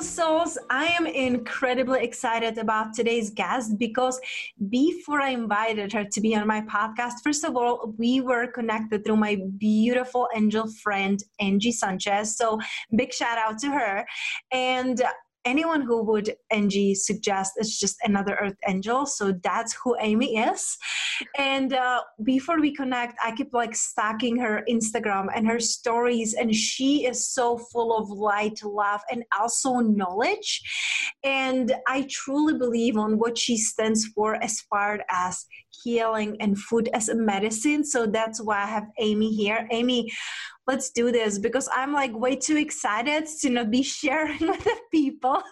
souls. 0.00 0.58
I 0.70 0.86
am 0.86 1.06
incredibly 1.06 2.02
excited 2.02 2.58
about 2.58 2.94
today's 2.94 3.30
guest 3.30 3.78
because 3.78 4.20
before 4.70 5.20
I 5.20 5.30
invited 5.30 5.92
her 5.92 6.04
to 6.04 6.20
be 6.20 6.34
on 6.34 6.46
my 6.46 6.62
podcast, 6.62 7.14
first 7.22 7.44
of 7.44 7.56
all, 7.56 7.94
we 7.98 8.20
were 8.20 8.46
connected 8.46 9.04
through 9.04 9.16
my 9.16 9.38
beautiful 9.58 10.28
angel 10.34 10.68
friend, 10.82 11.22
Angie 11.40 11.72
Sanchez. 11.72 12.36
So, 12.36 12.60
big 12.94 13.12
shout 13.12 13.38
out 13.38 13.58
to 13.58 13.68
her. 13.70 14.06
And 14.52 15.02
anyone 15.44 15.82
who 15.82 16.02
would 16.02 16.34
Angie 16.50 16.94
suggest 16.94 17.52
is 17.58 17.78
just 17.78 17.96
another 18.04 18.36
earth 18.40 18.56
angel. 18.68 19.06
So 19.06 19.32
that's 19.42 19.74
who 19.82 19.96
Amy 20.00 20.36
is. 20.36 20.76
And 21.36 21.72
uh, 21.72 22.02
before 22.22 22.60
we 22.60 22.74
connect, 22.74 23.18
I 23.24 23.32
keep 23.32 23.52
like 23.52 23.74
stacking 23.74 24.38
her 24.38 24.64
Instagram 24.68 25.26
and 25.34 25.46
her 25.46 25.60
stories, 25.60 26.34
and 26.34 26.54
she 26.54 27.06
is 27.06 27.28
so 27.28 27.58
full 27.58 27.96
of 27.96 28.08
light, 28.10 28.60
love, 28.64 29.00
and 29.10 29.24
also 29.38 29.80
knowledge. 29.80 30.62
And 31.24 31.72
I 31.86 32.06
truly 32.10 32.58
believe 32.58 32.96
on 32.96 33.18
what 33.18 33.36
she 33.38 33.56
stands 33.56 34.06
for 34.06 34.42
as 34.42 34.60
far 34.62 35.00
as 35.10 35.46
healing 35.82 36.36
and 36.40 36.58
food 36.58 36.88
as 36.92 37.08
a 37.08 37.14
medicine. 37.14 37.84
So 37.84 38.06
that's 38.06 38.40
why 38.40 38.62
I 38.62 38.66
have 38.66 38.86
Amy 38.98 39.34
here. 39.34 39.66
Amy, 39.70 40.10
let's 40.66 40.90
do 40.90 41.10
this 41.10 41.38
because 41.38 41.68
I'm 41.74 41.92
like 41.92 42.16
way 42.16 42.36
too 42.36 42.56
excited 42.56 43.26
to 43.40 43.50
not 43.50 43.70
be 43.70 43.82
sharing 44.00 44.38
with 44.46 44.62
the 44.62 44.76
people. 44.90 45.42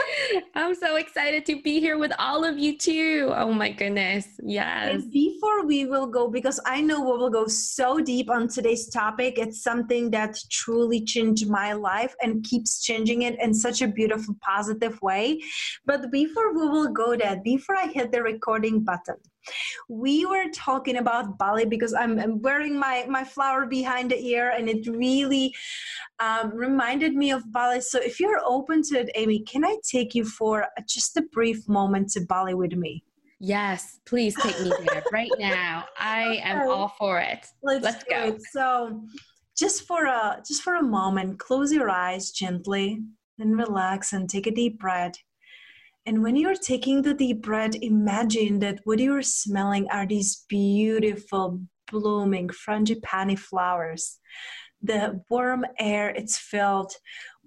I'm 0.54 0.74
so 0.74 0.96
excited 0.96 1.44
to 1.46 1.60
be 1.62 1.80
here 1.80 1.98
with 1.98 2.12
all 2.18 2.44
of 2.44 2.58
you 2.58 2.76
too. 2.78 3.32
Oh 3.34 3.52
my 3.52 3.70
goodness. 3.70 4.26
Yes. 4.42 4.94
And 4.94 5.12
before 5.12 5.66
we 5.66 5.86
will 5.86 6.06
go, 6.06 6.28
because 6.28 6.60
I 6.66 6.80
know 6.80 7.00
we 7.00 7.18
will 7.18 7.30
go 7.30 7.46
so 7.46 8.00
deep 8.00 8.30
on 8.30 8.48
today's 8.48 8.88
topic, 8.88 9.38
it's 9.38 9.62
something 9.62 10.10
that 10.10 10.38
truly 10.50 11.04
changed 11.04 11.48
my 11.48 11.72
life 11.72 12.14
and 12.22 12.44
keeps 12.44 12.82
changing 12.82 13.22
it 13.22 13.40
in 13.40 13.54
such 13.54 13.82
a 13.82 13.88
beautiful, 13.88 14.36
positive 14.40 15.00
way. 15.02 15.40
But 15.84 16.10
before 16.10 16.52
we 16.54 16.68
will 16.68 16.92
go 16.92 17.16
there, 17.16 17.40
before 17.42 17.76
I 17.76 17.88
hit 17.88 18.12
the 18.12 18.22
recording 18.22 18.80
button, 18.80 19.16
we 19.88 20.26
were 20.26 20.50
talking 20.54 20.96
about 20.96 21.38
Bali 21.38 21.64
because 21.64 21.94
I'm, 21.94 22.18
I'm, 22.18 22.40
wearing 22.42 22.78
my, 22.78 23.06
my 23.08 23.24
flower 23.24 23.66
behind 23.66 24.10
the 24.10 24.20
ear 24.22 24.50
and 24.50 24.68
it 24.68 24.86
really 24.86 25.54
um, 26.18 26.52
reminded 26.54 27.14
me 27.14 27.30
of 27.30 27.50
Bali. 27.52 27.80
So 27.80 27.98
if 28.00 28.20
you're 28.20 28.40
open 28.44 28.82
to 28.84 29.00
it, 29.00 29.10
Amy, 29.14 29.40
can 29.40 29.64
I 29.64 29.76
take 29.82 30.14
you 30.14 30.24
for 30.24 30.66
just 30.88 31.16
a 31.16 31.22
brief 31.32 31.68
moment 31.68 32.10
to 32.10 32.20
Bali 32.20 32.54
with 32.54 32.72
me? 32.72 33.04
Yes, 33.40 34.00
please 34.04 34.34
take 34.40 34.60
me 34.60 34.70
there 34.86 35.02
right 35.12 35.30
now. 35.38 35.86
I 35.98 36.40
am 36.42 36.68
all 36.68 36.94
for 36.98 37.18
it. 37.18 37.46
Let's, 37.62 37.82
Let's 37.82 38.04
go. 38.04 38.24
It. 38.24 38.42
So 38.52 39.02
just 39.56 39.86
for 39.86 40.04
a 40.04 40.42
just 40.46 40.62
for 40.62 40.76
a 40.76 40.82
moment, 40.82 41.38
close 41.38 41.72
your 41.72 41.88
eyes 41.88 42.32
gently 42.32 43.00
and 43.38 43.56
relax 43.56 44.12
and 44.12 44.28
take 44.28 44.46
a 44.46 44.50
deep 44.50 44.78
breath. 44.78 45.14
And 46.06 46.22
when 46.22 46.36
you're 46.36 46.54
taking 46.54 47.02
the 47.02 47.14
deep 47.14 47.42
breath, 47.42 47.74
imagine 47.80 48.58
that 48.60 48.80
what 48.84 48.98
you're 48.98 49.22
smelling 49.22 49.86
are 49.90 50.06
these 50.06 50.44
beautiful, 50.48 51.60
blooming 51.90 52.48
frangipani 52.48 53.38
flowers. 53.38 54.18
The 54.82 55.22
warm 55.28 55.66
air, 55.78 56.08
it's 56.08 56.38
filled 56.38 56.92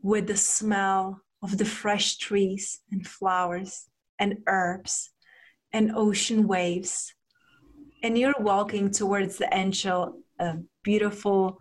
with 0.02 0.28
the 0.28 0.38
smell 0.38 1.22
of 1.42 1.58
the 1.58 1.66
fresh 1.66 2.18
trees 2.18 2.80
and 2.92 3.06
flowers 3.08 3.86
and 4.20 4.38
herbs 4.48 5.10
and 5.72 5.92
ocean 5.96 6.48
waves. 6.48 7.14
And 8.04 8.18
you're 8.18 8.36
walking 8.40 8.92
towards 8.92 9.38
the 9.38 9.50
ancient, 9.52 10.14
uh, 10.40 10.56
beautiful, 10.84 11.58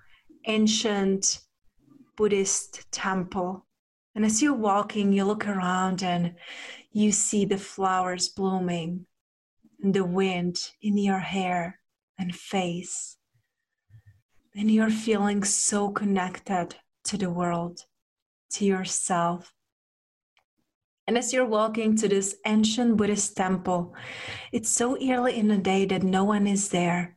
ancient 0.46 1.40
Buddhist 2.16 2.90
temple. 2.92 3.66
And 4.14 4.24
as 4.24 4.42
you're 4.42 4.52
walking, 4.52 5.12
you 5.12 5.24
look 5.24 5.48
around 5.48 6.02
and 6.02 6.34
you 6.92 7.10
see 7.10 7.44
the 7.44 7.58
flowers 7.58 8.28
blooming 8.28 9.06
the 9.82 10.04
wind 10.04 10.70
in 10.80 10.96
your 10.96 11.18
hair 11.18 11.80
and 12.18 12.34
face. 12.34 13.16
And 14.54 14.70
you're 14.70 14.90
feeling 14.90 15.42
so 15.42 15.90
connected 15.90 16.76
to 17.04 17.16
the 17.16 17.30
world, 17.30 17.84
to 18.52 18.64
yourself. 18.64 19.52
And 21.08 21.18
as 21.18 21.32
you're 21.32 21.46
walking 21.46 21.96
to 21.96 22.08
this 22.08 22.36
ancient 22.46 22.96
Buddhist 22.96 23.36
temple, 23.36 23.94
it's 24.52 24.68
so 24.68 24.96
early 25.02 25.36
in 25.36 25.48
the 25.48 25.58
day 25.58 25.84
that 25.86 26.02
no 26.02 26.22
one 26.24 26.46
is 26.46 26.68
there, 26.68 27.16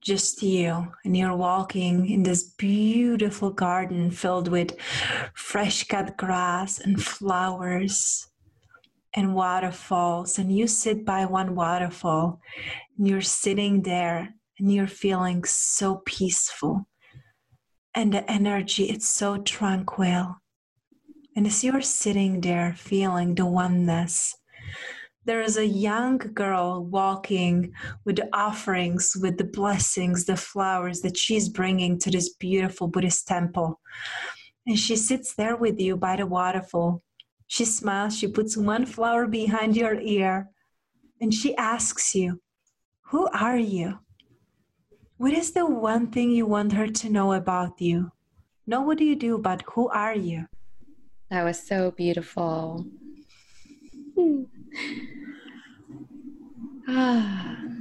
just 0.00 0.42
you. 0.42 0.92
And 1.04 1.16
you're 1.16 1.36
walking 1.36 2.08
in 2.08 2.22
this 2.22 2.44
beautiful 2.44 3.50
garden 3.50 4.10
filled 4.10 4.48
with 4.48 4.78
fresh 5.34 5.84
cut 5.84 6.16
grass 6.16 6.78
and 6.78 7.02
flowers 7.02 8.28
and 9.14 9.34
waterfalls 9.34 10.38
and 10.38 10.56
you 10.56 10.66
sit 10.66 11.04
by 11.04 11.24
one 11.24 11.54
waterfall 11.54 12.40
and 12.98 13.06
you're 13.06 13.20
sitting 13.20 13.82
there 13.82 14.34
and 14.58 14.72
you're 14.72 14.86
feeling 14.86 15.44
so 15.44 16.02
peaceful. 16.04 16.86
And 17.94 18.12
the 18.12 18.28
energy 18.30 18.84
it's 18.84 19.08
so 19.08 19.38
tranquil. 19.38 20.36
And 21.36 21.46
as 21.46 21.62
you're 21.62 21.82
sitting 21.82 22.40
there 22.40 22.74
feeling 22.76 23.34
the 23.34 23.46
oneness 23.46 24.34
there 25.26 25.40
is 25.40 25.56
a 25.56 25.66
young 25.66 26.18
girl 26.18 26.84
walking 26.84 27.72
with 28.04 28.16
the 28.16 28.28
offerings 28.32 29.16
with 29.20 29.38
the 29.38 29.44
blessings 29.44 30.26
the 30.26 30.36
flowers 30.36 31.00
that 31.00 31.16
she's 31.16 31.48
bringing 31.48 31.98
to 31.98 32.10
this 32.10 32.34
beautiful 32.34 32.88
buddhist 32.88 33.26
temple. 33.26 33.80
And 34.66 34.78
she 34.78 34.96
sits 34.96 35.34
there 35.34 35.56
with 35.56 35.80
you 35.80 35.96
by 35.96 36.16
the 36.16 36.26
waterfall 36.26 37.02
she 37.46 37.64
smiles, 37.64 38.16
she 38.16 38.26
puts 38.26 38.56
one 38.56 38.86
flower 38.86 39.26
behind 39.26 39.76
your 39.76 40.00
ear, 40.00 40.50
and 41.20 41.32
she 41.32 41.56
asks 41.56 42.14
you, 42.14 42.40
Who 43.10 43.28
are 43.28 43.58
you? 43.58 43.98
What 45.16 45.32
is 45.32 45.52
the 45.52 45.66
one 45.66 46.08
thing 46.08 46.30
you 46.30 46.46
want 46.46 46.72
her 46.72 46.88
to 46.88 47.10
know 47.10 47.32
about 47.32 47.80
you? 47.80 48.10
Not 48.66 48.86
what 48.86 48.98
do 48.98 49.04
you 49.04 49.16
do, 49.16 49.38
but 49.38 49.62
who 49.74 49.88
are 49.88 50.14
you? 50.14 50.46
That 51.30 51.44
was 51.44 51.62
so 51.62 51.90
beautiful. 51.90 52.86
ah. 56.88 57.56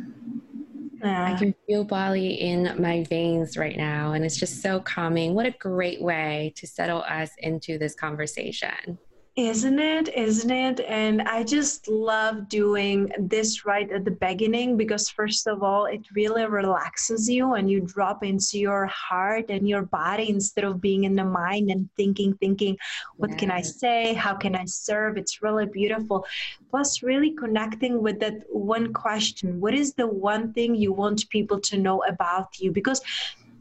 I 1.06 1.36
can 1.38 1.54
feel 1.68 1.84
Bali 1.84 2.36
in 2.36 2.82
my 2.82 3.04
veins 3.10 3.58
right 3.58 3.76
now, 3.76 4.14
and 4.14 4.24
it's 4.24 4.38
just 4.38 4.62
so 4.62 4.80
calming. 4.80 5.34
What 5.34 5.46
a 5.46 5.52
great 5.52 6.02
way 6.02 6.54
to 6.56 6.66
settle 6.66 7.04
us 7.04 7.30
into 7.40 7.78
this 7.78 7.94
conversation. 7.94 8.98
Isn't 9.36 9.80
it? 9.80 10.10
Isn't 10.16 10.52
it? 10.52 10.80
And 10.82 11.24
I 11.24 11.44
just 11.44 11.88
love 11.88 12.48
doing 12.50 13.12
this 13.18 13.66
right 13.66 13.92
at 13.92 14.06
the 14.06 14.12
beginning 14.12 14.78
because, 14.78 15.10
first 15.10 15.48
of 15.48 15.64
all, 15.64 15.86
it 15.86 16.02
really 16.14 16.46
relaxes 16.46 17.28
you 17.28 17.56
and 17.56 17.68
you 17.70 17.82
drop 17.82 18.24
into 18.24 18.60
your 18.60 18.86
heart 18.86 19.46
and 19.50 19.68
your 19.68 19.82
body 19.82 20.30
instead 20.30 20.66
of 20.66 20.80
being 20.80 21.06
in 21.06 21.16
the 21.16 21.24
mind 21.24 21.72
and 21.72 21.90
thinking, 21.98 22.36
thinking, 22.36 22.78
what 23.18 23.32
yes. 23.32 23.40
can 23.40 23.50
I 23.50 23.62
say? 23.62 24.14
How 24.14 24.36
can 24.36 24.56
I 24.56 24.66
serve? 24.66 25.18
It's 25.18 25.42
really 25.42 25.66
beautiful. 25.66 26.28
Plus, 26.70 27.02
really 27.02 27.32
connecting 27.32 28.04
with 28.04 28.20
that 28.20 28.44
one 28.52 28.94
question 28.94 29.60
What 29.60 29.74
is 29.74 29.96
the 29.96 30.06
one 30.06 30.54
thing 30.54 30.76
you 30.76 30.94
want 30.94 31.28
people 31.30 31.60
to 31.62 31.78
know 31.80 32.04
about 32.04 32.60
you? 32.60 32.72
Because 32.72 33.02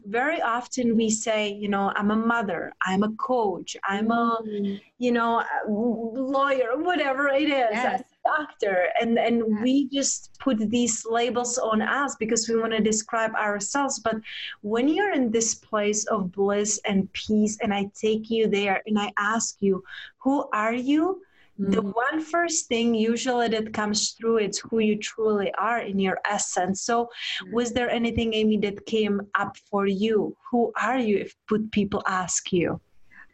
very 0.05 0.41
often 0.41 0.95
we 0.95 1.09
say, 1.09 1.51
you 1.51 1.69
know, 1.69 1.91
I'm 1.95 2.11
a 2.11 2.15
mother, 2.15 2.73
I'm 2.85 3.03
a 3.03 3.11
coach, 3.13 3.75
I'm 3.83 4.11
a, 4.11 4.39
mm. 4.45 4.81
you 4.97 5.11
know, 5.11 5.39
a 5.39 5.69
lawyer, 5.69 6.77
whatever 6.77 7.29
it 7.29 7.49
is, 7.49 7.69
yes. 7.71 8.03
doctor, 8.25 8.87
and 8.99 9.17
and 9.17 9.43
yes. 9.47 9.59
we 9.61 9.87
just 9.89 10.37
put 10.39 10.57
these 10.69 11.05
labels 11.09 11.57
on 11.57 11.81
us 11.81 12.15
because 12.19 12.47
we 12.49 12.59
want 12.59 12.73
to 12.73 12.81
describe 12.81 13.33
ourselves. 13.35 13.99
But 13.99 14.15
when 14.61 14.87
you're 14.87 15.13
in 15.13 15.31
this 15.31 15.55
place 15.55 16.05
of 16.05 16.31
bliss 16.31 16.79
and 16.85 17.11
peace, 17.13 17.57
and 17.61 17.73
I 17.73 17.89
take 17.93 18.29
you 18.29 18.47
there, 18.47 18.81
and 18.85 18.99
I 18.99 19.11
ask 19.17 19.57
you, 19.61 19.83
who 20.17 20.49
are 20.53 20.73
you? 20.73 21.21
The 21.57 21.83
mm. 21.83 21.93
one 21.93 22.19
first 22.21 22.67
thing 22.67 22.95
usually 22.95 23.47
that 23.47 23.73
comes 23.73 24.11
through 24.11 24.37
it's 24.37 24.59
who 24.59 24.79
you 24.79 24.97
truly 24.97 25.51
are 25.59 25.79
in 25.79 25.99
your 25.99 26.17
essence 26.29 26.81
so 26.83 27.03
mm. 27.05 27.53
was 27.53 27.71
there 27.73 27.89
anything 27.89 28.33
amy 28.33 28.57
that 28.57 28.85
came 28.85 29.21
up 29.35 29.55
for 29.69 29.85
you 29.85 30.35
who 30.49 30.71
are 30.81 30.97
you 30.97 31.17
if 31.17 31.33
put 31.47 31.71
people 31.71 32.01
ask 32.07 32.51
you 32.51 32.79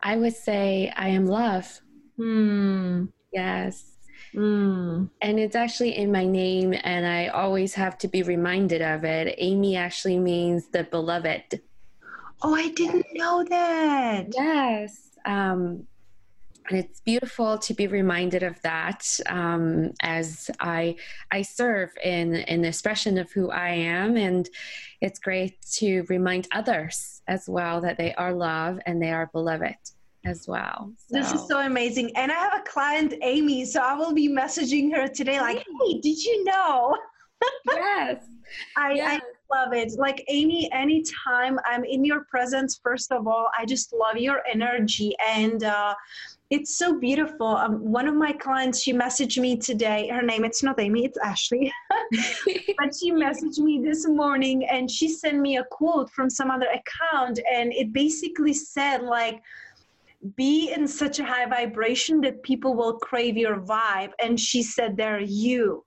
i 0.03 0.17
would 0.17 0.35
say 0.35 0.91
i 0.97 1.07
am 1.07 1.25
love 1.25 1.81
hmm 2.17 3.05
yes 3.31 3.85
Mm. 4.35 5.09
And 5.21 5.39
it's 5.39 5.55
actually 5.55 5.97
in 5.97 6.11
my 6.11 6.25
name, 6.25 6.75
and 6.83 7.05
I 7.05 7.27
always 7.27 7.73
have 7.73 7.97
to 7.99 8.07
be 8.07 8.23
reminded 8.23 8.81
of 8.81 9.03
it. 9.03 9.35
Amy 9.37 9.75
actually 9.75 10.19
means 10.19 10.67
the 10.67 10.83
beloved. 10.83 11.61
Oh, 12.41 12.53
I 12.53 12.69
didn't 12.69 13.07
know 13.13 13.43
that. 13.49 14.27
Yes. 14.33 15.17
Um, 15.25 15.87
and 16.67 16.77
it's 16.79 16.99
beautiful 17.01 17.57
to 17.57 17.73
be 17.73 17.87
reminded 17.87 18.43
of 18.43 18.61
that 18.61 19.19
um, 19.25 19.91
as 20.01 20.49
I 20.59 20.95
I 21.31 21.41
serve 21.41 21.89
in 22.03 22.35
in 22.35 22.61
the 22.61 22.67
expression 22.67 23.17
of 23.17 23.31
who 23.31 23.49
I 23.49 23.69
am, 23.69 24.17
and 24.17 24.47
it's 25.01 25.19
great 25.19 25.61
to 25.77 26.03
remind 26.09 26.47
others 26.51 27.21
as 27.27 27.47
well 27.47 27.81
that 27.81 27.97
they 27.97 28.13
are 28.15 28.33
loved 28.33 28.81
and 28.85 29.01
they 29.01 29.11
are 29.11 29.27
beloved 29.27 29.77
as 30.25 30.47
well. 30.47 30.91
So. 31.07 31.17
This 31.17 31.31
is 31.31 31.47
so 31.47 31.59
amazing, 31.59 32.15
and 32.15 32.31
I 32.31 32.35
have 32.35 32.53
a 32.59 32.63
client, 32.63 33.13
Amy, 33.21 33.65
so 33.65 33.81
I 33.81 33.95
will 33.95 34.13
be 34.13 34.29
messaging 34.29 34.93
her 34.95 35.07
today, 35.07 35.39
like, 35.39 35.57
"Hey, 35.57 35.99
did 35.99 36.23
you 36.23 36.43
know?" 36.43 36.95
yes. 37.67 38.23
I, 38.75 38.93
yes. 38.93 39.21
I 39.21 39.55
love 39.55 39.73
it. 39.73 39.93
Like 39.97 40.23
Amy, 40.27 40.69
anytime 40.71 41.59
I'm 41.65 41.83
in 41.83 42.03
your 42.03 42.25
presence, 42.25 42.79
first 42.83 43.11
of 43.11 43.27
all, 43.27 43.47
I 43.57 43.65
just 43.65 43.93
love 43.93 44.17
your 44.17 44.41
energy 44.51 45.15
and 45.27 45.63
uh, 45.63 45.95
it's 46.49 46.77
so 46.77 46.99
beautiful. 46.99 47.47
Um, 47.47 47.79
one 47.79 48.07
of 48.07 48.15
my 48.15 48.31
clients, 48.31 48.81
she 48.81 48.91
messaged 48.91 49.39
me 49.39 49.55
today. 49.55 50.09
Her 50.09 50.23
name, 50.23 50.43
it's 50.43 50.63
not 50.63 50.79
Amy, 50.79 51.05
it's 51.05 51.17
Ashley. 51.19 51.71
but 52.77 52.95
she 52.99 53.11
messaged 53.11 53.59
me 53.59 53.81
this 53.83 54.07
morning 54.07 54.67
and 54.67 54.89
she 54.89 55.09
sent 55.09 55.39
me 55.39 55.57
a 55.57 55.63
quote 55.65 56.09
from 56.09 56.29
some 56.29 56.49
other 56.49 56.67
account. 56.67 57.39
And 57.53 57.71
it 57.73 57.93
basically 57.93 58.53
said, 58.53 59.03
like, 59.03 59.41
be 60.35 60.73
in 60.73 60.87
such 60.87 61.19
a 61.19 61.23
high 61.23 61.45
vibration 61.45 62.19
that 62.21 62.41
people 62.41 62.75
will 62.75 62.93
crave 62.97 63.37
your 63.37 63.61
vibe. 63.61 64.11
And 64.21 64.39
she 64.39 64.63
said, 64.63 64.97
they're 64.97 65.21
you 65.21 65.85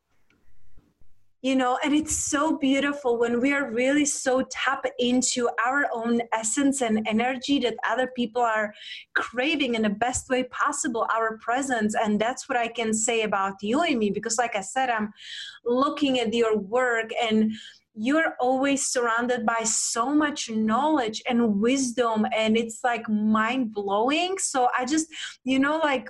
you 1.43 1.57
know 1.57 1.77
and 1.85 1.93
it's 1.93 2.17
so 2.17 2.57
beautiful 2.57 3.19
when 3.19 3.41
we 3.41 3.53
are 3.53 3.71
really 3.71 4.05
so 4.05 4.43
tap 4.51 4.85
into 4.99 5.51
our 5.67 5.87
own 5.93 6.21
essence 6.33 6.81
and 6.81 7.07
energy 7.07 7.59
that 7.59 7.75
other 7.89 8.07
people 8.17 8.41
are 8.41 8.73
craving 9.15 9.75
in 9.75 9.83
the 9.83 9.91
best 9.91 10.31
way 10.31 10.45
possible 10.45 11.07
our 11.15 11.37
presence 11.39 11.95
and 11.95 12.21
that's 12.21 12.49
what 12.49 12.57
i 12.57 12.69
can 12.69 12.95
say 12.95 13.23
about 13.23 13.55
you 13.61 13.83
and 13.83 13.99
me 13.99 14.11
because 14.11 14.39
like 14.39 14.57
i 14.57 14.61
said 14.61 14.89
i'm 14.89 15.13
looking 15.65 16.21
at 16.21 16.33
your 16.33 16.57
work 16.57 17.11
and 17.21 17.53
you're 17.95 18.35
always 18.41 18.87
surrounded 18.87 19.45
by 19.45 19.63
so 19.65 20.15
much 20.15 20.49
knowledge 20.49 21.23
and 21.29 21.61
wisdom 21.61 22.25
and 22.35 22.57
it's 22.57 22.81
like 22.85 23.07
mind 23.09 23.75
blowing 23.75 24.39
so 24.39 24.69
i 24.79 24.85
just 24.85 25.09
you 25.45 25.59
know 25.59 25.77
like 25.79 26.09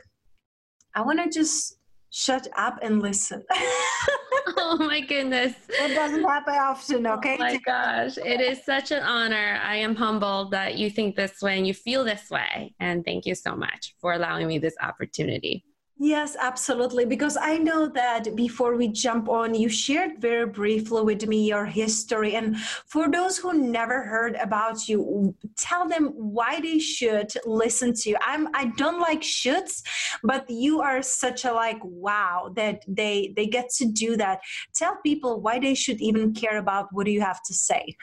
i 0.94 1.00
want 1.00 1.18
to 1.18 1.28
just 1.28 1.78
shut 2.12 2.46
up 2.56 2.78
and 2.82 3.02
listen. 3.02 3.42
oh 4.56 4.76
my 4.78 5.00
goodness. 5.00 5.54
It 5.68 5.94
doesn't 5.94 6.24
happen 6.24 6.54
often, 6.54 7.06
oh 7.06 7.14
okay? 7.14 7.34
Oh 7.34 7.38
my 7.38 7.58
gosh. 7.58 8.16
It 8.18 8.40
is 8.40 8.64
such 8.64 8.90
an 8.90 9.02
honor. 9.02 9.60
I 9.62 9.76
am 9.76 9.94
humbled 9.94 10.50
that 10.52 10.76
you 10.76 10.90
think 10.90 11.16
this 11.16 11.40
way 11.42 11.56
and 11.56 11.66
you 11.66 11.74
feel 11.74 12.04
this 12.04 12.30
way. 12.30 12.74
And 12.80 13.04
thank 13.04 13.26
you 13.26 13.34
so 13.34 13.54
much 13.54 13.94
for 14.00 14.12
allowing 14.12 14.46
me 14.48 14.58
this 14.58 14.74
opportunity. 14.80 15.64
Yes, 15.98 16.36
absolutely. 16.40 17.04
Because 17.04 17.36
I 17.36 17.58
know 17.58 17.86
that 17.88 18.34
before 18.34 18.76
we 18.76 18.88
jump 18.88 19.28
on, 19.28 19.54
you 19.54 19.68
shared 19.68 20.20
very 20.20 20.46
briefly 20.46 21.02
with 21.02 21.26
me 21.28 21.46
your 21.46 21.64
history. 21.64 22.34
And 22.34 22.58
for 22.58 23.08
those 23.10 23.38
who 23.38 23.52
never 23.52 24.02
heard 24.02 24.34
about 24.36 24.88
you, 24.88 25.34
tell 25.56 25.86
them 25.88 26.08
why 26.16 26.60
they 26.60 26.78
should 26.78 27.32
listen 27.44 27.94
to 27.94 28.10
you. 28.10 28.16
I'm 28.20 28.48
I 28.54 28.72
don't 28.76 29.00
like 29.00 29.20
shoulds, 29.20 29.82
but 30.24 30.48
you 30.48 30.80
are 30.80 31.02
such 31.02 31.44
a 31.44 31.52
like 31.52 31.80
wow 31.82 32.50
that 32.56 32.82
they 32.88 33.32
they 33.36 33.46
get 33.46 33.68
to 33.76 33.84
do 33.84 34.16
that. 34.16 34.40
Tell 34.74 34.96
people 35.04 35.40
why 35.40 35.60
they 35.60 35.74
should 35.74 36.00
even 36.00 36.34
care 36.34 36.58
about 36.58 36.88
what 36.90 37.06
do 37.06 37.12
you 37.12 37.20
have 37.20 37.42
to 37.44 37.54
say. 37.54 37.94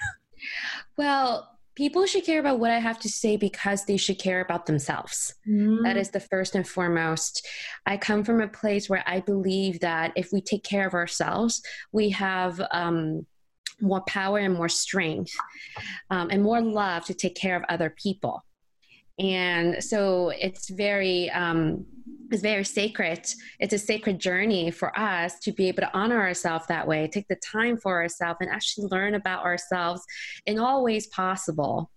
Well, 0.97 1.58
people 1.75 2.05
should 2.05 2.25
care 2.25 2.39
about 2.39 2.59
what 2.59 2.71
I 2.71 2.79
have 2.79 2.99
to 2.99 3.09
say 3.09 3.37
because 3.37 3.85
they 3.85 3.97
should 3.97 4.19
care 4.19 4.41
about 4.41 4.65
themselves. 4.65 5.33
Mm. 5.47 5.83
That 5.83 5.97
is 5.97 6.09
the 6.09 6.19
first 6.19 6.55
and 6.55 6.67
foremost. 6.67 7.47
I 7.85 7.97
come 7.97 8.23
from 8.23 8.41
a 8.41 8.47
place 8.47 8.89
where 8.89 9.03
I 9.07 9.21
believe 9.21 9.79
that 9.81 10.11
if 10.15 10.31
we 10.31 10.41
take 10.41 10.63
care 10.63 10.85
of 10.87 10.93
ourselves, 10.93 11.61
we 11.91 12.09
have 12.09 12.61
um, 12.71 13.25
more 13.81 14.01
power 14.01 14.39
and 14.39 14.53
more 14.53 14.69
strength 14.69 15.31
um, 16.09 16.29
and 16.31 16.43
more 16.43 16.61
love 16.61 17.05
to 17.05 17.13
take 17.13 17.35
care 17.35 17.55
of 17.55 17.63
other 17.69 17.89
people. 17.89 18.43
And 19.19 19.83
so 19.83 20.29
it's 20.29 20.69
very, 20.69 21.29
um, 21.31 21.85
is 22.31 22.41
very 22.41 22.63
sacred. 22.63 23.25
It's 23.59 23.73
a 23.73 23.77
sacred 23.77 24.19
journey 24.19 24.71
for 24.71 24.97
us 24.97 25.39
to 25.39 25.51
be 25.51 25.67
able 25.67 25.81
to 25.81 25.97
honor 25.97 26.21
ourselves 26.21 26.65
that 26.67 26.87
way, 26.87 27.07
take 27.07 27.27
the 27.27 27.35
time 27.37 27.77
for 27.77 28.01
ourselves, 28.01 28.37
and 28.41 28.49
actually 28.49 28.87
learn 28.87 29.15
about 29.15 29.43
ourselves 29.43 30.03
in 30.45 30.59
all 30.59 30.83
ways 30.83 31.07
possible 31.07 31.91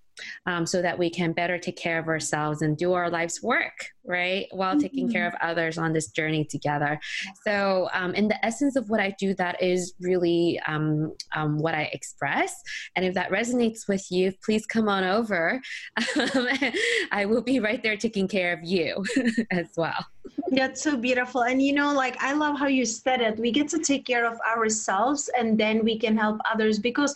um, 0.47 0.67
so 0.67 0.83
that 0.83 0.99
we 0.99 1.11
can 1.11 1.33
better 1.33 1.59
take 1.59 1.77
care 1.77 1.99
of 1.99 2.09
ourselves 2.09 2.63
and 2.63 2.77
do 2.77 2.93
our 2.93 3.11
life's 3.11 3.43
work, 3.43 3.73
right? 4.05 4.47
While 4.51 4.73
mm-hmm. 4.73 4.81
taking 4.81 5.13
care 5.13 5.27
of 5.27 5.35
others 5.41 5.79
on 5.79 5.93
this 5.93 6.11
journey 6.11 6.45
together. 6.45 6.99
So, 7.47 7.89
um, 7.93 8.15
in 8.15 8.29
the 8.29 8.45
essence 8.45 8.77
of 8.77 8.89
what 8.91 9.01
I 9.01 9.15
do, 9.19 9.35
that 9.35 9.63
is 9.63 9.95
really 10.01 10.61
um, 10.67 11.13
um 11.35 11.59
what 11.59 11.75
I 11.75 11.91
express. 11.93 12.61
And 12.97 13.05
if 13.05 13.15
that 13.15 13.31
resonates 13.31 13.89
with 13.89 14.05
you, 14.11 14.33
please 14.45 14.67
come 14.67 14.89
on 14.89 15.05
over. 15.05 15.61
I 17.13 17.25
will 17.27 17.43
be 17.43 17.61
right 17.61 17.83
there 17.83 17.97
taking 17.97 18.29
care 18.29 18.53
of 18.53 18.61
you 18.63 19.05
as 19.51 19.69
well. 19.77 20.07
That's 20.51 20.83
so 20.83 20.97
beautiful. 20.97 21.43
And 21.43 21.63
you 21.63 21.73
know, 21.73 21.93
like, 21.93 22.23
I 22.23 22.33
love 22.33 22.59
how 22.59 22.67
you 22.67 22.85
said 22.85 23.21
it. 23.21 23.39
We 23.39 23.51
get 23.51 23.69
to 23.69 23.79
take 23.79 24.05
care 24.05 24.27
of 24.27 24.39
ourselves 24.41 25.31
and 25.39 25.59
then 25.59 25.85
we 25.85 25.99
can 25.99 26.17
help 26.17 26.41
others 26.53 26.79
because 26.79 27.15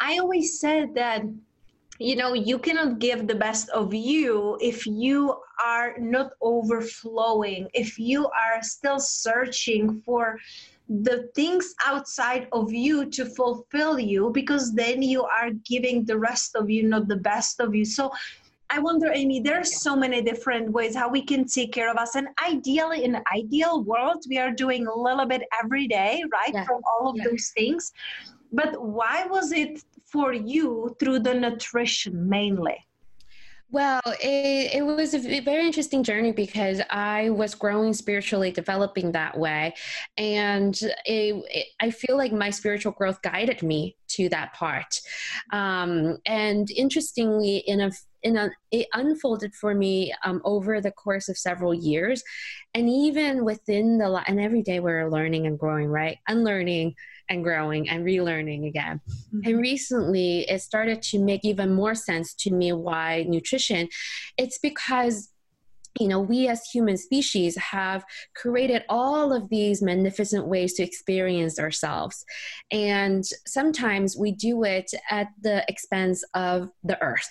I 0.00 0.18
always 0.18 0.58
said 0.58 0.94
that 0.94 1.22
you 2.02 2.16
know 2.16 2.34
you 2.34 2.58
cannot 2.58 2.98
give 2.98 3.26
the 3.28 3.34
best 3.34 3.68
of 3.70 3.94
you 3.94 4.58
if 4.60 4.86
you 4.86 5.36
are 5.64 5.94
not 5.98 6.32
overflowing 6.40 7.68
if 7.74 7.98
you 7.98 8.26
are 8.26 8.62
still 8.62 8.98
searching 8.98 10.02
for 10.04 10.38
the 10.88 11.28
things 11.34 11.74
outside 11.86 12.48
of 12.52 12.72
you 12.72 13.06
to 13.06 13.24
fulfill 13.24 13.98
you 13.98 14.30
because 14.30 14.74
then 14.74 15.00
you 15.00 15.22
are 15.22 15.50
giving 15.64 16.04
the 16.04 16.18
rest 16.18 16.56
of 16.56 16.68
you 16.68 16.82
not 16.82 17.06
the 17.06 17.22
best 17.32 17.60
of 17.60 17.74
you 17.74 17.84
so 17.84 18.10
I 18.74 18.78
wonder, 18.78 19.12
Amy, 19.12 19.40
there's 19.40 19.82
so 19.82 19.94
many 19.94 20.22
different 20.22 20.72
ways 20.72 20.96
how 20.96 21.10
we 21.10 21.20
can 21.20 21.44
take 21.44 21.74
care 21.74 21.90
of 21.90 21.98
us. 21.98 22.14
And 22.14 22.28
ideally, 22.42 23.04
in 23.04 23.16
an 23.16 23.22
ideal 23.36 23.82
world, 23.82 24.24
we 24.30 24.38
are 24.38 24.50
doing 24.50 24.86
a 24.86 24.98
little 24.98 25.26
bit 25.26 25.42
every 25.62 25.86
day, 25.86 26.24
right? 26.32 26.54
Yeah. 26.54 26.64
From 26.64 26.80
all 26.90 27.10
of 27.10 27.16
yeah. 27.18 27.24
those 27.24 27.52
things. 27.54 27.92
But 28.50 28.82
why 28.82 29.26
was 29.26 29.52
it 29.52 29.84
for 30.12 30.32
you 30.32 30.94
through 30.98 31.20
the 31.20 31.34
nutrition 31.34 32.28
mainly? 32.28 32.76
Well, 33.72 34.02
it, 34.04 34.74
it 34.74 34.84
was 34.84 35.14
a 35.14 35.40
very 35.40 35.66
interesting 35.66 36.02
journey 36.02 36.32
because 36.32 36.82
I 36.90 37.30
was 37.30 37.54
growing 37.54 37.94
spiritually, 37.94 38.50
developing 38.50 39.12
that 39.12 39.38
way. 39.38 39.72
And 40.18 40.78
it, 41.06 41.42
it, 41.50 41.66
I 41.80 41.90
feel 41.90 42.18
like 42.18 42.34
my 42.34 42.50
spiritual 42.50 42.92
growth 42.92 43.22
guided 43.22 43.62
me 43.62 43.96
to 44.08 44.28
that 44.28 44.52
part. 44.52 45.00
Um, 45.54 46.18
and 46.26 46.70
interestingly, 46.70 47.64
in 47.66 47.80
a 47.80 47.90
in 48.22 48.36
a, 48.36 48.50
it 48.70 48.86
unfolded 48.92 49.54
for 49.54 49.74
me 49.74 50.14
um, 50.22 50.40
over 50.44 50.80
the 50.80 50.92
course 50.92 51.28
of 51.28 51.36
several 51.36 51.74
years 51.74 52.22
and 52.74 52.88
even 52.88 53.44
within 53.44 53.98
the 53.98 54.22
and 54.28 54.40
every 54.40 54.62
day 54.62 54.78
we're 54.78 55.10
learning 55.10 55.46
and 55.48 55.58
growing 55.58 55.88
right 55.88 56.18
unlearning 56.28 56.94
and 57.28 57.44
growing 57.44 57.88
and 57.88 58.04
relearning 58.04 58.66
again 58.66 59.00
mm-hmm. 59.08 59.40
and 59.44 59.60
recently 59.60 60.40
it 60.48 60.60
started 60.60 61.02
to 61.02 61.18
make 61.18 61.44
even 61.44 61.72
more 61.72 61.94
sense 61.94 62.34
to 62.34 62.50
me 62.50 62.72
why 62.72 63.24
nutrition 63.28 63.88
it's 64.36 64.58
because 64.58 65.32
you 66.00 66.08
know, 66.08 66.20
we 66.20 66.48
as 66.48 66.64
human 66.64 66.96
species 66.96 67.56
have 67.56 68.04
created 68.34 68.84
all 68.88 69.32
of 69.32 69.48
these 69.50 69.82
magnificent 69.82 70.46
ways 70.46 70.74
to 70.74 70.82
experience 70.82 71.58
ourselves. 71.58 72.24
And 72.70 73.24
sometimes 73.46 74.16
we 74.16 74.32
do 74.32 74.64
it 74.64 74.90
at 75.10 75.28
the 75.42 75.64
expense 75.68 76.24
of 76.34 76.70
the 76.82 77.00
earth. 77.02 77.30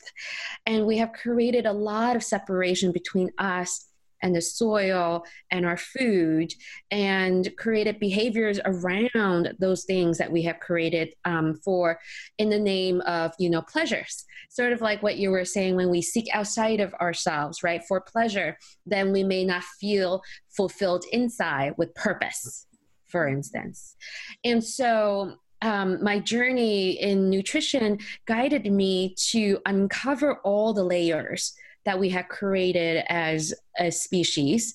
And 0.65 0.85
we 0.85 0.97
have 0.97 1.13
created 1.13 1.65
a 1.65 1.73
lot 1.73 2.15
of 2.15 2.23
separation 2.23 2.91
between 2.91 3.31
us 3.39 3.87
and 4.21 4.35
the 4.35 4.41
soil 4.41 5.23
and 5.51 5.65
our 5.65 5.77
food 5.77 6.53
and 6.89 7.49
created 7.57 7.99
behaviors 7.99 8.59
around 8.65 9.53
those 9.59 9.83
things 9.85 10.17
that 10.17 10.31
we 10.31 10.41
have 10.43 10.59
created 10.59 11.13
um, 11.25 11.55
for 11.63 11.99
in 12.37 12.49
the 12.49 12.59
name 12.59 13.01
of 13.01 13.33
you 13.39 13.49
know 13.49 13.61
pleasures. 13.61 14.25
Sort 14.49 14.73
of 14.73 14.81
like 14.81 15.01
what 15.01 15.17
you 15.17 15.31
were 15.31 15.45
saying 15.45 15.75
when 15.75 15.89
we 15.89 16.01
seek 16.01 16.27
outside 16.33 16.79
of 16.79 16.93
ourselves 16.95 17.63
right 17.63 17.81
for 17.87 18.01
pleasure 18.01 18.57
then 18.85 19.11
we 19.11 19.23
may 19.23 19.45
not 19.45 19.63
feel 19.63 20.21
fulfilled 20.49 21.05
inside 21.11 21.73
with 21.77 21.93
purpose 21.95 22.65
for 23.11 23.27
instance. 23.27 23.95
And 24.43 24.63
so 24.63 25.33
um, 25.61 26.03
my 26.03 26.17
journey 26.19 26.91
in 26.91 27.29
nutrition 27.29 27.99
guided 28.25 28.65
me 28.71 29.13
to 29.29 29.59
uncover 29.65 30.37
all 30.37 30.73
the 30.73 30.83
layers 30.83 31.53
that 31.85 31.99
we 31.99 32.09
have 32.09 32.27
created 32.27 33.03
as 33.09 33.53
a 33.79 33.91
species 33.91 34.73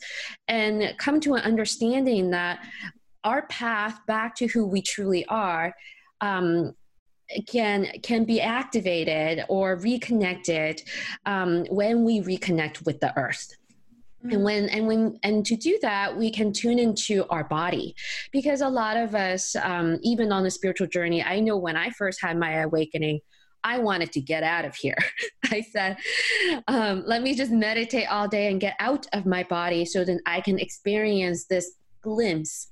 and 0.48 0.94
come 0.98 1.20
to 1.20 1.34
an 1.34 1.42
understanding 1.42 2.30
that 2.30 2.64
our 3.24 3.46
path 3.46 4.00
back 4.06 4.34
to 4.36 4.46
who 4.46 4.66
we 4.66 4.80
truly 4.80 5.24
are 5.26 5.74
um, 6.20 6.74
can 7.48 7.86
can 8.02 8.24
be 8.24 8.40
activated 8.40 9.44
or 9.48 9.76
reconnected 9.76 10.82
um, 11.26 11.64
when 11.70 12.04
we 12.04 12.20
reconnect 12.20 12.86
with 12.86 13.00
the 13.00 13.16
earth. 13.18 13.52
And 14.30 14.42
when 14.42 14.68
and 14.70 14.86
when 14.86 15.18
and 15.22 15.46
to 15.46 15.56
do 15.56 15.78
that 15.82 16.16
we 16.16 16.30
can 16.32 16.52
tune 16.52 16.80
into 16.80 17.26
our 17.28 17.44
body 17.44 17.94
because 18.32 18.60
a 18.60 18.68
lot 18.68 18.96
of 18.96 19.14
us 19.14 19.54
um, 19.56 19.98
even 20.02 20.32
on 20.32 20.42
the 20.42 20.50
spiritual 20.50 20.88
journey 20.88 21.22
i 21.22 21.38
know 21.38 21.56
when 21.56 21.76
i 21.76 21.90
first 21.90 22.20
had 22.20 22.36
my 22.36 22.54
awakening 22.62 23.20
I 23.64 23.78
wanted 23.78 24.12
to 24.12 24.20
get 24.20 24.42
out 24.42 24.64
of 24.64 24.74
here. 24.74 24.96
I 25.50 25.60
said, 25.60 25.96
um, 26.68 27.02
let 27.06 27.22
me 27.22 27.34
just 27.34 27.50
meditate 27.50 28.10
all 28.10 28.28
day 28.28 28.50
and 28.50 28.60
get 28.60 28.76
out 28.80 29.06
of 29.12 29.26
my 29.26 29.42
body 29.44 29.84
so 29.84 30.04
then 30.04 30.20
I 30.26 30.40
can 30.40 30.58
experience 30.58 31.46
this 31.46 31.72
glimpse 32.02 32.68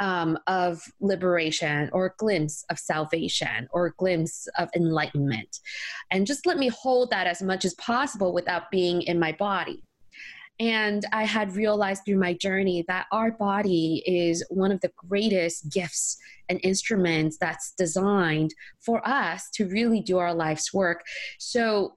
um, 0.00 0.38
of 0.46 0.82
liberation 1.00 1.90
or 1.92 2.14
glimpse 2.18 2.64
of 2.70 2.78
salvation 2.78 3.68
or 3.72 3.94
glimpse 3.98 4.46
of 4.58 4.68
enlightenment. 4.76 5.58
And 6.10 6.26
just 6.26 6.46
let 6.46 6.58
me 6.58 6.68
hold 6.68 7.10
that 7.10 7.26
as 7.26 7.42
much 7.42 7.64
as 7.64 7.74
possible 7.74 8.32
without 8.32 8.70
being 8.70 9.02
in 9.02 9.18
my 9.18 9.32
body. 9.32 9.82
And 10.60 11.04
I 11.12 11.24
had 11.24 11.56
realized 11.56 12.04
through 12.04 12.18
my 12.18 12.34
journey 12.34 12.84
that 12.86 13.06
our 13.10 13.32
body 13.32 14.02
is 14.06 14.44
one 14.50 14.70
of 14.70 14.80
the 14.80 14.92
greatest 15.08 15.72
gifts 15.72 16.16
and 16.48 16.60
instruments 16.62 17.38
that's 17.38 17.72
designed 17.76 18.54
for 18.80 19.06
us 19.06 19.48
to 19.54 19.66
really 19.66 20.00
do 20.00 20.18
our 20.18 20.34
life's 20.34 20.72
work. 20.72 21.04
So, 21.38 21.96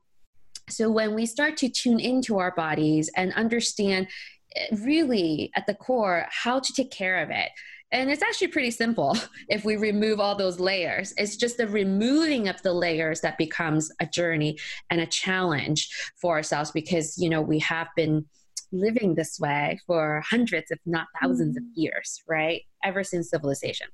so 0.69 0.89
when 0.89 1.13
we 1.13 1.25
start 1.25 1.57
to 1.57 1.69
tune 1.69 1.99
into 1.99 2.39
our 2.39 2.51
bodies 2.51 3.11
and 3.15 3.31
understand 3.33 4.07
eh, 4.55 4.75
really 4.83 5.51
at 5.55 5.67
the 5.67 5.75
core 5.75 6.25
how 6.29 6.59
to 6.59 6.73
take 6.73 6.91
care 6.91 7.21
of 7.21 7.29
it, 7.29 7.49
and 7.91 8.09
it's 8.09 8.21
actually 8.21 8.47
pretty 8.47 8.71
simple 8.71 9.17
if 9.49 9.63
we 9.63 9.77
remove 9.77 10.19
all 10.19 10.35
those 10.35 10.59
layers. 10.59 11.13
It's 11.17 11.37
just 11.37 11.57
the 11.57 11.67
removing 11.67 12.47
of 12.47 12.61
the 12.63 12.73
layers 12.73 13.21
that 13.21 13.37
becomes 13.37 13.91
a 13.99 14.05
journey 14.05 14.57
and 14.89 14.99
a 14.99 15.05
challenge 15.05 15.89
for 16.19 16.35
ourselves 16.35 16.71
because, 16.71 17.17
you 17.17 17.29
know, 17.29 17.41
we 17.41 17.59
have 17.59 17.87
been 17.95 18.25
living 18.71 19.15
this 19.15 19.39
way 19.39 19.79
for 19.88 20.24
hundreds, 20.29 20.71
if 20.71 20.79
not 20.86 21.07
1000s 21.21 21.39
mm-hmm. 21.39 21.57
of 21.57 21.63
years, 21.75 22.24
right? 22.27 22.62
Ever 22.83 23.03
since 23.03 23.29
civilization. 23.29 23.88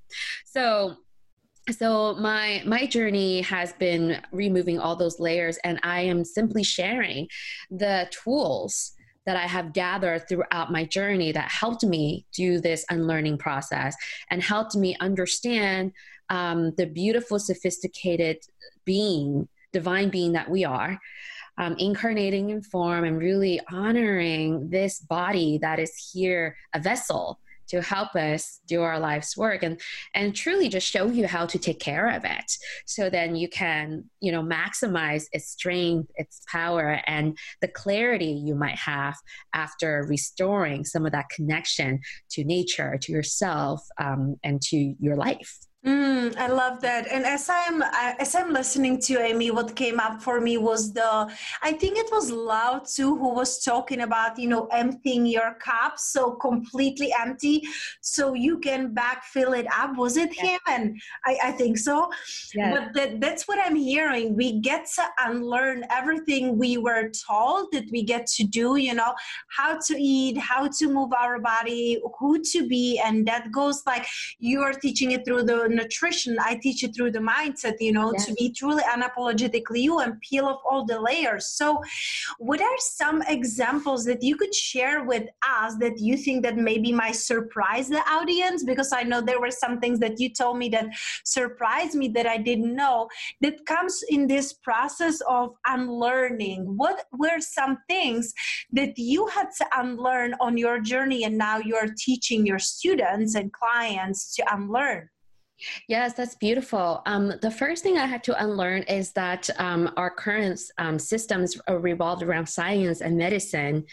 So 0.46 0.98
so 1.72 2.16
my 2.16 2.62
my 2.66 2.86
journey 2.86 3.42
has 3.42 3.72
been 3.74 4.22
removing 4.32 4.80
all 4.80 4.96
those 4.96 5.20
layers 5.20 5.58
and 5.64 5.80
i 5.84 6.02
am 6.02 6.26
simply 6.26 6.62
sharing 6.62 7.28
the 7.72 8.06
tools 8.12 8.92
that 9.26 9.38
i 9.38 9.48
have 9.48 9.72
gathered 9.72 10.28
throughout 10.28 10.74
my 10.74 10.84
journey 10.84 11.32
that 11.32 11.50
helped 11.50 11.84
me 11.84 12.26
do 12.36 12.60
this 12.60 12.86
unlearning 12.90 13.38
process 13.38 13.96
and 14.30 14.44
helped 14.44 14.76
me 14.76 14.98
understand 15.00 15.94
um, 16.30 16.74
the 16.76 16.86
beautiful 16.86 17.40
sophisticated 17.40 18.38
being 18.84 19.48
divine 19.72 20.10
being 20.10 20.34
that 20.34 20.50
we 20.50 20.66
are 20.66 21.00
um, 21.58 21.76
incarnating 21.78 22.50
in 22.50 22.62
form 22.62 23.04
and 23.04 23.18
really 23.18 23.60
honoring 23.72 24.70
this 24.70 25.00
body 25.00 25.60
that 25.60 25.80
is 25.80 26.12
here, 26.14 26.56
a 26.74 26.80
vessel 26.80 27.40
to 27.68 27.82
help 27.82 28.16
us 28.16 28.60
do 28.68 28.82
our 28.82 29.00
life's 29.00 29.38
work 29.38 29.64
and 29.64 29.80
and 30.14 30.36
truly 30.36 30.70
just 30.70 30.88
show 30.88 31.08
you 31.08 31.28
how 31.28 31.46
to 31.46 31.58
take 31.58 31.80
care 31.80 32.10
of 32.10 32.24
it. 32.26 32.52
So 32.86 33.10
then 33.10 33.36
you 33.36 33.48
can 33.48 34.06
you 34.20 34.32
know 34.32 34.44
maximize 34.44 35.26
its 35.32 35.50
strength 35.50 36.12
its 36.16 36.42
power 36.48 37.02
and 37.08 37.38
the 37.62 37.68
clarity 37.68 38.42
you 38.46 38.56
might 38.56 38.78
have 38.78 39.16
after 39.54 40.06
restoring 40.08 40.86
some 40.86 41.06
of 41.06 41.12
that 41.14 41.30
connection 41.30 42.00
to 42.32 42.44
nature 42.44 42.98
to 43.02 43.12
yourself 43.12 43.82
um, 44.00 44.36
and 44.44 44.62
to 44.64 44.96
your 45.00 45.16
life 45.16 45.60
Mm, 45.86 46.38
I 46.38 46.48
love 46.48 46.80
that. 46.80 47.08
And 47.12 47.26
as 47.26 47.50
I'm 47.50 47.82
as 48.18 48.36
I'm 48.36 48.54
listening 48.54 49.02
to 49.02 49.20
Amy, 49.20 49.52
what 49.52 49.76
came 49.76 50.00
up 50.00 50.22
for 50.22 50.40
me 50.40 50.56
was 50.56 50.94
the 50.94 51.30
I 51.62 51.74
think 51.74 51.98
it 51.98 52.10
was 52.10 52.32
Lao 52.32 52.80
Tzu 52.80 53.18
who 53.18 53.34
was 53.34 53.62
talking 53.62 54.00
about 54.00 54.40
you 54.40 54.48
know 54.48 54.68
emptying 54.68 55.26
your 55.26 55.56
cup 55.56 56.00
so 56.00 56.32
completely 56.36 57.14
empty 57.20 57.64
so 58.00 58.34
you 58.34 58.60
can 58.60 58.96
backfill 58.96 59.60
it 59.60 59.68
up. 59.78 59.98
Was 59.98 60.16
it 60.16 60.34
yeah. 60.38 60.52
him? 60.52 60.60
And 60.70 61.02
I, 61.26 61.38
I 61.44 61.52
think 61.52 61.78
so. 61.78 62.10
Yeah. 62.56 62.72
But 62.72 62.94
that, 62.94 63.20
that's 63.20 63.46
what 63.50 63.60
I'm 63.62 63.76
hearing. 63.76 64.38
We 64.38 64.62
get 64.62 64.88
to 64.96 65.04
unlearn 65.26 65.84
everything 65.90 66.58
we 66.58 66.78
were 66.78 67.10
told 67.10 67.74
that 67.74 67.92
we 67.92 68.04
get 68.04 68.26
to 68.38 68.46
do. 68.46 68.78
You 68.78 68.94
know 68.94 69.14
how 69.50 69.78
to 69.88 70.02
eat, 70.02 70.38
how 70.38 70.70
to 70.70 70.88
move 70.88 71.12
our 71.12 71.40
body, 71.40 72.02
who 72.20 72.42
to 72.42 72.70
be, 72.70 73.02
and 73.04 73.28
that 73.28 73.52
goes 73.52 73.84
like 73.86 74.06
you 74.40 74.62
are 74.62 74.72
teaching 74.72 75.12
it 75.12 75.26
through 75.26 75.44
the 75.44 75.73
nutrition 75.74 76.38
i 76.40 76.56
teach 76.56 76.84
it 76.84 76.96
through 76.96 77.12
the 77.12 77.20
mindset 77.20 77.76
you 77.80 77.92
know 77.92 78.12
yes. 78.14 78.26
to 78.26 78.34
be 78.34 78.52
truly 78.52 78.84
unapologetically 78.84 79.84
you 79.84 80.00
and 80.00 80.20
peel 80.22 80.46
off 80.46 80.62
all 80.70 80.86
the 80.86 81.00
layers. 81.00 81.48
So 81.48 81.82
what 82.40 82.62
are 82.62 82.78
some 82.80 83.22
examples 83.24 84.06
that 84.06 84.24
you 84.24 84.36
could 84.36 84.56
share 84.56 85.04
with 85.04 85.28
us 85.48 85.76
that 85.80 86.00
you 86.00 86.18
think 86.18 86.44
that 86.44 86.58
maybe 86.58 86.92
might 86.92 87.16
surprise 87.16 87.90
the 87.90 88.04
audience? 88.10 88.64
Because 88.64 88.92
i 88.94 89.04
know 89.04 89.22
there 89.22 89.42
were 89.42 89.52
some 89.52 89.80
things 89.80 90.00
that 90.00 90.20
you 90.20 90.30
told 90.30 90.58
me 90.58 90.70
that 90.70 90.88
surprised 91.26 91.96
me 91.96 92.08
that 92.10 92.28
i 92.28 92.38
didn't 92.38 92.76
know 92.76 93.08
that 93.42 93.66
comes 93.66 94.04
in 94.10 94.28
this 94.28 94.54
process 94.54 95.22
of 95.28 95.54
unlearning. 95.68 96.62
What 96.78 97.06
were 97.12 97.40
some 97.40 97.78
things 97.90 98.34
that 98.72 98.98
you 98.98 99.28
had 99.28 99.50
to 99.60 99.66
unlearn 99.78 100.36
on 100.40 100.58
your 100.58 100.80
journey 100.80 101.24
and 101.26 101.38
now 101.38 101.58
you're 101.58 101.94
teaching 101.98 102.46
your 102.46 102.60
students 102.60 103.36
and 103.36 103.52
clients 103.52 104.36
to 104.36 104.42
unlearn 104.54 105.10
Yes, 105.88 106.14
that's 106.14 106.36
beautiful. 106.36 107.02
Um, 107.06 107.34
the 107.42 107.52
first 107.52 107.84
thing 107.84 107.98
I 107.98 108.06
had 108.06 108.24
to 108.26 108.44
unlearn 108.44 108.84
is 108.84 109.12
that 109.14 109.50
um, 109.60 109.92
our 109.98 110.10
current 110.10 110.60
um, 110.78 111.00
systems 111.00 111.58
revolved 111.70 112.24
around 112.24 112.48
science 112.48 113.02
and 113.02 113.18
medicine 113.18 113.86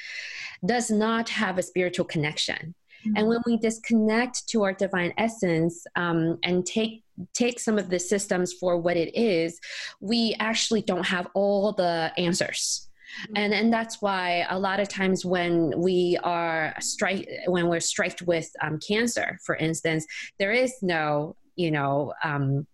does 0.65 0.91
not 0.91 1.29
have 1.29 1.59
a 1.59 1.63
spiritual 1.63 2.05
connection. 2.05 2.75
Mm-hmm. 3.07 3.17
And 3.17 3.29
when 3.29 3.39
we 3.47 3.57
disconnect 3.57 4.49
to 4.49 4.63
our 4.63 4.73
divine 4.73 5.13
essence 5.17 5.87
um, 5.97 6.39
and 6.45 6.67
take 6.67 7.05
take 7.35 7.61
some 7.61 7.79
of 7.79 7.91
the 7.91 7.99
systems 7.99 8.55
for 8.55 8.79
what 8.79 8.97
it 8.97 9.15
is, 9.15 9.61
we 10.01 10.35
actually 10.41 10.81
don't 10.81 11.07
have 11.07 11.29
all 11.35 11.73
the 11.73 12.13
answers. 12.17 12.89
Mm-hmm. 13.11 13.37
and 13.37 13.55
and 13.55 13.73
that's 13.73 14.01
why 14.01 14.47
a 14.51 14.59
lot 14.59 14.79
of 14.79 14.89
times 14.89 15.25
when 15.25 15.73
we 15.77 16.17
are 16.23 16.75
strike 16.81 17.29
when 17.47 17.67
we're 17.67 17.81
striked 17.81 18.23
with 18.23 18.49
um, 18.63 18.79
cancer 18.79 19.37
for 19.45 19.57
instance 19.57 20.07
there 20.39 20.53
is 20.53 20.75
no 20.81 21.35
you 21.61 21.71
know 21.71 22.13
um, 22.25 22.67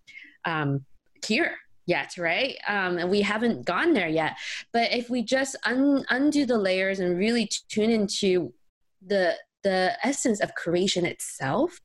um, 0.44 0.84
cure 1.22 1.52
yet, 1.86 2.16
right? 2.18 2.56
Um, 2.68 2.98
and 2.98 3.10
we 3.10 3.20
haven't 3.20 3.64
gone 3.64 3.92
there 3.92 4.08
yet. 4.08 4.36
But 4.72 4.92
if 4.92 5.08
we 5.08 5.22
just 5.22 5.56
un- 5.64 6.04
undo 6.10 6.44
the 6.44 6.58
layers 6.58 6.98
and 7.00 7.16
really 7.16 7.48
tune 7.68 7.90
into 7.90 8.52
the 9.04 9.34
the 9.62 9.96
essence 10.04 10.40
of 10.40 10.54
creation 10.54 11.04
itself, 11.04 11.80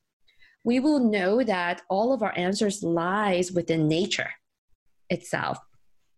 we 0.64 0.78
will 0.78 1.00
know 1.00 1.42
that 1.42 1.82
all 1.88 2.12
of 2.12 2.22
our 2.22 2.36
answers 2.36 2.82
lies 2.82 3.50
within 3.50 3.88
nature 3.88 4.30
itself. 5.10 5.58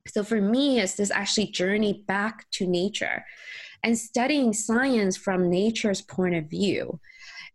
So 0.06 0.22
for 0.22 0.40
me, 0.40 0.80
it's 0.80 0.94
this 0.94 1.10
actually 1.10 1.46
journey 1.46 2.04
back 2.06 2.50
to 2.52 2.66
nature 2.66 3.24
and 3.82 3.96
studying 3.96 4.52
science 4.52 5.16
from 5.16 5.50
nature's 5.50 6.02
point 6.02 6.34
of 6.34 6.44
view 6.50 7.00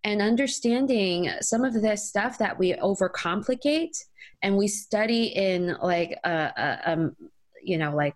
and 0.03 0.21
understanding 0.21 1.29
some 1.41 1.63
of 1.63 1.73
this 1.73 2.07
stuff 2.07 2.37
that 2.37 2.57
we 2.57 2.73
overcomplicate 2.73 3.97
and 4.41 4.55
we 4.57 4.67
study 4.67 5.25
in 5.27 5.75
like 5.81 6.17
a, 6.23 6.29
a 6.29 6.91
um, 6.91 7.15
you 7.63 7.77
know 7.77 7.95
like 7.95 8.15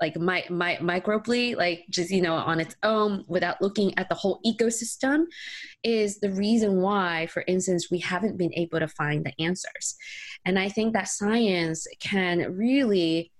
like 0.00 0.16
my, 0.16 0.44
my 0.48 0.76
microbly 0.76 1.56
like 1.56 1.84
just 1.90 2.10
you 2.10 2.22
know 2.22 2.34
on 2.34 2.60
its 2.60 2.76
own 2.82 3.24
without 3.26 3.60
looking 3.60 3.96
at 3.98 4.08
the 4.08 4.14
whole 4.14 4.40
ecosystem 4.46 5.24
is 5.82 6.20
the 6.20 6.30
reason 6.30 6.80
why 6.80 7.26
for 7.26 7.42
instance 7.48 7.90
we 7.90 7.98
haven't 7.98 8.36
been 8.36 8.54
able 8.54 8.78
to 8.78 8.88
find 8.88 9.24
the 9.24 9.42
answers. 9.42 9.96
And 10.44 10.58
i 10.58 10.68
think 10.68 10.92
that 10.92 11.08
science 11.08 11.86
can 12.00 12.56
really 12.56 13.32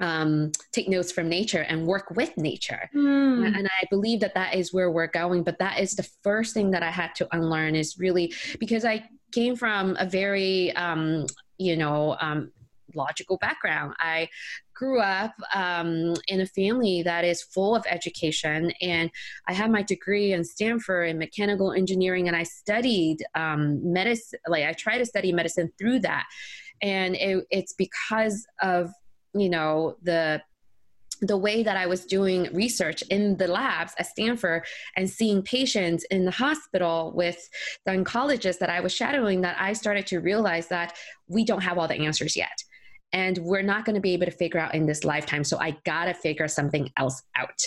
um, 0.00 0.50
take 0.72 0.88
notes 0.88 1.12
from 1.12 1.28
nature 1.28 1.62
and 1.62 1.86
work 1.86 2.10
with 2.10 2.36
nature. 2.36 2.88
Mm. 2.94 3.56
And 3.56 3.66
I 3.66 3.86
believe 3.90 4.20
that 4.20 4.34
that 4.34 4.54
is 4.54 4.72
where 4.72 4.90
we're 4.90 5.06
going. 5.06 5.42
But 5.42 5.58
that 5.58 5.78
is 5.78 5.94
the 5.94 6.08
first 6.22 6.54
thing 6.54 6.70
that 6.70 6.82
I 6.82 6.90
had 6.90 7.14
to 7.16 7.28
unlearn 7.32 7.74
is 7.74 7.98
really 7.98 8.32
because 8.58 8.84
I 8.84 9.04
came 9.32 9.56
from 9.56 9.96
a 9.98 10.06
very, 10.06 10.72
um, 10.72 11.26
you 11.58 11.76
know, 11.76 12.16
um, 12.20 12.50
logical 12.94 13.36
background. 13.38 13.94
I 14.00 14.28
grew 14.74 15.00
up 15.00 15.34
um, 15.54 16.14
in 16.28 16.40
a 16.40 16.46
family 16.46 17.02
that 17.02 17.24
is 17.24 17.42
full 17.42 17.76
of 17.76 17.84
education, 17.88 18.72
and 18.80 19.10
I 19.46 19.52
had 19.52 19.70
my 19.70 19.82
degree 19.82 20.32
in 20.32 20.42
Stanford 20.42 21.10
in 21.10 21.18
mechanical 21.18 21.72
engineering, 21.72 22.28
and 22.28 22.36
I 22.36 22.44
studied 22.44 23.18
um, 23.34 23.92
medicine. 23.92 24.40
Like 24.48 24.64
I 24.64 24.72
tried 24.72 24.98
to 24.98 25.06
study 25.06 25.32
medicine 25.32 25.70
through 25.78 26.00
that, 26.00 26.24
and 26.82 27.14
it, 27.16 27.44
it's 27.50 27.74
because 27.74 28.46
of 28.62 28.90
you 29.34 29.48
know 29.48 29.96
the 30.02 30.42
the 31.22 31.36
way 31.36 31.62
that 31.62 31.76
I 31.76 31.86
was 31.86 32.06
doing 32.06 32.48
research 32.52 33.02
in 33.10 33.36
the 33.36 33.46
labs 33.46 33.92
at 33.98 34.06
Stanford 34.06 34.64
and 34.96 35.08
seeing 35.08 35.42
patients 35.42 36.04
in 36.10 36.24
the 36.24 36.30
hospital 36.30 37.12
with 37.14 37.48
the 37.84 37.92
oncologists 37.92 38.58
that 38.58 38.70
I 38.70 38.80
was 38.80 38.94
shadowing, 38.94 39.42
that 39.42 39.56
I 39.60 39.74
started 39.74 40.06
to 40.08 40.20
realize 40.20 40.68
that 40.68 40.96
we 41.28 41.44
don't 41.44 41.62
have 41.62 41.78
all 41.78 41.88
the 41.88 42.06
answers 42.06 42.36
yet. 42.36 42.62
And 43.12 43.38
we're 43.38 43.62
not 43.62 43.84
going 43.84 43.96
to 43.96 44.00
be 44.00 44.14
able 44.14 44.26
to 44.26 44.32
figure 44.32 44.60
out 44.60 44.74
in 44.74 44.86
this 44.86 45.04
lifetime. 45.04 45.44
So 45.44 45.58
I 45.58 45.76
got 45.84 46.06
to 46.06 46.14
figure 46.14 46.48
something 46.48 46.88
else 46.96 47.22
out. 47.36 47.60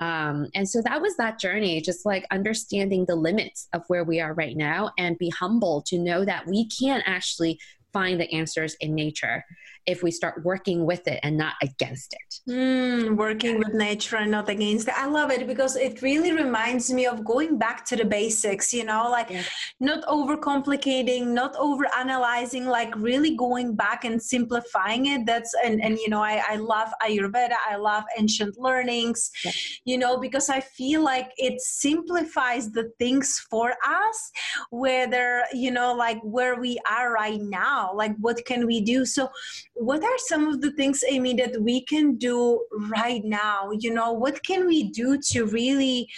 Um, 0.00 0.48
and 0.54 0.68
so 0.68 0.82
that 0.82 1.00
was 1.00 1.16
that 1.16 1.40
journey, 1.40 1.80
just 1.80 2.04
like 2.04 2.26
understanding 2.30 3.04
the 3.06 3.16
limits 3.16 3.68
of 3.72 3.82
where 3.88 4.04
we 4.04 4.20
are 4.20 4.34
right 4.34 4.56
now 4.56 4.92
and 4.98 5.18
be 5.18 5.30
humble 5.30 5.82
to 5.86 5.98
know 5.98 6.24
that 6.24 6.46
we 6.46 6.68
can't 6.68 7.02
actually 7.06 7.58
find 7.92 8.20
the 8.20 8.30
answers 8.32 8.76
in 8.80 8.94
nature 8.94 9.42
if 9.86 10.02
we 10.02 10.10
start 10.10 10.44
working 10.44 10.84
with 10.84 11.06
it 11.06 11.20
and 11.22 11.36
not 11.36 11.54
against 11.62 12.14
it. 12.14 12.50
Mm, 12.50 13.16
working 13.16 13.58
with 13.58 13.72
nature 13.72 14.16
and 14.16 14.30
not 14.30 14.48
against 14.48 14.88
it. 14.88 14.94
I 14.96 15.06
love 15.06 15.30
it 15.30 15.46
because 15.46 15.76
it 15.76 16.02
really 16.02 16.32
reminds 16.32 16.92
me 16.92 17.06
of 17.06 17.24
going 17.24 17.56
back 17.58 17.84
to 17.86 17.96
the 17.96 18.04
basics, 18.04 18.72
you 18.72 18.84
know, 18.84 19.08
like 19.10 19.30
yeah. 19.30 19.42
not 19.80 20.04
overcomplicating, 20.06 21.28
not 21.28 21.54
over 21.56 21.84
analyzing, 21.96 22.66
like 22.66 22.94
really 22.96 23.36
going 23.36 23.74
back 23.74 24.04
and 24.04 24.20
simplifying 24.20 25.06
it. 25.06 25.26
That's, 25.26 25.54
and, 25.64 25.82
and 25.82 25.98
you 25.98 26.08
know, 26.08 26.22
I, 26.22 26.42
I 26.48 26.56
love 26.56 26.88
Ayurveda, 27.02 27.56
I 27.68 27.76
love 27.76 28.04
ancient 28.18 28.58
learnings, 28.58 29.30
yeah. 29.44 29.52
you 29.84 29.98
know, 29.98 30.18
because 30.18 30.48
I 30.48 30.60
feel 30.60 31.02
like 31.02 31.30
it 31.36 31.60
simplifies 31.60 32.70
the 32.72 32.90
things 32.98 33.44
for 33.50 33.74
us, 33.86 34.30
whether, 34.70 35.44
you 35.52 35.70
know, 35.70 35.94
like 35.94 36.18
where 36.22 36.58
we 36.60 36.78
are 36.90 37.12
right 37.12 37.40
now, 37.40 37.92
like 37.94 38.16
what 38.20 38.44
can 38.44 38.66
we 38.66 38.80
do? 38.80 39.04
So, 39.04 39.28
what 39.76 40.02
are 40.02 40.18
some 40.18 40.48
of 40.48 40.60
the 40.60 40.70
things 40.72 41.04
amy 41.08 41.34
that 41.34 41.60
we 41.60 41.82
can 41.82 42.16
do 42.16 42.64
right 42.90 43.24
now 43.24 43.70
you 43.78 43.92
know 43.92 44.12
what 44.12 44.42
can 44.42 44.66
we 44.66 44.84
do 44.84 45.18
to 45.18 45.44
really 45.46 46.08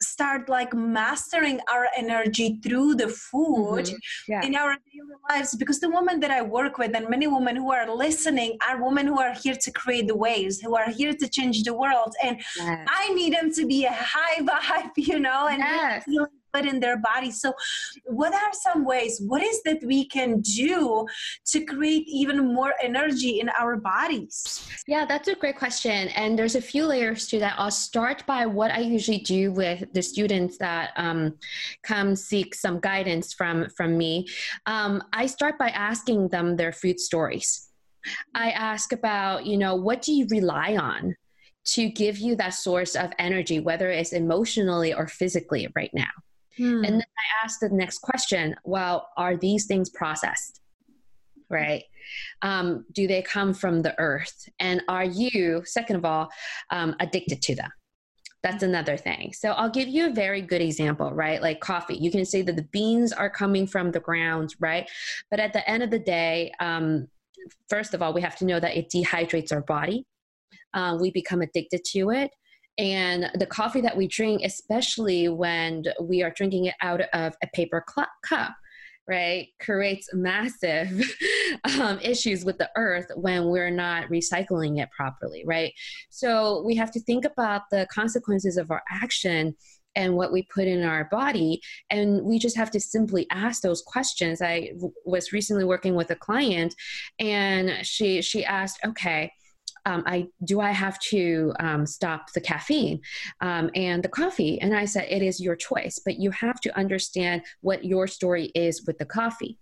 start 0.00 0.48
like 0.48 0.74
mastering 0.74 1.60
our 1.72 1.86
energy 1.96 2.58
through 2.62 2.94
the 2.94 3.08
food 3.08 3.84
mm-hmm. 3.84 4.32
yeah. 4.32 4.44
in 4.44 4.54
our 4.54 4.76
daily 4.92 5.16
lives 5.30 5.54
because 5.56 5.80
the 5.80 5.90
women 5.90 6.20
that 6.20 6.30
i 6.30 6.42
work 6.42 6.78
with 6.78 6.94
and 6.94 7.08
many 7.08 7.26
women 7.26 7.56
who 7.56 7.72
are 7.72 7.92
listening 7.94 8.56
are 8.66 8.82
women 8.82 9.06
who 9.06 9.20
are 9.20 9.34
here 9.34 9.54
to 9.54 9.70
create 9.70 10.06
the 10.06 10.16
waves 10.16 10.60
who 10.60 10.74
are 10.74 10.90
here 10.90 11.12
to 11.12 11.28
change 11.28 11.62
the 11.64 11.74
world 11.74 12.14
and 12.22 12.40
yes. 12.56 12.86
i 12.88 13.12
need 13.14 13.34
them 13.34 13.52
to 13.52 13.66
be 13.66 13.84
a 13.84 13.92
high 13.92 14.40
vibe 14.40 14.90
you 14.96 15.18
know 15.18 15.48
and 15.48 15.58
yes 15.58 16.04
put 16.52 16.66
in 16.66 16.80
their 16.80 16.98
body. 16.98 17.30
So, 17.30 17.52
what 18.04 18.34
are 18.34 18.52
some 18.52 18.84
ways? 18.84 19.20
What 19.26 19.42
is 19.42 19.62
that 19.62 19.82
we 19.84 20.06
can 20.06 20.40
do 20.40 21.06
to 21.46 21.64
create 21.64 22.04
even 22.06 22.54
more 22.54 22.74
energy 22.82 23.40
in 23.40 23.50
our 23.58 23.76
bodies? 23.76 24.68
Yeah, 24.86 25.04
that's 25.06 25.28
a 25.28 25.34
great 25.34 25.56
question. 25.56 26.08
And 26.08 26.38
there's 26.38 26.54
a 26.54 26.60
few 26.60 26.86
layers 26.86 27.26
to 27.28 27.38
that. 27.40 27.54
I'll 27.58 27.70
start 27.70 28.24
by 28.26 28.46
what 28.46 28.70
I 28.70 28.80
usually 28.80 29.18
do 29.18 29.52
with 29.52 29.92
the 29.92 30.02
students 30.02 30.58
that 30.58 30.90
um, 30.96 31.34
come 31.82 32.14
seek 32.16 32.54
some 32.54 32.80
guidance 32.80 33.32
from 33.32 33.68
from 33.76 33.96
me. 33.96 34.26
Um, 34.66 35.02
I 35.12 35.26
start 35.26 35.58
by 35.58 35.68
asking 35.68 36.28
them 36.28 36.56
their 36.56 36.72
food 36.72 37.00
stories. 37.00 37.68
I 38.34 38.50
ask 38.50 38.92
about, 38.92 39.46
you 39.46 39.56
know, 39.56 39.76
what 39.76 40.02
do 40.02 40.12
you 40.12 40.26
rely 40.30 40.76
on 40.76 41.14
to 41.64 41.88
give 41.88 42.18
you 42.18 42.34
that 42.36 42.54
source 42.54 42.96
of 42.96 43.12
energy, 43.18 43.60
whether 43.60 43.88
it's 43.90 44.12
emotionally 44.12 44.92
or 44.92 45.06
physically 45.06 45.68
right 45.76 45.90
now? 45.92 46.10
Hmm. 46.56 46.84
And 46.84 46.94
then 46.94 47.02
I 47.02 47.44
asked 47.44 47.60
the 47.60 47.68
next 47.70 47.98
question 47.98 48.56
well, 48.64 49.08
are 49.16 49.36
these 49.36 49.66
things 49.66 49.90
processed? 49.90 50.60
Right? 51.48 51.84
Um, 52.42 52.84
do 52.92 53.06
they 53.06 53.22
come 53.22 53.54
from 53.54 53.82
the 53.82 53.98
earth? 53.98 54.48
And 54.58 54.82
are 54.88 55.04
you, 55.04 55.62
second 55.64 55.96
of 55.96 56.04
all, 56.04 56.30
um, 56.70 56.96
addicted 57.00 57.42
to 57.42 57.54
them? 57.54 57.70
That's 58.42 58.64
another 58.64 58.96
thing. 58.96 59.32
So 59.34 59.52
I'll 59.52 59.70
give 59.70 59.86
you 59.86 60.06
a 60.06 60.10
very 60.10 60.42
good 60.42 60.60
example, 60.60 61.12
right? 61.12 61.40
Like 61.40 61.60
coffee. 61.60 61.96
You 61.96 62.10
can 62.10 62.24
say 62.24 62.42
that 62.42 62.56
the 62.56 62.64
beans 62.64 63.12
are 63.12 63.30
coming 63.30 63.68
from 63.68 63.92
the 63.92 64.00
ground, 64.00 64.56
right? 64.58 64.90
But 65.30 65.38
at 65.38 65.52
the 65.52 65.68
end 65.70 65.84
of 65.84 65.90
the 65.90 66.00
day, 66.00 66.52
um, 66.58 67.06
first 67.68 67.94
of 67.94 68.02
all, 68.02 68.12
we 68.12 68.20
have 68.20 68.36
to 68.36 68.44
know 68.44 68.58
that 68.58 68.76
it 68.76 68.90
dehydrates 68.90 69.52
our 69.52 69.62
body. 69.62 70.06
Uh, 70.74 70.98
we 71.00 71.12
become 71.12 71.40
addicted 71.40 71.84
to 71.84 72.10
it. 72.10 72.32
And 72.78 73.30
the 73.34 73.46
coffee 73.46 73.82
that 73.82 73.96
we 73.96 74.08
drink, 74.08 74.42
especially 74.44 75.28
when 75.28 75.84
we 76.00 76.22
are 76.22 76.30
drinking 76.30 76.66
it 76.66 76.74
out 76.80 77.02
of 77.12 77.34
a 77.42 77.46
paper 77.52 77.84
cup, 77.86 78.54
right, 79.08 79.48
creates 79.60 80.08
massive 80.14 81.14
um, 81.78 81.98
issues 82.00 82.44
with 82.44 82.58
the 82.58 82.70
earth 82.76 83.06
when 83.16 83.46
we're 83.46 83.70
not 83.70 84.08
recycling 84.08 84.80
it 84.80 84.88
properly, 84.96 85.44
right? 85.46 85.72
So 86.10 86.62
we 86.64 86.74
have 86.76 86.90
to 86.92 87.00
think 87.00 87.24
about 87.24 87.62
the 87.70 87.86
consequences 87.92 88.56
of 88.56 88.70
our 88.70 88.82
action 88.90 89.54
and 89.94 90.16
what 90.16 90.32
we 90.32 90.46
put 90.54 90.66
in 90.66 90.82
our 90.84 91.04
body 91.10 91.60
and 91.90 92.22
we 92.24 92.38
just 92.38 92.56
have 92.56 92.70
to 92.70 92.80
simply 92.80 93.26
ask 93.30 93.60
those 93.60 93.82
questions 93.82 94.40
I 94.40 94.70
w- 94.74 94.94
was 95.04 95.34
recently 95.34 95.64
working 95.64 95.94
with 95.94 96.10
a 96.10 96.16
client 96.16 96.74
and 97.18 97.84
she 97.84 98.22
she 98.22 98.42
asked 98.42 98.78
okay 98.86 99.30
um, 99.84 100.02
I 100.06 100.28
do 100.44 100.60
I 100.60 100.70
have 100.70 100.98
to 101.10 101.52
um, 101.58 101.86
stop 101.86 102.32
the 102.32 102.40
caffeine 102.40 103.00
um, 103.40 103.70
and 103.74 104.02
the 104.02 104.08
coffee? 104.08 104.60
And 104.60 104.74
I 104.74 104.84
said, 104.84 105.06
it 105.10 105.22
is 105.22 105.40
your 105.40 105.56
choice, 105.56 105.98
but 106.04 106.18
you 106.18 106.30
have 106.30 106.60
to 106.60 106.76
understand 106.78 107.42
what 107.60 107.84
your 107.84 108.06
story 108.06 108.46
is 108.54 108.84
with 108.86 108.98
the 108.98 109.06
coffee. 109.06 109.58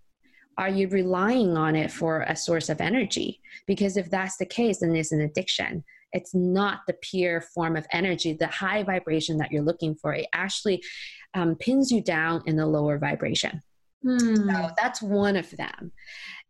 Are 0.57 0.69
you 0.69 0.87
relying 0.89 1.57
on 1.57 1.75
it 1.75 1.91
for 1.91 2.21
a 2.21 2.35
source 2.35 2.69
of 2.69 2.81
energy? 2.81 3.41
Because 3.65 3.97
if 3.97 4.09
that's 4.09 4.37
the 4.37 4.45
case, 4.45 4.79
then 4.79 4.95
it's 4.95 5.11
an 5.11 5.21
addiction. 5.21 5.83
It's 6.13 6.35
not 6.35 6.81
the 6.87 6.93
pure 7.01 7.41
form 7.41 7.75
of 7.75 7.87
energy, 7.91 8.33
the 8.33 8.47
high 8.47 8.83
vibration 8.83 9.37
that 9.37 9.51
you're 9.51 9.63
looking 9.63 9.95
for. 9.95 10.13
It 10.13 10.27
actually 10.33 10.83
um, 11.33 11.55
pins 11.55 11.89
you 11.89 12.03
down 12.03 12.43
in 12.45 12.57
the 12.57 12.65
lower 12.65 12.97
vibration. 12.97 13.61
Hmm. 14.03 14.35
So 14.35 14.69
that's 14.79 15.01
one 15.01 15.37
of 15.37 15.49
them. 15.51 15.91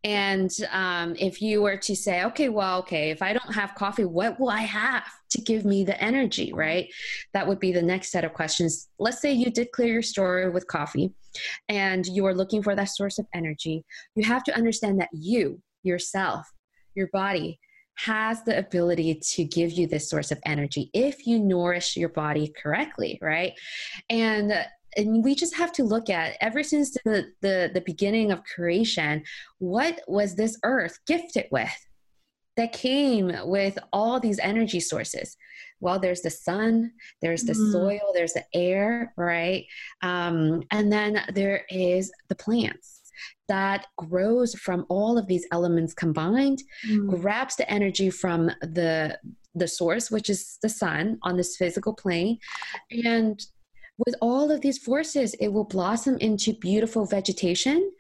And 0.04 0.50
um, 0.72 1.16
if 1.20 1.42
you 1.42 1.62
were 1.62 1.78
to 1.78 1.96
say, 1.96 2.24
okay, 2.26 2.50
well, 2.50 2.80
okay, 2.80 3.12
if 3.12 3.22
I 3.22 3.34
don't 3.34 3.54
have 3.54 3.76
coffee, 3.76 4.06
what 4.06 4.40
will 4.40 4.50
I 4.50 4.62
have 4.62 5.06
to 5.32 5.42
give 5.42 5.64
me 5.64 5.84
the 5.84 6.02
energy, 6.02 6.52
right? 6.54 6.92
That 7.34 7.48
would 7.48 7.60
be 7.60 7.72
the 7.72 7.82
next 7.82 8.12
set 8.12 8.24
of 8.24 8.34
questions. 8.34 8.90
Let's 8.98 9.22
say 9.22 9.32
you 9.32 9.52
did 9.52 9.72
clear 9.72 9.94
your 9.94 10.02
story 10.02 10.50
with 10.50 10.68
coffee 10.68 11.14
and 11.70 12.06
you 12.06 12.26
are 12.26 12.34
looking 12.34 12.64
for 12.64 12.76
that 12.76 12.90
source 12.90 13.20
of 13.20 13.28
energy. 13.34 13.86
You 14.16 14.26
have 14.26 14.44
to 14.46 14.56
understand 14.56 15.00
that 15.00 15.10
you, 15.14 15.62
yourself, 15.84 16.48
your 16.96 17.08
body, 17.14 17.60
has 17.98 18.44
the 18.44 18.58
ability 18.58 19.22
to 19.22 19.44
give 19.44 19.72
you 19.72 19.86
this 19.86 20.10
source 20.10 20.32
of 20.32 20.40
energy 20.46 20.90
if 20.94 21.28
you 21.28 21.38
nourish 21.38 21.96
your 21.96 22.10
body 22.10 22.52
correctly, 22.62 23.20
right? 23.22 23.54
And 24.10 24.54
and 24.98 25.24
we 25.24 25.36
just 25.36 25.56
have 25.56 25.72
to 25.72 25.84
look 25.84 26.10
at 26.10 26.36
ever 26.42 26.64
since 26.64 26.92
the, 27.06 27.26
the, 27.42 27.72
the 27.74 27.84
beginning 27.86 28.32
of 28.32 28.44
creation 28.44 29.24
what 29.60 30.02
was 30.08 30.36
this 30.36 30.58
earth 30.64 31.00
gifted 31.08 31.46
with 31.52 31.88
that 32.58 32.74
came 32.74 33.32
with 33.46 33.78
all 33.94 34.20
these 34.20 34.40
energy 34.40 34.80
sources 34.80 35.38
well 35.80 36.00
there's 36.00 36.22
the 36.22 36.30
sun 36.30 36.92
there's 37.22 37.44
the 37.44 37.54
mm. 37.54 37.72
soil 37.72 38.12
there's 38.14 38.34
the 38.34 38.46
air 38.54 39.14
right 39.18 39.66
um, 40.02 40.62
and 40.72 40.92
then 40.92 41.22
there 41.34 41.66
is 41.70 42.12
the 42.30 42.36
plants 42.36 43.02
that 43.48 43.88
grows 43.98 44.56
from 44.56 44.86
all 44.88 45.18
of 45.18 45.28
these 45.28 45.46
elements 45.52 45.94
combined, 45.94 46.64
mm. 46.88 47.22
grabs 47.22 47.56
the 47.58 47.70
energy 47.70 48.10
from 48.10 48.50
the 48.62 49.18
the 49.54 49.68
source, 49.68 50.10
which 50.10 50.30
is 50.30 50.58
the 50.62 50.70
sun 50.70 51.20
on 51.24 51.36
this 51.36 51.58
physical 51.58 51.94
plane, 51.94 52.38
and 53.06 53.46
with 53.98 54.16
all 54.22 54.52
of 54.52 54.62
these 54.62 54.78
forces, 54.78 55.34
it 55.36 55.50
will 55.50 55.64
blossom 55.64 56.18
into 56.18 56.54
beautiful 56.54 57.06
vegetation 57.06 57.92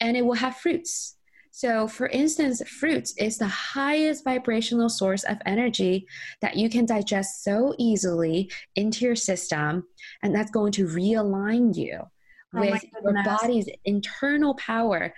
and 0.00 0.16
it 0.16 0.24
will 0.24 0.34
have 0.34 0.56
fruits. 0.56 1.16
So, 1.54 1.86
for 1.86 2.06
instance, 2.06 2.66
fruits 2.66 3.14
is 3.18 3.36
the 3.36 3.46
highest 3.46 4.24
vibrational 4.24 4.88
source 4.88 5.22
of 5.24 5.36
energy 5.44 6.06
that 6.40 6.56
you 6.56 6.70
can 6.70 6.86
digest 6.86 7.44
so 7.44 7.74
easily 7.78 8.50
into 8.74 9.04
your 9.04 9.16
system, 9.16 9.84
and 10.22 10.34
that's 10.34 10.50
going 10.50 10.72
to 10.72 10.86
realign 10.86 11.76
you 11.76 12.00
oh 12.54 12.60
with 12.60 12.82
your 13.04 13.22
body's 13.22 13.68
internal 13.84 14.54
power 14.54 15.12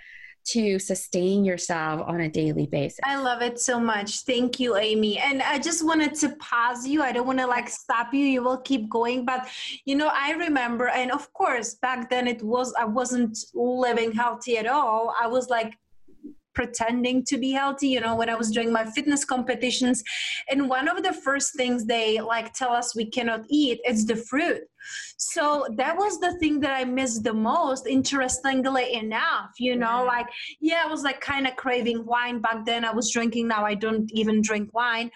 to 0.45 0.79
sustain 0.79 1.43
yourself 1.43 2.01
on 2.05 2.21
a 2.21 2.29
daily 2.29 2.67
basis. 2.67 2.99
I 3.03 3.17
love 3.17 3.41
it 3.41 3.59
so 3.59 3.79
much. 3.79 4.21
Thank 4.21 4.59
you, 4.59 4.77
Amy. 4.77 5.17
And 5.17 5.41
I 5.41 5.59
just 5.59 5.85
wanted 5.85 6.15
to 6.15 6.35
pause 6.37 6.87
you. 6.87 7.01
I 7.01 7.11
don't 7.11 7.27
want 7.27 7.39
to 7.39 7.47
like 7.47 7.69
stop 7.69 8.13
you. 8.13 8.25
You 8.25 8.43
will 8.43 8.59
keep 8.59 8.89
going. 8.89 9.25
But 9.25 9.47
you 9.85 9.95
know, 9.95 10.11
I 10.13 10.31
remember, 10.31 10.87
and 10.89 11.11
of 11.11 11.31
course, 11.33 11.75
back 11.75 12.09
then 12.09 12.27
it 12.27 12.43
was 12.43 12.73
I 12.79 12.85
wasn't 12.85 13.37
living 13.53 14.11
healthy 14.11 14.57
at 14.57 14.67
all. 14.67 15.13
I 15.19 15.27
was 15.27 15.49
like 15.49 15.77
pretending 16.55 17.23
to 17.25 17.37
be 17.37 17.51
healthy 17.51 17.89
you 17.89 17.99
know 17.99 18.15
when 18.15 18.29
i 18.29 18.35
was 18.35 18.51
doing 18.51 18.71
my 18.71 18.85
fitness 18.85 19.25
competitions. 19.25 20.03
And 20.49 20.69
one 20.69 20.87
of 20.87 21.03
the 21.03 21.13
first 21.13 21.55
things 21.55 21.85
they 21.85 22.19
like 22.19 22.53
tell 22.53 22.71
us 22.71 22.95
we 22.95 23.09
cannot 23.09 23.41
eat 23.49 23.79
is 23.85 24.05
the 24.05 24.15
fruit. 24.15 24.63
So 25.17 25.65
that 25.77 25.95
was 25.97 26.19
the 26.19 26.37
thing 26.39 26.59
that 26.61 26.73
i 26.73 26.83
missed 26.85 27.23
the 27.23 27.33
most 27.33 27.87
interestingly 27.87 28.93
enough 28.93 29.51
you 29.57 29.75
know 29.75 29.97
yeah. 30.03 30.13
like 30.15 30.27
yeah 30.59 30.81
i 30.85 30.87
was 30.87 31.03
like 31.03 31.19
kind 31.21 31.47
of 31.47 31.55
craving 31.55 32.05
wine 32.05 32.39
back 32.39 32.65
then. 32.65 32.85
I 32.85 32.93
was 32.93 33.11
drinking 33.11 33.47
now 33.47 33.65
i 33.65 33.73
don't 33.73 34.09
even 34.13 34.41
drink 34.41 34.73
wine. 34.73 35.09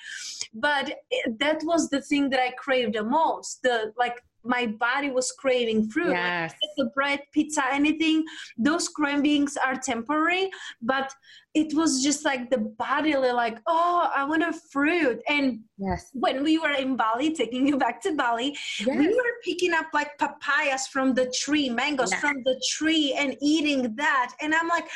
But 0.54 0.86
eh, 0.89 1.32
that 1.39 1.60
was 1.63 1.89
the 1.89 2.02
thing 2.02 2.30
that 2.32 2.41
i 2.47 2.52
craved 2.52 2.95
the 2.95 3.04
most 3.04 3.62
the 3.63 3.93
like 3.97 4.17
my 4.43 4.65
body 4.65 5.10
was 5.10 5.32
craving 5.34 5.89
fruit 5.89 6.12
yes. 6.12 6.52
like 6.52 6.71
the 6.78 6.86
bread 6.95 7.19
pizza 7.34 7.63
anything 7.71 8.23
those 8.58 8.88
cravings 8.88 9.58
are 9.58 9.75
temporary 9.75 10.49
but 10.82 11.13
it 11.56 11.73
was 11.73 12.04
just 12.04 12.23
like 12.25 12.49
the 12.49 12.58
body 12.58 13.15
like 13.15 13.60
oh 13.67 14.10
i 14.15 14.23
want 14.23 14.43
a 14.43 14.54
fruit 14.71 15.19
and 15.28 15.60
yes 15.78 16.10
when 16.13 16.43
we 16.43 16.58
were 16.58 16.71
in 16.71 16.95
bali 16.95 17.34
taking 17.34 17.67
you 17.67 17.78
back 17.78 18.02
to 18.02 18.15
bali 18.15 18.56
yes. 18.80 18.97
we 18.97 19.08
were 19.08 19.34
picking 19.43 19.73
up 19.73 19.88
like 19.93 20.17
papayas 20.17 20.88
from 20.88 21.13
the 21.13 21.32
tree 21.38 21.69
mangoes 21.69 22.12
yes. 22.12 22.21
from 22.21 22.36
the 22.45 22.62
tree 22.69 23.13
and 23.17 23.36
eating 23.41 23.93
that 23.95 24.34
and 24.41 24.54
i'm 24.54 24.67
like 24.67 24.88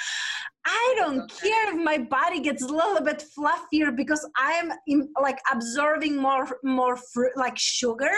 I 0.66 0.96
don't 0.98 1.30
care 1.30 1.76
if 1.76 1.84
my 1.84 1.98
body 1.98 2.40
gets 2.40 2.64
a 2.64 2.68
little 2.68 3.02
bit 3.02 3.22
fluffier 3.38 3.94
because 3.94 4.26
I 4.38 4.54
am 4.54 4.72
in, 4.88 5.10
like 5.22 5.38
absorbing 5.52 6.16
more 6.16 6.48
more 6.64 6.96
fruit 6.96 7.34
like 7.36 7.58
sugar. 7.58 8.14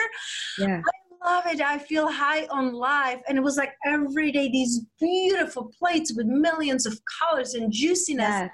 Yeah. 0.59 0.79
I 0.85 1.04
love 1.25 1.45
it. 1.47 1.61
I 1.61 1.77
feel 1.77 2.11
high 2.11 2.45
on 2.47 2.73
life. 2.73 3.21
And 3.27 3.37
it 3.37 3.41
was 3.41 3.57
like 3.57 3.73
every 3.85 4.31
day, 4.31 4.49
these 4.49 4.81
beautiful 4.99 5.71
plates 5.77 6.13
with 6.15 6.27
millions 6.27 6.85
of 6.85 6.99
colors 7.19 7.53
and 7.55 7.71
juiciness. 7.71 8.27
Yeah. 8.27 8.49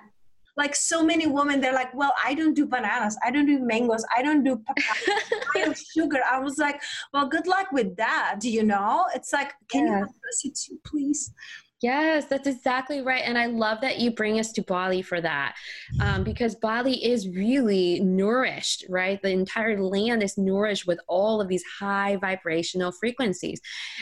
Like 0.58 0.76
so 0.76 1.04
many 1.04 1.28
women, 1.28 1.62
they're 1.62 1.74
like, 1.74 1.94
well, 1.94 2.14
I 2.24 2.34
don't 2.34 2.54
do 2.54 2.66
bananas. 2.66 3.18
I 3.26 3.32
don't 3.32 3.46
do 3.46 3.60
mangoes. 3.60 4.06
I 4.16 4.22
don't 4.22 4.44
do 4.44 4.58
papaya. 4.58 5.42
I 5.56 5.66
do 5.66 5.74
sugar. 5.96 6.20
I 6.30 6.40
was 6.40 6.58
like, 6.58 6.82
well, 7.14 7.28
good 7.28 7.48
luck 7.48 7.72
with 7.72 7.96
that. 7.96 8.36
Do 8.40 8.50
you 8.50 8.64
know, 8.64 9.06
it's 9.16 9.32
like, 9.32 9.54
can 9.70 9.88
yeah. 9.88 9.92
you 9.92 10.04
address 10.04 10.40
it 10.44 10.56
too, 10.56 10.78
please? 10.86 11.34
Yes, 11.82 12.26
that's 12.26 12.48
exactly 12.48 13.02
right. 13.02 13.24
And 13.26 13.40
I 13.40 13.48
love 13.48 13.82
that 13.82 13.98
you 13.98 14.12
bring 14.12 14.40
us 14.40 14.52
to 14.52 14.62
Bali 14.62 15.02
for 15.02 15.20
that 15.20 15.56
um, 16.00 16.24
because 16.24 16.54
Bali 16.54 17.04
is 17.04 17.28
really 17.28 18.00
nourished, 18.02 18.86
right? 18.88 19.20
The 19.20 19.32
entire 19.32 19.82
land 19.82 20.22
is 20.22 20.38
nourished 20.38 20.86
with 20.86 21.00
all 21.08 21.42
of 21.42 21.48
these 21.48 21.64
high 21.80 22.18
vibrational 22.18 22.92
frequencies. 22.92 23.60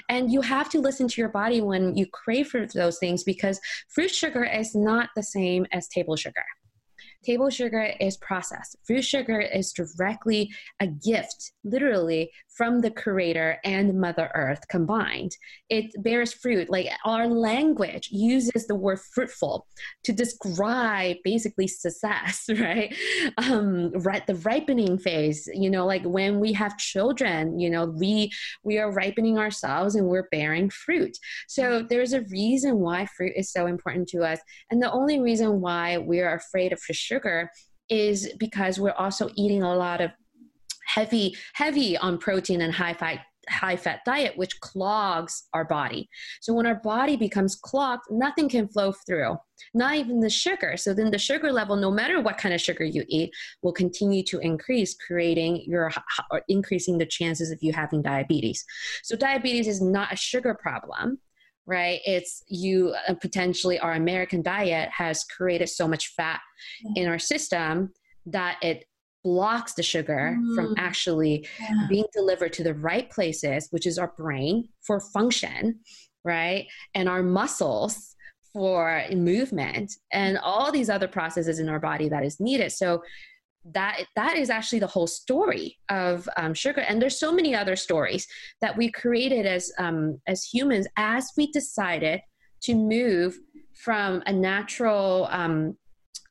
And 0.10 0.30
you 0.30 0.42
have 0.42 0.70
to 0.72 0.80
listen 0.80 1.08
to 1.08 1.22
your 1.22 1.30
body 1.30 1.62
when 1.62 1.96
you 1.96 2.06
crave 2.08 2.50
for 2.50 2.65
those 2.65 3.00
things 3.00 3.24
because 3.24 3.62
fruit 3.88 4.12
sugar 4.12 4.44
is 4.44 4.76
not 4.76 5.12
the 5.15 5.24
same 5.24 5.65
as 5.72 5.88
table 5.88 6.18
sugar. 6.18 6.44
Table 7.24 7.50
sugar 7.50 7.94
is 8.00 8.15
processed. 8.18 8.78
Fruit 8.86 9.04
sugar 9.04 9.39
is 9.42 9.74
directly 9.74 10.52
a 10.80 10.88
gift, 10.88 11.52
literally, 11.65 12.32
from 12.60 12.82
the 12.82 12.91
creator 12.91 13.58
and 13.63 13.98
mother 14.02 14.30
earth 14.36 14.67
combined. 14.67 15.32
It 15.69 15.93
bears 16.04 16.34
fruit. 16.34 16.69
Like 16.69 16.89
our 17.06 17.26
language 17.26 18.10
uses 18.12 18.67
the 18.67 18.76
word 18.76 19.00
fruitful 19.00 19.65
to 20.04 20.12
describe 20.12 21.15
basically 21.24 21.69
success 21.69 22.50
right? 22.60 22.93
Um 23.38 23.91
right 23.91 24.28
the 24.28 24.36
ripening 24.36 24.98
phase 24.98 25.48
you 25.54 25.69
know 25.69 25.86
like 25.86 26.04
when 26.04 26.41
we 26.41 26.52
have 26.52 26.78
children 26.78 27.58
you 27.58 27.69
know 27.69 27.86
we 27.86 28.30
we 28.65 28.78
are 28.78 28.91
ripening 28.91 29.38
ourselves 29.38 29.95
and 29.95 30.06
we're 30.06 30.28
bearing 30.30 30.69
fruit. 30.69 31.17
So 31.48 31.86
there's 31.89 32.12
a 32.12 32.24
reason 32.24 32.80
why 32.80 33.06
fruit 33.06 33.32
is 33.38 33.54
so 33.54 33.67
important 33.67 34.10
to 34.10 34.24
us. 34.24 34.39
And 34.69 34.84
the 34.84 34.91
only 34.91 35.22
reason 35.22 35.62
why 35.62 35.98
we're 35.98 36.36
afraid 36.36 36.74
of 36.74 36.82
sugar 36.91 37.50
is 37.89 38.34
because 38.38 38.80
we're 38.80 38.91
also 38.91 39.30
eating 39.36 39.63
a 39.63 39.76
lot 39.76 40.02
of 40.02 40.12
heavy 40.89 41.36
heavy 41.54 41.97
on 41.97 42.17
protein 42.17 42.62
and 42.62 42.73
high 42.73 42.93
fat 42.93 43.19
high 43.49 43.75
fat 43.75 44.02
diet 44.06 44.38
which 44.38 44.60
clogs 44.60 45.47
our 45.54 45.65
body. 45.65 46.08
So 46.41 46.54
when 46.54 46.65
our 46.65 46.80
body 46.82 47.15
becomes 47.15 47.56
clogged 47.56 48.04
nothing 48.10 48.49
can 48.49 48.67
flow 48.67 48.91
through 49.06 49.38
not 49.73 49.95
even 49.95 50.19
the 50.19 50.30
sugar. 50.30 50.78
So 50.78 50.93
then 50.93 51.12
the 51.12 51.17
sugar 51.17 51.52
level 51.52 51.75
no 51.75 51.91
matter 51.91 52.21
what 52.21 52.38
kind 52.38 52.54
of 52.54 52.62
sugar 52.62 52.84
you 52.84 53.04
eat 53.08 53.32
will 53.63 53.73
continue 53.73 54.23
to 54.25 54.39
increase 54.39 54.95
creating 54.95 55.63
your 55.67 55.91
or 56.32 56.41
increasing 56.47 56.97
the 56.97 57.06
chances 57.06 57.52
of 57.52 57.60
you 57.62 57.73
having 57.73 58.02
diabetes. 58.02 58.63
So 59.04 59.15
diabetes 59.15 59.67
is 59.67 59.82
not 59.82 60.13
a 60.13 60.17
sugar 60.17 60.54
problem 60.54 61.19
right? 61.65 61.99
It's 62.04 62.43
you 62.47 62.95
uh, 63.08 63.13
potentially 63.13 63.78
our 63.78 63.93
american 63.93 64.41
diet 64.41 64.89
has 64.91 65.23
created 65.25 65.69
so 65.69 65.88
much 65.88 66.13
fat 66.15 66.39
in 66.95 67.08
our 67.08 67.19
system 67.19 67.91
that 68.25 68.58
it 68.62 68.86
blocks 69.23 69.73
the 69.73 69.84
sugar 69.84 70.38
mm. 70.39 70.55
from 70.55 70.75
actually 70.77 71.47
yeah. 71.60 71.88
being 71.89 72.05
delivered 72.13 72.53
to 72.53 72.63
the 72.63 72.73
right 72.73 73.10
places, 73.10 73.67
which 73.71 73.86
is 73.86 73.97
our 73.97 74.13
brain 74.17 74.67
for 74.82 74.99
function, 74.99 75.79
right? 76.23 76.67
And 76.95 77.10
our 77.10 77.23
muscles 77.23 78.15
for 78.53 79.03
movement 79.12 79.93
and 80.12 80.38
all 80.39 80.71
these 80.71 80.89
other 80.89 81.08
processes 81.08 81.60
in 81.60 81.69
our 81.69 81.79
body 81.79 82.10
that 82.10 82.23
is 82.23 82.39
needed. 82.39 82.71
So 82.71 83.03
that 83.65 84.05
that 84.15 84.38
is 84.38 84.49
actually 84.49 84.79
the 84.79 84.88
whole 84.88 85.05
story 85.05 85.77
of 85.89 86.27
um, 86.38 86.53
sugar 86.53 86.82
and 86.82 87.01
there's 87.01 87.19
so 87.19 87.32
many 87.32 87.53
other 87.53 87.75
stories 87.75 88.25
that 88.62 88.75
we 88.75 88.89
created 88.89 89.45
as 89.45 89.71
um, 89.77 90.19
as 90.27 90.45
humans 90.45 90.88
as 90.95 91.32
we 91.36 91.51
decided 91.51 92.21
to 92.62 92.73
move 92.73 93.38
from 93.75 94.23
a 94.25 94.34
natural 94.34 95.27
um, 95.29 95.77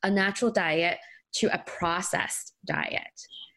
a 0.03 0.09
natural 0.09 0.51
diet 0.51 0.97
to 1.33 1.53
a 1.53 1.59
processed 1.65 2.53
diet. 2.65 3.03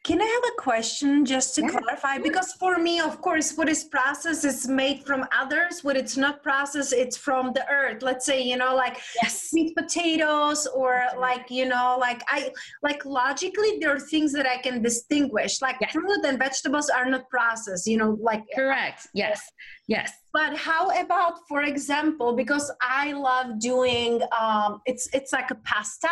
Can 0.05 0.21
I 0.21 0.25
have 0.25 0.53
a 0.53 0.61
question 0.61 1.25
just 1.25 1.55
to 1.55 1.63
yeah. 1.63 1.69
clarify? 1.69 2.19
Because 2.19 2.55
for 2.55 2.77
me, 2.77 2.99
of 2.99 3.21
course, 3.21 3.57
what 3.57 3.69
is 3.69 3.85
processed 3.85 4.45
is 4.45 4.67
made 4.67 5.05
from 5.07 5.25
others. 5.33 5.85
What 5.85 5.97
it's 5.97 6.17
not 6.17 6.43
processed, 6.43 6.93
it's 6.93 7.17
from 7.17 7.53
the 7.53 7.65
earth. 7.71 8.03
Let's 8.03 8.27
say, 8.27 8.43
you 8.43 8.57
know, 8.57 8.75
like 8.75 9.01
yes. 9.23 9.51
sweet 9.51 9.77
potatoes 9.77 10.67
or 10.67 11.05
like, 11.21 11.53
you 11.53 11.67
know, 11.69 11.97
like 12.01 12.25
I 12.27 12.51
like 12.83 13.05
logically 13.05 13.79
there 13.81 13.95
are 13.95 14.01
things 14.01 14.33
that 14.33 14.45
I 14.45 14.57
can 14.57 14.83
distinguish. 14.83 15.63
Like 15.63 15.77
yes. 15.81 15.93
fruit 15.93 16.25
and 16.27 16.37
vegetables 16.37 16.91
are 16.91 17.09
not 17.09 17.31
processed, 17.31 17.87
you 17.87 17.97
know, 17.97 18.19
like 18.21 18.43
correct. 18.57 19.07
Yes. 19.15 19.41
Yes. 19.87 20.11
But 20.33 20.57
how 20.57 20.89
about, 20.99 21.47
for 21.47 21.63
example, 21.63 22.35
because 22.35 22.71
I 22.81 23.13
love 23.13 23.59
doing 23.59 24.23
um, 24.39 24.81
it's 24.87 25.09
it's 25.13 25.33
like 25.33 25.51
a 25.51 25.57
pasta, 25.57 26.09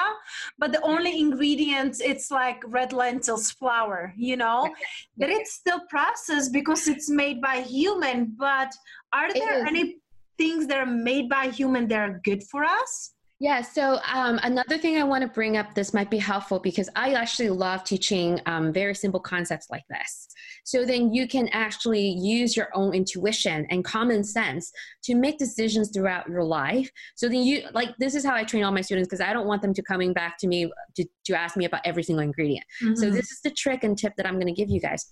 but 0.59 0.73
the 0.73 0.83
only 0.83 1.19
ingredients 1.19 2.01
it's 2.01 2.31
like 2.31 2.63
red 2.67 2.93
lentils, 2.93 3.51
flour, 3.51 4.13
you 4.17 4.37
know, 4.37 4.69
but 5.17 5.31
it's 5.31 5.55
still 5.55 5.81
processed 5.89 6.53
because 6.53 6.87
it's 6.87 7.09
made 7.09 7.41
by 7.41 7.63
human. 7.63 8.35
But 8.39 8.73
are 9.13 9.33
there 9.33 9.67
any 9.67 9.97
things 10.37 10.67
that 10.67 10.79
are 10.79 10.87
made 10.87 11.29
by 11.29 11.49
human 11.49 11.89
that 11.89 11.99
are 11.99 12.21
good 12.23 12.43
for 12.45 12.65
us? 12.65 13.15
Yeah, 13.43 13.63
so 13.63 13.99
um, 14.13 14.39
another 14.43 14.77
thing 14.77 14.99
I 14.99 15.03
want 15.03 15.23
to 15.23 15.29
bring 15.29 15.57
up, 15.57 15.75
this 15.75 15.95
might 15.95 16.11
be 16.11 16.19
helpful 16.19 16.59
because 16.59 16.91
I 16.95 17.15
actually 17.15 17.49
love 17.49 17.85
teaching 17.85 18.39
um, 18.45 18.71
very 18.71 18.95
simple 18.95 19.19
concepts 19.19 19.71
like 19.71 19.85
this. 19.89 20.29
So 20.65 20.85
then 20.85 21.15
you 21.15 21.27
can 21.27 21.49
actually 21.49 22.07
use 22.07 22.55
your 22.55 22.69
own 22.75 22.93
intuition 22.93 23.67
and 23.71 23.83
common 23.83 24.25
sense 24.25 24.71
to 25.05 25.15
make 25.15 25.39
decisions 25.39 25.91
throughout 25.91 26.29
your 26.29 26.45
life. 26.45 26.91
So 27.15 27.31
then 27.31 27.39
you, 27.39 27.63
like, 27.73 27.97
this 27.99 28.15
is 28.15 28.27
how 28.27 28.35
I 28.35 28.45
train 28.45 28.63
all 28.63 28.73
my 28.73 28.83
students 28.83 29.09
because 29.09 29.23
I 29.23 29.33
don't 29.33 29.47
want 29.47 29.63
them 29.63 29.73
to 29.73 29.83
coming 29.83 30.13
back 30.13 30.37
to 30.41 30.47
me 30.47 30.71
to, 30.97 31.07
to 31.25 31.33
ask 31.33 31.57
me 31.57 31.65
about 31.65 31.81
every 31.87 32.03
single 32.03 32.23
ingredient. 32.23 32.67
Mm-hmm. 32.83 32.97
So 32.97 33.09
this 33.09 33.31
is 33.31 33.41
the 33.41 33.51
trick 33.53 33.85
and 33.85 33.97
tip 33.97 34.13
that 34.19 34.27
I'm 34.27 34.35
going 34.35 34.49
to 34.49 34.53
give 34.53 34.69
you 34.69 34.81
guys. 34.83 35.07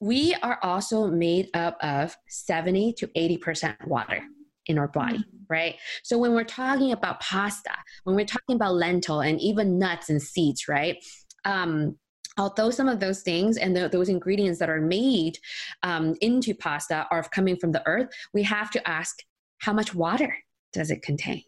We 0.00 0.34
are 0.42 0.58
also 0.64 1.06
made 1.06 1.50
up 1.54 1.76
of 1.84 2.16
70 2.26 2.94
to 2.94 3.06
80% 3.06 3.86
water. 3.86 4.24
In 4.66 4.78
our 4.78 4.88
body, 4.88 5.18
mm-hmm. 5.18 5.44
right? 5.48 5.76
So 6.02 6.18
when 6.18 6.32
we're 6.32 6.44
talking 6.44 6.92
about 6.92 7.20
pasta, 7.20 7.72
when 8.04 8.16
we're 8.16 8.26
talking 8.26 8.56
about 8.56 8.74
lentil 8.74 9.20
and 9.20 9.40
even 9.40 9.78
nuts 9.78 10.10
and 10.10 10.20
seeds, 10.20 10.68
right? 10.68 11.02
Um, 11.44 11.96
although 12.38 12.70
some 12.70 12.88
of 12.88 13.00
those 13.00 13.22
things 13.22 13.56
and 13.56 13.76
the, 13.76 13.88
those 13.88 14.08
ingredients 14.08 14.58
that 14.58 14.70
are 14.70 14.80
made 14.80 15.38
um, 15.82 16.14
into 16.20 16.54
pasta 16.54 17.06
are 17.10 17.22
coming 17.22 17.56
from 17.56 17.72
the 17.72 17.86
earth, 17.86 18.08
we 18.32 18.42
have 18.42 18.70
to 18.72 18.88
ask 18.88 19.22
how 19.58 19.72
much 19.72 19.94
water 19.94 20.36
does 20.72 20.90
it 20.90 21.02
contain? 21.02 21.42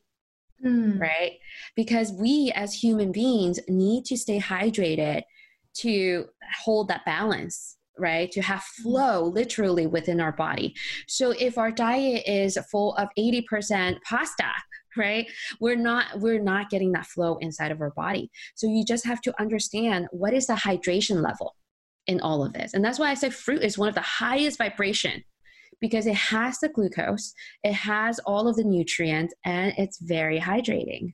Mm. 0.65 1.01
Right? 1.01 1.33
Because 1.75 2.13
we 2.13 2.51
as 2.55 2.73
human 2.73 3.13
beings 3.13 3.61
need 3.69 4.05
to 4.07 4.17
stay 4.17 4.41
hydrated 4.41 5.23
to 5.79 6.27
hold 6.65 6.89
that 6.89 7.05
balance 7.05 7.77
right 7.99 8.31
to 8.33 8.43
have 8.43 8.65
hmm. 8.77 8.83
flow 8.83 9.25
literally 9.25 9.87
within 9.87 10.21
our 10.21 10.33
body. 10.33 10.75
So 11.09 11.31
if 11.31 11.59
our 11.59 11.71
diet 11.71 12.25
is 12.27 12.59
full 12.71 12.95
of 12.95 13.09
80% 13.19 14.01
pasta 14.03 14.51
right 14.97 15.31
we're 15.61 15.77
not 15.77 16.07
we're 16.21 16.41
not 16.41 16.71
getting 16.71 16.93
that 16.93 17.05
flow 17.07 17.37
inside 17.39 17.71
of 17.71 17.81
our 17.83 17.91
body. 17.91 18.31
So 18.55 18.67
you 18.67 18.85
just 18.85 19.05
have 19.05 19.21
to 19.23 19.41
understand 19.41 20.07
what 20.11 20.33
is 20.33 20.47
the 20.47 20.55
hydration 20.55 21.23
level 21.23 21.55
in 22.07 22.21
all 22.21 22.43
of 22.43 22.55
this. 22.55 22.73
And 22.73 22.85
that's 22.85 22.99
why 22.99 23.11
i 23.11 23.15
said 23.15 23.35
fruit 23.35 23.63
is 23.63 23.77
one 23.77 23.91
of 23.91 23.95
the 23.95 24.01
highest 24.01 24.57
vibration 24.57 25.23
because 25.81 26.07
it 26.07 26.15
has 26.15 26.59
the 26.61 26.69
glucose 26.69 27.35
it 27.63 27.75
has 27.75 28.19
all 28.21 28.49
of 28.49 28.57
the 28.57 28.65
nutrients 28.65 29.35
and 29.45 29.75
it's 29.77 29.99
very 30.01 30.41
hydrating 30.41 31.13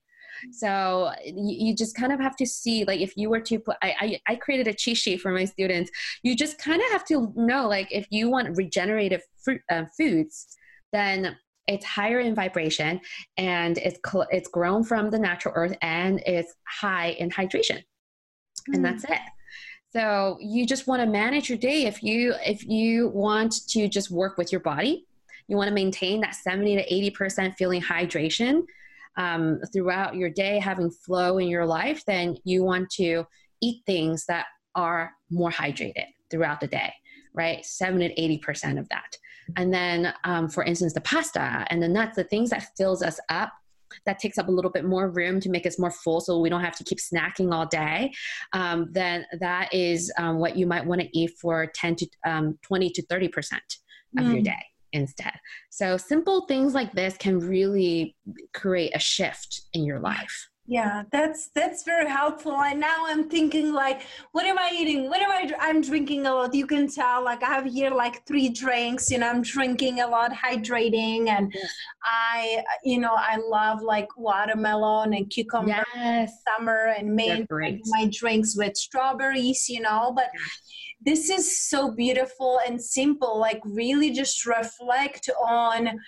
so 0.50 1.12
you, 1.24 1.66
you, 1.68 1.76
just 1.76 1.96
kind 1.96 2.12
of 2.12 2.20
have 2.20 2.36
to 2.36 2.46
see 2.46 2.84
like 2.84 3.00
if 3.00 3.16
you 3.16 3.30
were 3.30 3.40
to 3.40 3.58
put 3.58 3.76
I, 3.82 3.94
I, 4.26 4.32
I 4.32 4.36
created 4.36 4.68
a 4.68 4.74
cheat 4.74 4.96
sheet 4.96 5.20
for 5.20 5.32
my 5.32 5.44
students. 5.44 5.90
You 6.22 6.36
just 6.36 6.58
kind 6.58 6.80
of 6.80 6.90
have 6.90 7.04
to 7.06 7.32
know 7.36 7.68
like 7.68 7.88
if 7.90 8.06
you 8.10 8.30
want 8.30 8.56
regenerative 8.56 9.22
fruit 9.42 9.60
uh, 9.70 9.84
foods 9.96 10.56
then 10.92 11.36
it's 11.68 11.84
higher 11.84 12.20
in 12.20 12.34
vibration 12.34 13.00
and 13.36 13.78
it's 13.78 13.98
cl- 14.04 14.26
it's 14.30 14.48
grown 14.48 14.84
from 14.84 15.10
the 15.10 15.18
natural 15.18 15.54
earth 15.56 15.76
and 15.80 16.20
it's 16.26 16.54
high 16.66 17.10
in 17.10 17.30
hydration. 17.30 17.82
Mm. 18.68 18.74
and 18.74 18.84
that's 18.84 19.04
it. 19.04 19.20
So 19.92 20.38
you 20.40 20.66
just 20.66 20.86
want 20.86 21.02
to 21.02 21.06
manage 21.06 21.48
your 21.48 21.58
day. 21.58 21.84
If 21.86 22.02
you 22.02 22.34
if 22.44 22.64
you 22.66 23.08
want 23.08 23.66
to 23.68 23.88
just 23.88 24.10
work 24.10 24.38
with 24.38 24.52
your 24.52 24.60
body 24.60 25.06
you 25.48 25.56
want 25.56 25.68
to 25.68 25.74
maintain 25.74 26.20
that 26.20 26.34
70 26.34 26.76
to 26.76 27.12
80% 27.20 27.54
feeling 27.56 27.82
hydration 27.82 28.62
um, 29.16 29.60
throughout 29.72 30.16
your 30.16 30.30
day 30.30 30.58
having 30.58 30.90
flow 30.90 31.38
in 31.38 31.48
your 31.48 31.66
life 31.66 32.02
then 32.06 32.36
you 32.44 32.62
want 32.62 32.88
to 32.90 33.24
eat 33.60 33.82
things 33.86 34.24
that 34.26 34.46
are 34.74 35.12
more 35.30 35.50
hydrated 35.50 36.06
throughout 36.30 36.60
the 36.60 36.66
day 36.66 36.92
right? 37.34 37.64
70 37.64 38.08
to 38.08 38.14
80% 38.14 38.78
of 38.78 38.88
that. 38.90 39.16
And 39.56 39.72
then, 39.72 40.12
um, 40.24 40.48
for 40.48 40.64
instance, 40.64 40.92
the 40.92 41.00
pasta 41.00 41.66
and 41.68 41.82
the 41.82 41.88
nuts, 41.88 42.16
the 42.16 42.24
things 42.24 42.50
that 42.50 42.68
fills 42.76 43.02
us 43.02 43.18
up 43.28 43.52
that 44.06 44.18
takes 44.18 44.38
up 44.38 44.48
a 44.48 44.50
little 44.50 44.70
bit 44.70 44.86
more 44.86 45.10
room 45.10 45.38
to 45.40 45.50
make 45.50 45.66
us 45.66 45.78
more 45.78 45.90
full 45.90 46.18
so 46.22 46.40
we 46.40 46.48
don't 46.48 46.64
have 46.64 46.76
to 46.76 46.84
keep 46.84 46.96
snacking 46.96 47.52
all 47.52 47.66
day 47.66 48.10
um, 48.54 48.88
then 48.90 49.26
that 49.38 49.68
is 49.74 50.10
um, 50.16 50.38
what 50.38 50.56
you 50.56 50.66
might 50.66 50.86
want 50.86 50.98
to 50.98 51.18
eat 51.18 51.30
for 51.38 51.66
10 51.74 51.96
to 51.96 52.06
um, 52.24 52.58
20 52.62 52.88
to 52.88 53.02
30 53.04 53.28
percent 53.28 53.76
of 54.16 54.24
mm. 54.24 54.32
your 54.32 54.42
day 54.42 54.64
instead. 54.92 55.32
So 55.70 55.96
simple 55.96 56.46
things 56.46 56.74
like 56.74 56.92
this 56.92 57.16
can 57.16 57.38
really 57.38 58.16
create 58.52 58.92
a 58.94 58.98
shift 58.98 59.62
in 59.72 59.84
your 59.84 60.00
life 60.00 60.48
yeah 60.66 61.02
that's 61.10 61.48
that's 61.48 61.82
very 61.82 62.08
helpful. 62.08 62.52
And 62.52 62.80
now 62.80 63.04
i'm 63.06 63.28
thinking 63.28 63.72
like 63.72 64.02
what 64.32 64.46
am 64.46 64.58
i 64.58 64.70
eating? 64.72 65.08
What 65.08 65.20
am 65.20 65.30
i 65.30 65.52
i'm 65.60 65.80
drinking 65.80 66.26
a 66.26 66.34
lot? 66.34 66.54
You 66.54 66.66
can 66.66 66.88
tell 66.88 67.24
like 67.24 67.42
i 67.42 67.46
have 67.46 67.64
here 67.64 67.90
like 67.90 68.26
three 68.26 68.48
drinks 68.48 69.10
you 69.10 69.18
know 69.18 69.28
i'm 69.28 69.42
drinking 69.42 70.00
a 70.00 70.06
lot 70.06 70.32
hydrating 70.32 71.28
and 71.28 71.52
yes. 71.54 71.72
i 72.04 72.62
you 72.84 72.98
know 72.98 73.14
i 73.14 73.36
love 73.36 73.82
like 73.82 74.08
watermelon 74.16 75.14
and 75.14 75.30
cucumber 75.30 75.84
yes. 75.94 76.42
summer 76.46 76.94
and 76.96 77.14
may 77.14 77.44
my 77.86 78.08
drinks 78.12 78.56
with 78.56 78.76
strawberries 78.76 79.68
you 79.68 79.80
know 79.80 80.12
but 80.14 80.30
this 81.04 81.30
is 81.30 81.60
so 81.68 81.90
beautiful 81.90 82.60
and 82.66 82.80
simple 82.80 83.38
like 83.38 83.60
really 83.64 84.10
just 84.10 84.46
reflect 84.46 85.28
on 85.44 85.98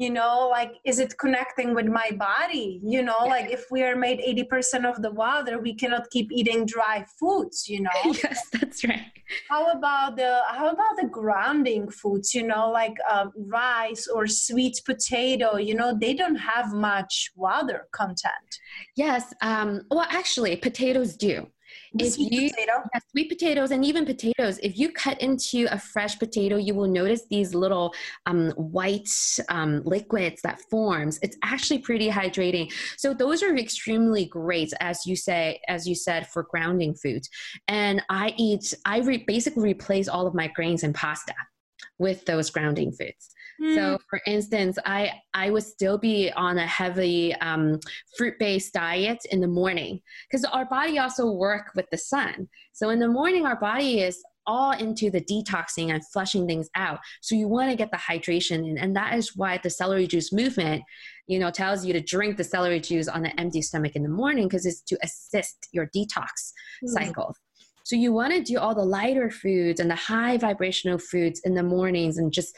you 0.00 0.10
know 0.10 0.48
like 0.48 0.72
is 0.84 0.98
it 0.98 1.16
connecting 1.18 1.74
with 1.74 1.86
my 1.86 2.10
body? 2.12 2.80
You 2.82 3.02
know 3.02 3.20
yeah. 3.24 3.34
like 3.34 3.50
if 3.50 3.66
we 3.70 3.82
are 3.82 3.94
made 3.94 4.18
80% 4.18 4.90
of 4.90 5.02
the 5.02 5.12
water 5.12 5.58
we 5.60 5.74
cannot 5.74 6.08
keep 6.10 6.32
eating 6.32 6.64
dry 6.64 7.04
foods 7.18 7.68
you 7.68 7.82
know? 7.82 8.00
Yes 8.24 8.40
that's 8.52 8.82
right. 8.82 9.12
How 9.48 9.70
about 9.70 10.16
the 10.16 10.40
how 10.48 10.68
about 10.70 10.94
the 11.00 11.08
grounding 11.08 11.90
foods 11.90 12.34
you 12.34 12.46
know 12.46 12.70
like 12.70 12.96
uh, 13.08 13.26
rice 13.36 14.06
or 14.14 14.26
sweet 14.26 14.80
potato 14.86 15.56
you 15.58 15.74
know 15.74 15.90
they 16.04 16.14
don't 16.14 16.40
have 16.52 16.72
much 16.72 17.30
water 17.36 17.86
content. 17.92 18.48
Yes 18.96 19.24
um, 19.42 19.82
well 19.90 20.06
actually 20.10 20.56
potatoes 20.56 21.14
do 21.16 21.46
if 21.98 22.14
sweet 22.14 22.32
you 22.32 22.50
potato. 22.50 22.72
Yeah, 22.94 23.00
sweet 23.10 23.28
potatoes 23.28 23.70
and 23.70 23.84
even 23.84 24.04
potatoes. 24.06 24.58
If 24.62 24.78
you 24.78 24.92
cut 24.92 25.20
into 25.20 25.66
a 25.70 25.78
fresh 25.78 26.18
potato 26.18 26.56
you 26.56 26.74
will 26.74 26.88
notice 26.88 27.22
these 27.30 27.54
little 27.54 27.94
um, 28.26 28.50
white 28.52 29.10
um, 29.48 29.82
liquids 29.84 30.42
that 30.42 30.60
forms. 30.70 31.18
It's 31.22 31.36
actually 31.42 31.78
pretty 31.78 32.08
hydrating. 32.08 32.72
So 32.96 33.14
those 33.14 33.42
are 33.42 33.56
extremely 33.56 34.26
great 34.26 34.72
as 34.80 35.06
you 35.06 35.16
say 35.16 35.60
as 35.68 35.86
you 35.86 35.94
said 35.94 36.28
for 36.28 36.44
grounding 36.44 36.94
foods. 36.94 37.28
And 37.68 38.02
i 38.08 38.34
eat 38.36 38.74
i 38.84 38.98
re- 39.00 39.24
basically 39.26 39.62
replace 39.62 40.08
all 40.08 40.26
of 40.26 40.34
my 40.34 40.48
grains 40.48 40.82
and 40.82 40.94
pasta 40.94 41.34
with 41.98 42.24
those 42.24 42.50
grounding 42.50 42.92
foods 42.92 43.34
so, 43.60 43.92
hmm. 43.92 43.96
for 44.08 44.20
instance, 44.26 44.78
I 44.86 45.12
I 45.34 45.50
would 45.50 45.64
still 45.64 45.98
be 45.98 46.32
on 46.32 46.58
a 46.58 46.66
heavy 46.66 47.34
um, 47.36 47.78
fruit 48.16 48.34
based 48.38 48.72
diet 48.72 49.18
in 49.30 49.40
the 49.40 49.48
morning 49.48 50.00
because 50.28 50.44
our 50.44 50.64
body 50.64 50.98
also 50.98 51.30
work 51.30 51.72
with 51.74 51.86
the 51.90 51.98
sun. 51.98 52.48
So 52.72 52.88
in 52.88 52.98
the 52.98 53.08
morning, 53.08 53.44
our 53.44 53.60
body 53.60 54.00
is 54.00 54.22
all 54.46 54.72
into 54.72 55.10
the 55.10 55.20
detoxing 55.20 55.92
and 55.92 56.02
flushing 56.08 56.46
things 56.46 56.70
out. 56.74 56.98
So 57.20 57.34
you 57.34 57.48
want 57.48 57.70
to 57.70 57.76
get 57.76 57.90
the 57.90 57.98
hydration 57.98 58.68
in, 58.68 58.78
and 58.78 58.96
that 58.96 59.14
is 59.14 59.36
why 59.36 59.60
the 59.62 59.68
celery 59.68 60.06
juice 60.06 60.32
movement, 60.32 60.82
you 61.26 61.38
know, 61.38 61.50
tells 61.50 61.84
you 61.84 61.92
to 61.92 62.00
drink 62.00 62.38
the 62.38 62.44
celery 62.44 62.80
juice 62.80 63.08
on 63.08 63.26
an 63.26 63.38
empty 63.38 63.60
stomach 63.60 63.94
in 63.94 64.02
the 64.02 64.08
morning 64.08 64.48
because 64.48 64.64
it's 64.64 64.80
to 64.82 64.98
assist 65.02 65.68
your 65.72 65.86
detox 65.94 66.52
mm. 66.82 66.88
cycle. 66.88 67.34
So 67.84 67.96
you 67.96 68.12
want 68.12 68.32
to 68.32 68.42
do 68.42 68.58
all 68.58 68.74
the 68.74 68.84
lighter 68.84 69.30
foods 69.30 69.80
and 69.80 69.90
the 69.90 69.96
high 69.96 70.38
vibrational 70.38 70.98
foods 70.98 71.40
in 71.44 71.54
the 71.54 71.62
mornings 71.62 72.18
and 72.18 72.32
just 72.32 72.56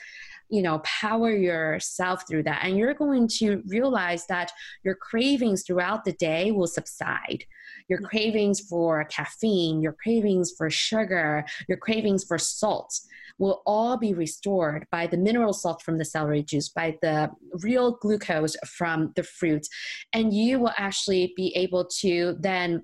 you 0.52 0.62
know 0.62 0.80
power 0.80 1.30
yourself 1.30 2.24
through 2.28 2.44
that. 2.44 2.60
And 2.62 2.76
you're 2.76 2.94
going 2.94 3.26
to 3.38 3.62
realize 3.66 4.26
that 4.26 4.52
your 4.84 4.94
cravings 4.94 5.64
throughout 5.64 6.04
the 6.04 6.12
day 6.12 6.52
will 6.52 6.66
subside. 6.66 7.44
Your 7.88 7.98
mm-hmm. 7.98 8.06
cravings 8.06 8.60
for 8.60 9.04
caffeine 9.04 9.82
your 9.82 9.94
cravings 9.94 10.52
for 10.56 10.70
sugar 10.70 11.44
your 11.68 11.78
cravings 11.78 12.24
for 12.24 12.38
salt 12.38 13.00
will 13.38 13.62
all 13.66 13.96
be 13.96 14.14
restored 14.14 14.86
by 14.90 15.06
the 15.06 15.16
mineral 15.16 15.52
salt 15.52 15.82
from 15.82 15.98
the 15.98 16.04
celery 16.04 16.42
juice 16.42 16.68
by 16.68 16.96
the 17.02 17.30
real 17.62 17.92
glucose 17.92 18.56
from 18.66 19.12
the 19.16 19.22
fruit. 19.22 19.66
And 20.12 20.32
you 20.32 20.60
will 20.60 20.72
actually 20.76 21.32
be 21.36 21.54
able 21.56 21.86
to 22.00 22.36
then 22.38 22.82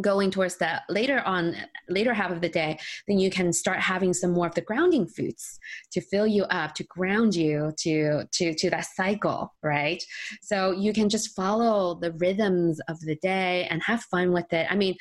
going 0.00 0.30
towards 0.30 0.56
the 0.56 0.80
later 0.88 1.20
on 1.26 1.54
later 1.88 2.14
half 2.14 2.30
of 2.30 2.40
the 2.40 2.48
day 2.48 2.78
then 3.06 3.18
you 3.18 3.30
can 3.30 3.52
start 3.52 3.78
having 3.78 4.14
some 4.14 4.32
more 4.32 4.46
of 4.46 4.54
the 4.54 4.62
grounding 4.62 5.06
foods 5.06 5.58
to 5.90 6.00
fill 6.00 6.26
you 6.26 6.44
up 6.44 6.74
to 6.74 6.84
ground 6.84 7.34
you 7.34 7.72
to 7.78 8.24
to 8.32 8.54
to 8.54 8.70
that 8.70 8.86
cycle 8.86 9.54
right? 9.62 10.02
So 10.40 10.72
you 10.72 10.92
can 10.92 11.08
just 11.08 11.34
follow 11.36 11.98
the 12.00 12.12
rhythms 12.12 12.80
of 12.88 12.98
the 13.00 13.16
day 13.16 13.66
and 13.70 13.82
have 13.82 14.02
fun 14.04 14.32
with 14.32 14.50
it. 14.52 14.66
I 14.70 14.76
mean 14.76 14.94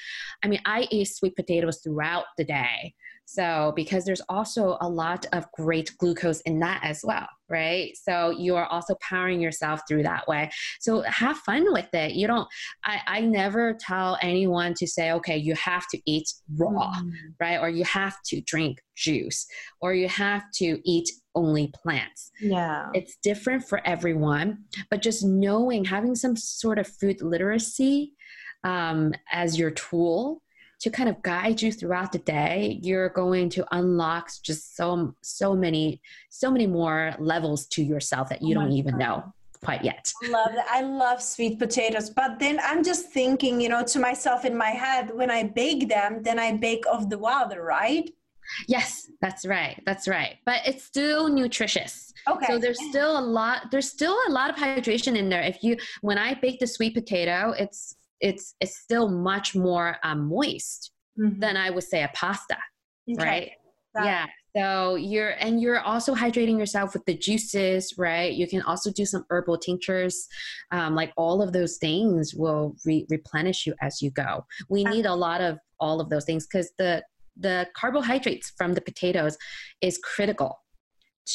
i 0.44 0.48
mean 0.48 0.62
i 0.66 0.88
eat 0.92 1.06
sweet 1.06 1.36
potatoes 1.36 1.80
throughout 1.84 2.26
the 2.38 2.44
day. 2.44 2.94
So, 3.26 3.72
because 3.78 4.04
there's 4.04 4.22
also 4.28 4.78
a 4.82 4.90
lot 4.90 5.26
of 5.32 5.50
great 5.54 5.96
glucose 5.98 6.42
in 6.42 6.60
that 6.60 6.82
as 6.84 7.00
well, 7.02 7.30
right? 7.52 7.96
So, 8.02 8.32
you 8.32 8.56
are 8.56 8.66
also 8.66 8.96
powering 9.02 9.42
yourself 9.42 9.82
through 9.88 10.04
that 10.04 10.28
way. 10.28 10.50
So, 10.80 11.02
have 11.02 11.38
fun 11.38 11.72
with 11.72 11.94
it. 11.94 12.14
You 12.14 12.28
don't, 12.28 12.48
I, 12.86 13.02
I 13.06 13.22
never 13.22 13.78
tell 13.80 14.18
anyone 14.22 14.74
to 14.76 14.88
say, 14.88 15.12
okay, 15.12 15.38
you 15.38 15.54
have 15.56 15.88
to 15.90 16.00
eat 16.06 16.32
raw, 16.58 16.96
mm. 16.96 17.12
right? 17.40 17.60
Or 17.60 17.70
you 17.70 17.84
have 17.84 18.16
to 18.28 18.42
drink 18.42 18.80
juice, 18.96 19.46
or 19.82 19.94
you 19.94 20.08
have 20.08 20.44
to 20.56 20.80
eat 20.84 21.10
only 21.36 21.72
plants. 21.82 22.32
Yeah. 22.40 22.90
It's 22.94 23.18
different 23.24 23.68
for 23.68 23.86
everyone, 23.86 24.66
but 24.90 25.02
just 25.02 25.24
knowing, 25.24 25.86
having 25.86 26.16
some 26.16 26.36
sort 26.36 26.80
of 26.80 26.88
food 26.88 27.22
literacy 27.22 28.14
um, 28.64 29.14
as 29.32 29.58
your 29.58 29.72
tool 29.72 30.42
to 30.82 30.90
kind 30.90 31.08
of 31.08 31.22
guide 31.22 31.62
you 31.62 31.72
throughout 31.72 32.12
the 32.12 32.20
day 32.20 32.80
you're 32.82 33.10
going 33.10 33.50
to 33.50 33.66
unlock 33.72 34.30
just 34.44 34.76
so 34.76 35.16
so 35.22 35.56
many 35.56 36.02
so 36.30 36.52
many 36.52 36.68
more 36.68 37.16
levels 37.20 37.68
to 37.68 37.84
yourself 37.84 38.30
that 38.30 38.42
you 38.42 38.58
oh 38.58 38.62
don't 38.62 38.72
even 38.72 38.94
God. 38.94 39.00
know 39.00 39.34
quite 39.64 39.84
yet. 39.84 40.12
love 40.30 40.50
that. 40.56 40.66
I 40.70 40.82
love 40.82 41.22
sweet 41.22 41.60
potatoes. 41.60 42.10
But 42.10 42.40
then 42.40 42.60
I'm 42.64 42.84
just 42.84 43.12
thinking, 43.12 43.62
you 43.62 43.70
know, 43.70 43.84
to 43.84 44.00
myself 44.00 44.44
in 44.44 44.58
my 44.58 44.72
head, 44.72 45.12
when 45.14 45.30
I 45.30 45.44
bake 45.44 45.88
them, 45.88 46.24
then 46.24 46.40
I 46.40 46.58
bake 46.58 46.84
of 46.92 47.10
the 47.10 47.18
water, 47.18 47.64
right? 47.64 48.10
Yes, 48.68 49.10
that's 49.22 49.46
right. 49.46 49.82
That's 49.86 50.08
right. 50.08 50.38
But 50.46 50.62
it's 50.66 50.84
still 50.84 51.30
nutritious. 51.30 52.14
Okay. 52.28 52.48
So 52.48 52.58
there's 52.58 52.80
still 52.90 53.18
a 53.18 53.22
lot 53.22 53.72
there's 53.72 53.90
still 53.90 54.18
a 54.28 54.32
lot 54.32 54.50
of 54.50 54.56
hydration 54.56 55.16
in 55.16 55.30
there. 55.30 55.42
If 55.42 55.64
you 55.64 55.78
when 56.02 56.18
I 56.18 56.34
bake 56.34 56.60
the 56.60 56.68
sweet 56.68 56.94
potato, 56.94 57.54
it's 57.58 57.96
it's 58.22 58.56
it's 58.62 58.78
still 58.78 59.10
much 59.10 59.56
more 59.56 59.98
um, 60.04 60.30
moist 60.30 60.92
mm-hmm. 61.20 61.40
than 61.40 61.58
I 61.58 61.70
would 61.70 61.84
say 61.84 62.04
a 62.04 62.10
pasta. 62.14 62.58
Okay. 63.12 63.24
Right? 63.24 63.52
That- 63.94 64.06
yeah. 64.06 64.26
So 64.56 64.96
you're 64.96 65.32
and 65.40 65.62
you're 65.62 65.80
also 65.80 66.14
hydrating 66.14 66.58
yourself 66.58 66.94
with 66.94 67.06
the 67.06 67.18
juices, 67.18 67.94
right? 67.98 68.34
You 68.34 68.48
can 68.48 68.62
also 68.64 68.92
do 68.92 69.06
some 69.06 69.26
herbal 69.30 69.58
tinctures. 69.60 70.28
Um, 70.72 70.94
like 70.94 71.14
all 71.16 71.42
of 71.42 71.54
those 71.54 71.78
things 71.78 72.34
will 72.36 72.76
re- 72.86 73.06
replenish 73.10 73.66
you 73.66 73.74
as 73.82 74.02
you 74.02 74.12
go. 74.12 74.46
We 74.70 74.84
need 74.84 75.06
a 75.06 75.16
lot 75.16 75.40
of 75.40 75.58
all 75.80 76.02
of 76.02 76.10
those 76.10 76.26
things 76.26 76.48
because 76.48 76.72
the 76.78 77.04
the 77.38 77.68
carbohydrates 77.76 78.52
from 78.58 78.74
the 78.74 78.82
potatoes 78.82 79.38
is 79.80 79.98
critical 80.04 80.60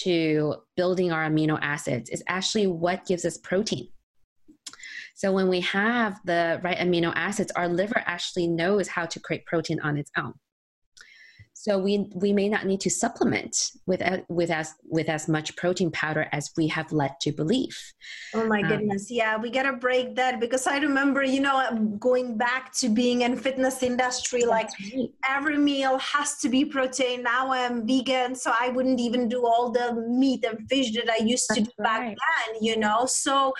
to 0.02 0.56
building 0.76 1.10
our 1.10 1.28
amino 1.28 1.58
acids. 1.62 2.10
It's 2.10 2.22
actually 2.28 2.66
what 2.66 3.06
gives 3.06 3.24
us 3.24 3.38
protein. 3.38 3.88
So 5.16 5.32
when 5.32 5.48
we 5.48 5.60
have 5.62 6.20
the 6.26 6.60
right 6.62 6.76
amino 6.76 7.10
acids, 7.16 7.50
our 7.56 7.68
liver 7.68 8.02
actually 8.04 8.48
knows 8.48 8.86
how 8.86 9.06
to 9.06 9.18
create 9.18 9.46
protein 9.46 9.80
on 9.80 9.96
its 9.96 10.10
own. 10.14 10.34
So 11.66 11.78
we 11.78 12.08
we 12.14 12.32
may 12.32 12.48
not 12.48 12.64
need 12.64 12.80
to 12.82 12.90
supplement 12.90 13.72
with 13.86 14.00
with 14.28 14.52
as 14.52 14.74
with 14.84 15.08
as 15.08 15.26
much 15.26 15.56
protein 15.56 15.90
powder 15.90 16.28
as 16.30 16.52
we 16.56 16.68
have 16.68 16.92
led 16.92 17.18
to 17.22 17.32
believe. 17.32 17.76
Oh 18.34 18.46
my 18.46 18.62
um, 18.62 18.68
goodness! 18.68 19.10
Yeah, 19.10 19.36
we 19.36 19.50
gotta 19.50 19.72
break 19.72 20.14
that 20.14 20.38
because 20.38 20.68
I 20.68 20.78
remember, 20.78 21.24
you 21.24 21.40
know, 21.40 21.58
going 21.98 22.38
back 22.38 22.72
to 22.74 22.88
being 22.88 23.22
in 23.22 23.34
fitness 23.34 23.82
industry, 23.82 24.44
like 24.44 24.68
right. 24.94 25.10
every 25.28 25.58
meal 25.58 25.98
has 25.98 26.38
to 26.42 26.48
be 26.48 26.64
protein. 26.64 27.24
Now 27.24 27.50
I'm 27.50 27.84
vegan, 27.84 28.36
so 28.36 28.52
I 28.56 28.68
wouldn't 28.68 29.00
even 29.00 29.28
do 29.28 29.44
all 29.44 29.72
the 29.72 29.92
meat 30.08 30.44
and 30.44 30.68
fish 30.68 30.94
that 30.94 31.10
I 31.10 31.24
used 31.24 31.50
to 31.50 31.62
do 31.62 31.70
back 31.78 32.02
then. 32.02 32.62
You 32.62 32.76
know, 32.76 33.06
so 33.06 33.52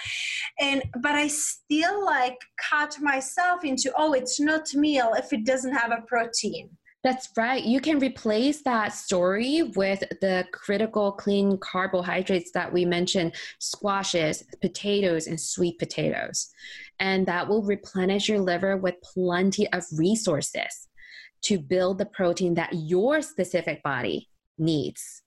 and 0.60 0.80
but 1.00 1.16
I 1.16 1.26
still 1.26 2.04
like 2.04 2.38
cut 2.70 3.00
myself 3.00 3.64
into 3.64 3.92
oh, 3.98 4.12
it's 4.12 4.38
not 4.38 4.72
meal 4.74 5.10
if 5.16 5.32
it 5.32 5.44
doesn't 5.44 5.74
have 5.74 5.90
a 5.90 6.02
protein 6.02 6.70
that's 7.06 7.28
right. 7.36 7.62
You 7.62 7.80
can 7.80 7.98
replace 7.98 8.62
that 8.62 8.92
story 8.92 9.62
with 9.76 10.00
the 10.20 10.44
critical 10.52 11.12
clean 11.12 11.56
carbohydrates 11.58 12.50
that 12.52 12.72
we 12.72 12.84
mentioned 12.84 13.34
squashes, 13.58 14.42
potatoes, 14.60 15.26
and 15.26 15.40
sweet 15.40 15.78
potatoes. 15.78 16.50
And 16.98 17.26
that 17.26 17.48
will 17.48 17.62
replenish 17.62 18.28
your 18.28 18.40
liver 18.40 18.76
with 18.76 18.96
plenty 19.02 19.70
of 19.72 19.84
resources 19.92 20.88
to 21.42 21.58
build 21.58 21.98
the 21.98 22.06
protein 22.06 22.54
that 22.54 22.70
your 22.72 23.22
specific 23.22 23.82
body 23.82 24.28
needs. 24.58 25.22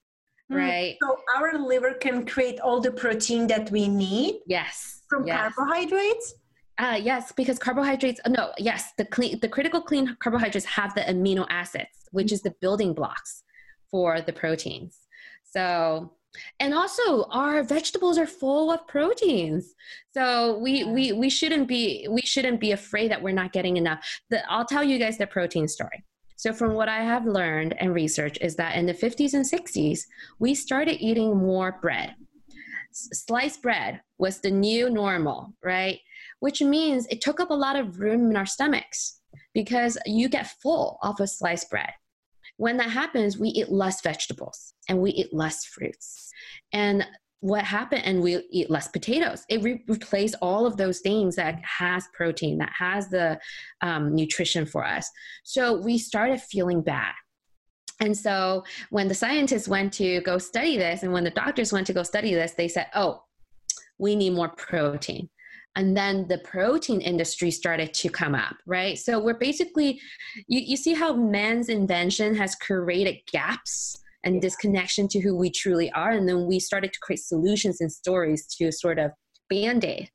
Hmm. 0.49 0.55
Right. 0.55 0.97
So 1.01 1.15
our 1.37 1.57
liver 1.57 1.93
can 1.93 2.25
create 2.25 2.59
all 2.59 2.81
the 2.81 2.91
protein 2.91 3.47
that 3.47 3.71
we 3.71 3.87
need. 3.87 4.41
Yes. 4.47 5.03
From 5.09 5.25
yes. 5.25 5.53
carbohydrates. 5.55 6.33
Uh, 6.79 6.97
yes, 6.99 7.33
because 7.33 7.59
carbohydrates, 7.59 8.21
no, 8.25 8.53
yes, 8.57 8.93
the, 8.97 9.03
clean, 9.03 9.37
the 9.41 9.49
critical 9.49 9.81
clean 9.81 10.15
carbohydrates 10.21 10.65
have 10.65 10.95
the 10.95 11.01
amino 11.01 11.45
acids, 11.49 12.07
which 12.11 12.31
is 12.31 12.41
the 12.41 12.55
building 12.61 12.93
blocks 12.93 13.43
for 13.91 14.21
the 14.21 14.31
proteins. 14.31 14.97
So, 15.43 16.13
and 16.61 16.73
also 16.73 17.25
our 17.31 17.63
vegetables 17.63 18.17
are 18.17 18.25
full 18.25 18.71
of 18.71 18.87
proteins. 18.87 19.73
So 20.13 20.57
we, 20.59 20.85
we, 20.85 21.11
we 21.11 21.29
shouldn't 21.29 21.67
be, 21.67 22.07
we 22.09 22.21
shouldn't 22.21 22.61
be 22.61 22.71
afraid 22.71 23.11
that 23.11 23.21
we're 23.21 23.33
not 23.33 23.51
getting 23.51 23.75
enough. 23.75 23.99
The, 24.29 24.49
I'll 24.49 24.65
tell 24.65 24.83
you 24.83 24.97
guys 24.99 25.17
the 25.17 25.27
protein 25.27 25.67
story. 25.67 26.05
So, 26.37 26.53
from 26.53 26.73
what 26.73 26.87
I 26.87 27.03
have 27.03 27.25
learned 27.25 27.75
and 27.81 27.93
research, 27.93 28.37
is 28.39 28.55
that 28.55 28.77
in 28.77 28.85
the 28.85 28.93
50s 28.93 29.33
and 29.33 29.43
60s, 29.43 30.03
we 30.39 30.55
started 30.55 31.03
eating 31.03 31.35
more 31.35 31.77
bread. 31.81 32.15
Sliced 32.93 33.61
bread 33.61 33.99
was 34.17 34.39
the 34.39 34.49
new 34.49 34.89
normal, 34.89 35.53
right? 35.61 35.99
Which 36.39 36.61
means 36.61 37.07
it 37.07 37.21
took 37.21 37.39
up 37.39 37.49
a 37.49 37.55
lot 37.55 37.75
of 37.75 37.99
room 37.99 38.29
in 38.29 38.37
our 38.37 38.45
stomachs 38.45 39.19
because 39.53 39.97
you 40.05 40.29
get 40.29 40.53
full 40.61 40.97
off 41.01 41.19
of 41.19 41.29
sliced 41.29 41.69
bread. 41.69 41.91
When 42.57 42.77
that 42.77 42.89
happens, 42.89 43.37
we 43.37 43.49
eat 43.49 43.69
less 43.69 44.01
vegetables 44.01 44.73
and 44.87 44.99
we 44.99 45.11
eat 45.11 45.33
less 45.33 45.65
fruits. 45.65 46.29
And 46.73 47.05
what 47.41 47.63
happened 47.63 48.03
and 48.03 48.21
we 48.21 48.43
eat 48.51 48.69
less 48.69 48.87
potatoes 48.89 49.45
it 49.47 49.63
re- 49.63 49.83
replaced 49.87 50.35
all 50.41 50.65
of 50.65 50.75
those 50.75 50.99
things 50.99 51.35
that 51.37 51.59
has 51.63 52.05
protein 52.13 52.57
that 52.57 52.71
has 52.77 53.07
the 53.07 53.39
um, 53.81 54.13
nutrition 54.13 54.65
for 54.65 54.85
us 54.85 55.09
so 55.43 55.79
we 55.79 55.97
started 55.97 56.41
feeling 56.41 56.81
bad 56.81 57.13
and 58.01 58.17
so 58.17 58.63
when 58.89 59.07
the 59.07 59.15
scientists 59.15 59.69
went 59.69 59.93
to 59.93 60.19
go 60.21 60.37
study 60.37 60.75
this 60.77 61.03
and 61.03 61.13
when 61.13 61.23
the 61.23 61.29
doctors 61.29 61.71
went 61.71 61.87
to 61.87 61.93
go 61.93 62.03
study 62.03 62.33
this 62.33 62.53
they 62.53 62.67
said 62.67 62.87
oh 62.93 63.23
we 63.97 64.17
need 64.17 64.31
more 64.31 64.49
protein 64.49 65.29
and 65.75 65.95
then 65.95 66.27
the 66.27 66.39
protein 66.39 67.01
industry 67.01 67.51
started 67.51 67.93
to 67.93 68.09
come 68.09 68.35
up 68.35 68.55
right? 68.65 68.97
So 68.97 69.19
we're 69.19 69.37
basically 69.37 69.99
you, 70.47 70.61
you 70.61 70.77
see 70.77 70.93
how 70.93 71.13
man's 71.13 71.69
invention 71.69 72.35
has 72.35 72.55
created 72.55 73.17
gaps 73.31 73.95
and 74.23 74.41
disconnection 74.41 75.07
to 75.07 75.19
who 75.19 75.35
we 75.35 75.49
truly 75.49 75.91
are 75.91 76.11
and 76.11 76.27
then 76.27 76.45
we 76.45 76.59
started 76.59 76.91
to 76.93 76.99
create 77.01 77.19
solutions 77.19 77.81
and 77.81 77.91
stories 77.91 78.45
to 78.57 78.71
sort 78.71 78.99
of 78.99 79.11
band-aid 79.49 80.09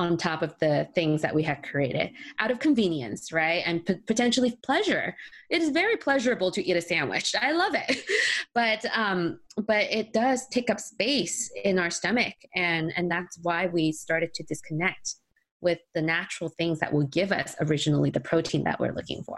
on 0.00 0.16
top 0.16 0.40
of 0.40 0.58
the 0.60 0.88
things 0.94 1.20
that 1.20 1.34
we 1.34 1.42
had 1.42 1.62
created 1.62 2.10
out 2.38 2.50
of 2.50 2.58
convenience, 2.58 3.32
right? 3.32 3.62
And 3.66 3.84
p- 3.84 3.96
potentially 4.06 4.56
pleasure. 4.62 5.14
It 5.50 5.60
is 5.60 5.68
very 5.68 5.98
pleasurable 5.98 6.50
to 6.52 6.66
eat 6.66 6.74
a 6.74 6.80
sandwich. 6.80 7.34
I 7.38 7.52
love 7.52 7.74
it, 7.74 8.02
but 8.54 8.84
um, 8.96 9.40
but 9.66 9.84
it 9.90 10.14
does 10.14 10.48
take 10.48 10.70
up 10.70 10.80
space 10.80 11.50
in 11.64 11.78
our 11.78 11.90
stomach, 11.90 12.34
and 12.56 12.94
and 12.96 13.10
that's 13.10 13.38
why 13.42 13.66
we 13.66 13.92
started 13.92 14.32
to 14.34 14.42
disconnect 14.44 15.16
with 15.60 15.78
the 15.94 16.00
natural 16.00 16.48
things 16.48 16.78
that 16.78 16.94
will 16.94 17.06
give 17.06 17.30
us 17.30 17.54
originally 17.60 18.08
the 18.08 18.20
protein 18.20 18.64
that 18.64 18.80
we're 18.80 18.94
looking 18.94 19.22
for 19.22 19.36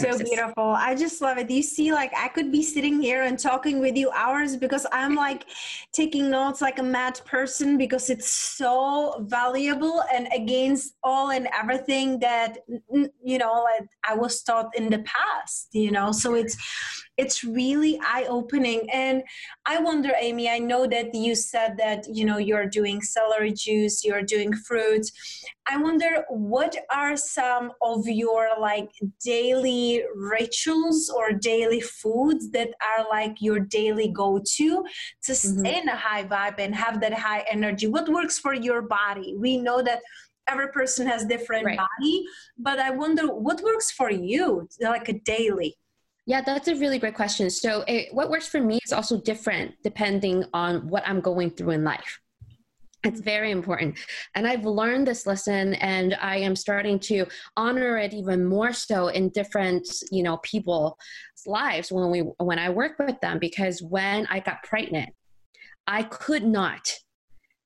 so 0.00 0.18
beautiful. 0.18 0.64
I 0.64 0.94
just 0.94 1.20
love 1.20 1.38
it. 1.38 1.50
You 1.50 1.62
see 1.62 1.92
like 1.92 2.12
i 2.16 2.28
could 2.28 2.50
be 2.50 2.62
sitting 2.62 3.00
here 3.00 3.22
and 3.22 3.38
talking 3.38 3.80
with 3.80 3.96
you 3.96 4.10
hours 4.10 4.56
because 4.56 4.86
i'm 4.92 5.14
like 5.14 5.44
taking 5.92 6.30
notes 6.30 6.60
like 6.60 6.78
a 6.78 6.82
mad 6.82 7.20
person 7.24 7.78
because 7.78 8.10
it's 8.10 8.28
so 8.28 9.24
valuable 9.26 10.02
and 10.12 10.28
against 10.32 10.94
all 11.02 11.30
and 11.30 11.48
everything 11.58 12.18
that 12.20 12.58
you 13.22 13.38
know 13.38 13.64
like 13.64 13.88
i 14.08 14.14
was 14.14 14.42
taught 14.42 14.70
in 14.76 14.90
the 14.90 14.98
past 15.00 15.68
you 15.72 15.90
know? 15.90 16.12
So 16.12 16.34
it's 16.34 16.56
it's 17.16 17.44
really 17.44 17.98
eye 18.02 18.26
opening 18.28 18.88
and 18.92 19.22
i 19.66 19.78
wonder 19.78 20.12
amy 20.20 20.48
i 20.48 20.58
know 20.58 20.86
that 20.86 21.14
you 21.14 21.34
said 21.34 21.76
that 21.76 22.04
you 22.12 22.24
know 22.24 22.38
you're 22.38 22.66
doing 22.66 23.00
celery 23.00 23.52
juice 23.52 24.04
you're 24.04 24.22
doing 24.22 24.52
fruits. 24.52 25.12
I 25.70 25.78
wonder 25.78 26.24
what 26.28 26.76
are 26.92 27.16
some 27.16 27.72
of 27.80 28.06
your 28.06 28.48
like 28.60 28.90
daily 29.24 30.02
rituals 30.14 31.10
or 31.14 31.32
daily 31.32 31.80
foods 31.80 32.50
that 32.50 32.70
are 32.90 33.06
like 33.08 33.40
your 33.40 33.60
daily 33.60 34.08
go-to 34.08 34.84
to 35.24 35.32
mm-hmm. 35.32 35.58
stay 35.58 35.78
in 35.80 35.88
a 35.88 35.96
high 35.96 36.24
vibe 36.24 36.58
and 36.58 36.74
have 36.74 37.00
that 37.00 37.14
high 37.14 37.44
energy? 37.50 37.86
What 37.86 38.08
works 38.08 38.38
for 38.38 38.54
your 38.54 38.82
body? 38.82 39.34
We 39.38 39.56
know 39.56 39.82
that 39.82 40.00
every 40.46 40.68
person 40.68 41.06
has 41.06 41.24
different 41.24 41.64
right. 41.64 41.78
body 41.78 42.22
but 42.58 42.78
i 42.78 42.90
wonder 42.90 43.28
what 43.28 43.62
works 43.62 43.90
for 43.90 44.10
you 44.10 44.68
like 44.78 45.08
a 45.08 45.18
daily 45.20 45.74
yeah, 46.26 46.40
that's 46.40 46.68
a 46.68 46.76
really 46.76 46.98
great 46.98 47.14
question. 47.14 47.50
So, 47.50 47.84
it, 47.86 48.12
what 48.14 48.30
works 48.30 48.46
for 48.46 48.60
me 48.60 48.78
is 48.84 48.92
also 48.92 49.20
different 49.20 49.74
depending 49.82 50.44
on 50.54 50.88
what 50.88 51.06
I'm 51.06 51.20
going 51.20 51.50
through 51.50 51.70
in 51.70 51.84
life. 51.84 52.20
It's 53.04 53.20
very 53.20 53.50
important. 53.50 53.98
And 54.34 54.46
I've 54.46 54.64
learned 54.64 55.06
this 55.06 55.26
lesson 55.26 55.74
and 55.74 56.16
I 56.20 56.38
am 56.38 56.56
starting 56.56 56.98
to 57.00 57.26
honor 57.54 57.98
it 57.98 58.14
even 58.14 58.46
more 58.46 58.72
so 58.72 59.08
in 59.08 59.28
different, 59.28 59.86
you 60.10 60.22
know, 60.22 60.38
people's 60.38 60.94
lives 61.46 61.92
when 61.92 62.10
we 62.10 62.20
when 62.38 62.58
I 62.58 62.70
work 62.70 62.98
with 62.98 63.20
them 63.20 63.38
because 63.38 63.82
when 63.82 64.26
I 64.28 64.40
got 64.40 64.62
pregnant, 64.62 65.10
I 65.86 66.04
could 66.04 66.44
not 66.44 66.90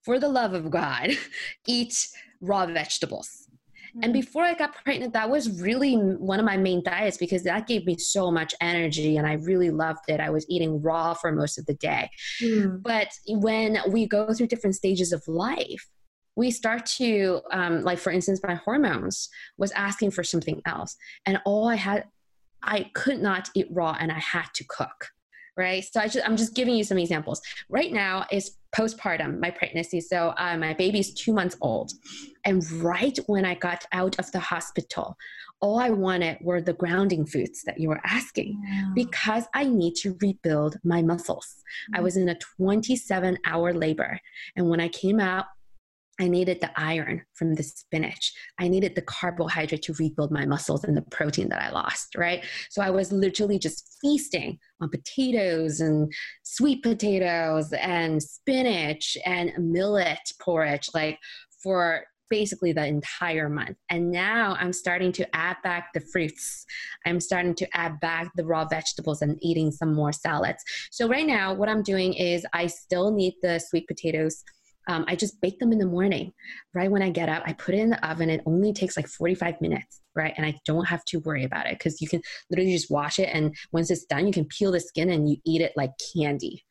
for 0.03 0.19
the 0.19 0.29
love 0.29 0.55
of 0.55 0.71
God 0.71 1.11
eat 1.67 2.09
raw 2.41 2.67
vegetables. 2.67 3.48
And 3.95 4.05
mm-hmm. 4.05 4.13
before 4.13 4.45
I 4.45 4.55
got 4.55 4.75
pregnant, 4.85 5.13
that 5.13 5.31
was 5.31 5.61
really 5.61 5.95
one 5.95 6.39
of 6.39 6.45
my 6.45 6.57
main 6.57 6.83
diets 6.83 7.17
because 7.17 7.43
that 7.45 7.67
gave 7.67 7.87
me 7.87 7.97
so 7.97 8.31
much 8.31 8.55
energy 8.61 9.17
and 9.17 9.27
I 9.27 9.35
really 9.35 9.71
loved 9.71 10.05
it. 10.09 10.21
I 10.21 10.31
was 10.31 10.47
eating 10.49 10.81
raw 10.83 11.15
for 11.15 11.33
most 11.33 11.59
of 11.59 11.67
the 11.67 11.75
day. 11.75 12.11
Mm. 12.43 12.83
But 12.83 13.13
when 13.29 13.79
we 13.89 14.07
go 14.07 14.33
through 14.33 14.49
different 14.49 14.77
stages 14.77 15.13
of 15.13 15.23
life, 15.27 15.89
we 16.37 16.51
start 16.51 16.87
to, 16.87 17.41
um, 17.51 17.83
like, 17.83 17.99
for 17.99 18.13
instance, 18.13 18.41
my 18.45 18.55
hormones 18.55 19.29
was 19.57 19.73
asking 19.73 20.13
for 20.13 20.23
something 20.23 20.63
else. 20.67 20.97
And 21.27 21.41
all 21.45 21.69
I 21.69 21.75
had, 21.75 22.05
I 22.63 22.91
could 22.95 23.21
not 23.21 23.51
eat 23.55 23.67
raw 23.71 23.97
and 23.99 24.13
I 24.13 24.21
had 24.21 24.47
to 24.55 24.65
cook 24.69 25.09
right 25.59 25.85
so 25.85 26.01
I 26.01 26.09
just, 26.09 26.27
i'm 26.27 26.37
just 26.37 26.55
giving 26.55 26.75
you 26.75 26.85
some 26.85 26.97
examples 26.97 27.43
right 27.69 27.93
now 27.93 28.25
is 28.31 28.57
postpartum, 28.77 29.41
my 29.41 29.51
pregnancy. 29.51 30.01
So 30.01 30.35
uh, 30.37 30.57
my 30.57 30.75
baby's 30.75 31.15
two 31.15 31.33
months 31.33 31.57
old. 31.61 31.93
And 32.45 32.69
right 32.73 33.19
when 33.27 33.45
I 33.45 33.55
got 33.55 33.85
out 33.93 34.19
of 34.19 34.31
the 34.33 34.39
hospital, 34.39 35.17
all 35.61 35.79
I 35.79 35.91
wanted 35.91 36.39
were 36.41 36.61
the 36.61 36.73
grounding 36.73 37.27
foods 37.27 37.63
that 37.65 37.81
you 37.81 37.89
were 37.89 38.01
asking 38.05 38.63
yeah. 38.65 38.91
because 38.95 39.45
I 39.55 39.65
need 39.65 39.95
to 39.97 40.17
rebuild 40.21 40.77
my 40.85 41.03
muscles. 41.03 41.47
Mm-hmm. 41.47 41.97
I 41.97 42.01
was 42.03 42.17
in 42.17 42.29
a 42.29 42.39
27 42.57 43.39
hour 43.45 43.73
labor. 43.73 44.21
And 44.57 44.69
when 44.69 44.81
I 44.81 44.89
came 44.89 45.19
out, 45.19 45.47
I 46.21 46.29
needed 46.29 46.61
the 46.61 46.71
iron 46.77 47.23
from 47.35 47.55
the 47.55 47.63
spinach. 47.63 48.33
I 48.59 48.69
needed 48.69 48.95
the 48.95 49.03
carbohydrate 49.03 49.83
to 49.83 49.95
rebuild 49.99 50.33
my 50.33 50.47
muscles 50.47 50.85
and 50.85 50.97
the 50.97 51.03
protein 51.03 51.49
that 51.51 51.63
I 51.63 51.71
lost, 51.71 52.17
right? 52.17 52.45
So 52.71 52.83
I 52.83 52.91
was 52.91 53.13
literally 53.13 53.59
just 53.59 53.97
feasting 54.01 54.59
on 54.81 54.91
potatoes 54.91 55.81
and 55.81 56.13
sweet 56.43 56.83
potatoes 56.83 57.73
and 57.73 58.23
spinach 58.23 59.17
and 59.25 59.53
millet 59.59 60.33
porridge, 60.41 60.89
like 60.95 61.19
for 61.63 62.05
basically 62.31 62.73
the 62.73 62.85
entire 62.85 63.49
month. 63.49 63.77
And 63.91 64.11
now 64.11 64.57
I'm 64.59 64.73
starting 64.73 65.13
to 65.13 65.37
add 65.37 65.57
back 65.63 65.91
the 65.95 66.01
fruits. 66.13 66.65
I'm 67.07 67.21
starting 67.21 67.55
to 67.55 67.77
add 67.77 67.99
back 68.01 68.31
the 68.37 68.45
raw 68.45 68.67
vegetables 68.67 69.23
and 69.23 69.39
eating 69.41 69.71
some 69.71 69.95
more 69.95 70.13
salads. 70.13 70.63
So 70.91 71.09
right 71.09 71.27
now, 71.27 71.55
what 71.55 71.69
I'm 71.69 71.83
doing 71.83 72.15
is 72.15 72.45
I 72.53 72.67
still 72.67 73.11
need 73.11 73.35
the 73.43 73.59
sweet 73.59 73.87
potatoes 73.89 74.43
um, 74.89 75.05
I 75.07 75.17
just 75.17 75.41
bake 75.43 75.59
them 75.59 75.71
in 75.71 75.79
the 75.79 75.87
morning. 75.87 76.33
Right 76.75 76.91
when 76.91 77.03
I 77.03 77.11
get 77.11 77.29
up, 77.29 77.43
I 77.47 77.53
put 77.53 77.75
it 77.75 77.81
in 77.81 77.91
the 77.91 78.09
oven. 78.09 78.31
It 78.31 78.43
only 78.47 78.73
takes 78.73 78.97
like 78.97 79.07
45 79.07 79.61
minutes, 79.61 80.01
right? 80.17 80.33
And 80.37 80.47
I 80.47 80.59
don't 80.65 80.87
have 80.87 81.05
to 81.07 81.21
worry 81.21 81.45
about 81.45 81.67
it 81.67 81.79
because 81.79 82.01
you 82.01 82.09
can 82.09 82.23
literally 82.51 82.73
just 82.73 82.91
wash 82.91 83.19
it. 83.19 83.29
And 83.33 83.55
once 83.71 83.91
it's 83.91 84.07
done, 84.07 84.27
you 84.27 84.33
can 84.33 84.47
peel 84.47 84.73
the 84.73 84.81
skin 84.81 85.11
and 85.11 85.29
you 85.29 85.37
eat 85.45 85.61
it 85.61 85.73
like 85.77 85.93
candy. 86.17 86.65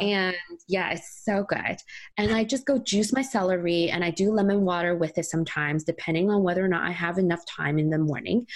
And 0.00 0.36
yeah, 0.68 0.90
it's 0.90 1.22
so 1.24 1.44
good. 1.48 1.76
And 2.18 2.34
I 2.34 2.44
just 2.44 2.66
go 2.66 2.78
juice 2.78 3.12
my 3.12 3.22
celery 3.22 3.88
and 3.90 4.04
I 4.04 4.10
do 4.10 4.32
lemon 4.32 4.62
water 4.62 4.94
with 4.94 5.16
it 5.16 5.24
sometimes, 5.24 5.84
depending 5.84 6.30
on 6.30 6.42
whether 6.42 6.62
or 6.62 6.68
not 6.68 6.86
I 6.86 6.92
have 6.92 7.16
enough 7.16 7.44
time 7.46 7.78
in 7.78 7.88
the 7.88 7.98
morning. 7.98 8.46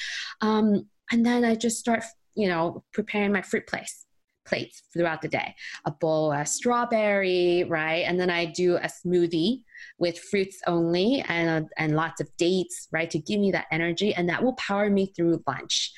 Um, 0.43 0.89
and 1.11 1.25
then 1.25 1.45
I 1.45 1.55
just 1.55 1.79
start, 1.79 2.05
you 2.35 2.49
know, 2.49 2.85
preparing 2.93 3.33
my 3.33 3.43
fruit 3.43 3.67
place 3.67 4.06
plates 4.47 4.82
throughout 4.92 5.22
the 5.22 5.28
day. 5.28 5.55
A 5.84 5.90
bowl 5.90 6.32
of 6.32 6.49
strawberry 6.49 7.64
right? 7.68 8.05
And 8.07 8.18
then 8.18 8.30
i 8.30 8.44
do 8.44 8.76
a 8.76 8.88
smoothie 8.88 9.62
with 9.99 10.18
fruits 10.18 10.61
only 10.66 11.24
and, 11.28 11.68
and 11.76 11.97
lots 11.97 12.20
of 12.20 12.28
dates 12.38 12.88
right 12.92 13.11
to 13.11 13.18
give 13.18 13.40
me 13.40 13.51
that 13.51 13.66
energy 13.70 14.14
and 14.14 14.28
that 14.28 14.42
will 14.42 14.55
power 14.55 14.88
me 14.88 15.12
through 15.14 15.42
lunch. 15.47 15.92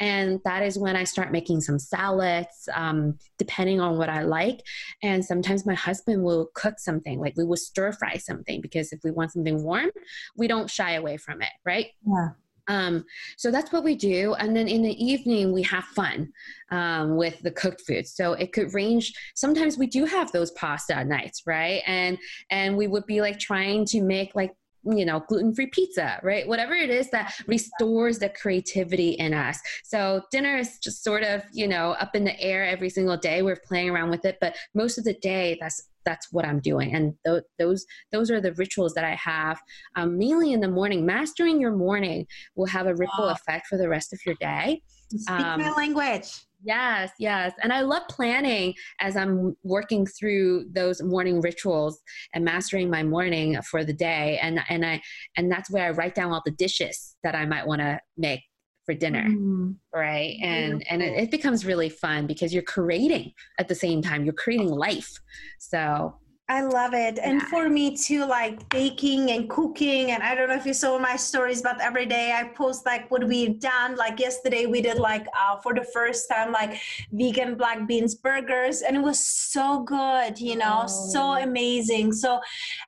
And 0.00 0.40
that 0.44 0.62
is 0.62 0.78
when 0.78 0.96
i 0.96 1.04
start 1.04 1.32
making 1.32 1.60
some 1.60 1.78
salads 1.78 2.68
um, 2.74 3.18
depending 3.38 3.80
on 3.80 3.98
what 3.98 4.08
i 4.08 4.22
like. 4.22 4.60
And 5.02 5.24
sometimes 5.24 5.66
my 5.66 5.74
husband 5.74 6.22
will 6.22 6.50
cook 6.54 6.78
something 6.78 7.20
like 7.20 7.34
we 7.36 7.44
will 7.44 7.56
stir 7.56 7.92
fry 7.92 8.16
something 8.16 8.60
because 8.60 8.92
if 8.92 9.00
we 9.04 9.10
want 9.10 9.32
something 9.32 9.62
warm 9.62 9.90
we 10.36 10.48
don't 10.48 10.70
shy 10.70 10.92
away 10.92 11.16
from 11.16 11.42
it 11.42 11.50
right? 11.64 11.88
Yeah 12.06 12.30
um, 12.68 13.04
so 13.36 13.50
that's 13.50 13.72
what 13.72 13.84
we 13.84 13.94
do. 13.94 14.34
And 14.34 14.56
then 14.56 14.68
in 14.68 14.82
the 14.82 15.04
evening, 15.04 15.52
we 15.52 15.62
have 15.62 15.84
fun 15.84 16.32
um, 16.70 17.16
with 17.16 17.40
the 17.42 17.50
cooked 17.50 17.82
food. 17.86 18.06
So 18.06 18.32
it 18.34 18.52
could 18.52 18.74
range. 18.74 19.12
Sometimes 19.34 19.78
we 19.78 19.86
do 19.86 20.04
have 20.04 20.32
those 20.32 20.50
pasta 20.52 21.04
nights, 21.04 21.42
right? 21.46 21.82
And 21.86 22.18
and 22.50 22.76
we 22.76 22.86
would 22.86 23.06
be 23.06 23.20
like 23.20 23.38
trying 23.38 23.84
to 23.86 24.02
make 24.02 24.34
like 24.34 24.54
you 24.86 25.06
know 25.06 25.20
gluten-free 25.28 25.68
pizza 25.68 26.20
right 26.22 26.46
whatever 26.46 26.74
it 26.74 26.90
is 26.90 27.08
that 27.08 27.34
restores 27.46 28.18
the 28.18 28.28
creativity 28.28 29.12
in 29.12 29.32
us 29.32 29.58
so 29.82 30.20
dinner 30.30 30.58
is 30.58 30.78
just 30.78 31.02
sort 31.02 31.22
of 31.22 31.42
you 31.54 31.66
know 31.66 31.92
up 31.92 32.14
in 32.14 32.22
the 32.22 32.38
air 32.38 32.66
every 32.66 32.90
single 32.90 33.16
day 33.16 33.40
we're 33.40 33.56
playing 33.56 33.88
around 33.88 34.10
with 34.10 34.26
it 34.26 34.36
but 34.42 34.54
most 34.74 34.98
of 34.98 35.04
the 35.04 35.14
day 35.14 35.56
that's 35.58 35.88
that's 36.04 36.28
what 36.32 36.44
I'm 36.44 36.60
doing. 36.60 36.94
And 36.94 37.14
th- 37.26 37.44
those 37.58 37.84
those 38.12 38.30
are 38.30 38.40
the 38.40 38.54
rituals 38.54 38.94
that 38.94 39.04
I 39.04 39.14
have 39.14 39.60
um, 39.96 40.18
mainly 40.18 40.52
in 40.52 40.60
the 40.60 40.68
morning. 40.68 41.04
Mastering 41.06 41.60
your 41.60 41.72
morning 41.72 42.26
will 42.54 42.66
have 42.66 42.86
a 42.86 42.94
ripple 42.94 43.28
effect 43.28 43.66
for 43.66 43.78
the 43.78 43.88
rest 43.88 44.12
of 44.12 44.20
your 44.26 44.34
day. 44.40 44.82
Speak 45.10 45.46
um, 45.46 45.60
my 45.60 45.70
language. 45.72 46.28
Yes, 46.64 47.10
yes. 47.18 47.52
And 47.62 47.72
I 47.72 47.82
love 47.82 48.04
planning 48.08 48.74
as 49.00 49.16
I'm 49.16 49.54
working 49.62 50.06
through 50.06 50.66
those 50.72 51.02
morning 51.02 51.42
rituals 51.42 52.00
and 52.32 52.42
mastering 52.42 52.88
my 52.88 53.02
morning 53.02 53.60
for 53.62 53.84
the 53.84 53.92
day. 53.92 54.38
And 54.40 54.60
and 54.68 54.84
I 54.84 55.02
and 55.36 55.52
that's 55.52 55.70
where 55.70 55.86
I 55.86 55.90
write 55.90 56.14
down 56.14 56.32
all 56.32 56.42
the 56.44 56.52
dishes 56.52 57.16
that 57.22 57.34
I 57.34 57.44
might 57.44 57.66
want 57.66 57.82
to 57.82 58.00
make 58.16 58.40
for 58.84 58.94
dinner 58.94 59.26
mm. 59.28 59.74
right? 59.94 60.36
And 60.42 60.84
and 60.90 61.02
it, 61.02 61.14
it, 61.14 61.30
becomes 61.30 61.64
really 61.64 61.88
fun 61.88 62.26
because 62.26 62.52
you're 62.52 62.62
creating 62.62 63.32
at 63.58 63.68
the 63.68 63.74
same 63.74 64.02
time 64.02 64.24
you're 64.24 64.34
creating 64.34 64.68
life. 64.68 65.18
So 65.58 66.14
I 66.46 66.60
love 66.60 66.92
it. 66.92 67.18
And 67.18 67.40
yeah. 67.40 67.48
for 67.48 67.70
me 67.70 67.96
too, 67.96 68.26
like 68.26 68.68
baking 68.68 69.30
and 69.30 69.48
cooking. 69.48 70.10
And 70.10 70.22
I 70.22 70.34
don't 70.34 70.48
know 70.48 70.54
if 70.54 70.66
you 70.66 70.74
saw 70.74 70.98
my 70.98 71.16
stories, 71.16 71.62
but 71.62 71.80
every 71.80 72.04
day 72.04 72.32
I 72.32 72.44
post 72.48 72.84
like 72.84 73.10
what 73.10 73.26
we've 73.26 73.58
done. 73.58 73.96
Like 73.96 74.20
yesterday, 74.20 74.66
we 74.66 74.82
did 74.82 74.98
like 74.98 75.26
uh, 75.28 75.56
for 75.62 75.72
the 75.72 75.84
first 75.94 76.28
time, 76.28 76.52
like 76.52 76.78
vegan 77.12 77.54
black 77.54 77.86
beans 77.88 78.14
burgers. 78.14 78.82
And 78.82 78.94
it 78.94 79.00
was 79.00 79.18
so 79.18 79.84
good, 79.84 80.38
you 80.38 80.56
know, 80.56 80.82
oh. 80.84 81.10
so 81.12 81.32
amazing. 81.42 82.12
So 82.12 82.40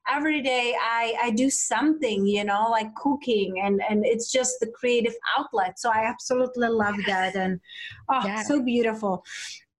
every 0.07 0.43
day 0.43 0.75
I, 0.79 1.15
I 1.23 1.31
do 1.31 1.49
something, 1.49 2.27
you 2.27 2.45
know, 2.45 2.69
like 2.71 2.95
cooking 2.95 3.63
and, 3.65 3.81
and 3.89 4.05
it's 4.05 4.31
just 4.31 4.61
the 4.61 4.67
creative 4.67 5.15
outlet. 5.39 5.79
So 5.79 5.91
I 5.91 6.05
absolutely 6.05 6.69
love 6.69 6.97
that. 7.07 7.35
And 7.35 7.59
oh, 8.11 8.43
so 8.47 8.63
beautiful. 8.63 9.25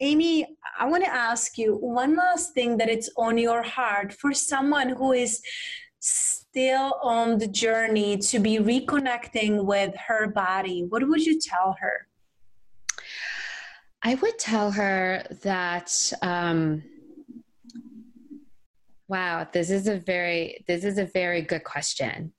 Amy, 0.01 0.47
I 0.79 0.87
want 0.87 1.05
to 1.05 1.13
ask 1.13 1.57
you 1.57 1.77
one 1.77 2.17
last 2.17 2.53
thing 2.53 2.77
that 2.77 2.89
it's 2.89 3.09
on 3.17 3.39
your 3.39 3.63
heart 3.63 4.13
for 4.13 4.35
someone 4.35 4.91
who 4.91 5.13
is 5.13 5.41
still 6.01 6.95
on 7.03 7.39
the 7.39 7.49
journey 7.49 8.19
to 8.19 8.39
be 8.39 8.59
reconnecting 8.59 9.65
with 9.65 9.95
her 10.07 10.29
body. 10.29 10.85
What 10.89 11.07
would 11.09 11.25
you 11.25 11.41
tell 11.41 11.77
her? 11.81 12.09
I 14.03 14.15
would 14.17 14.39
tell 14.39 14.71
her 14.71 15.25
that 15.43 16.13
um, 16.21 16.83
wow, 19.09 19.47
this 19.51 19.71
is 19.71 19.89
a 19.89 19.99
very 19.99 20.65
this 20.69 20.85
is 20.85 20.99
a 20.99 21.07
very 21.07 21.43
good 21.43 21.65
question. 21.65 22.33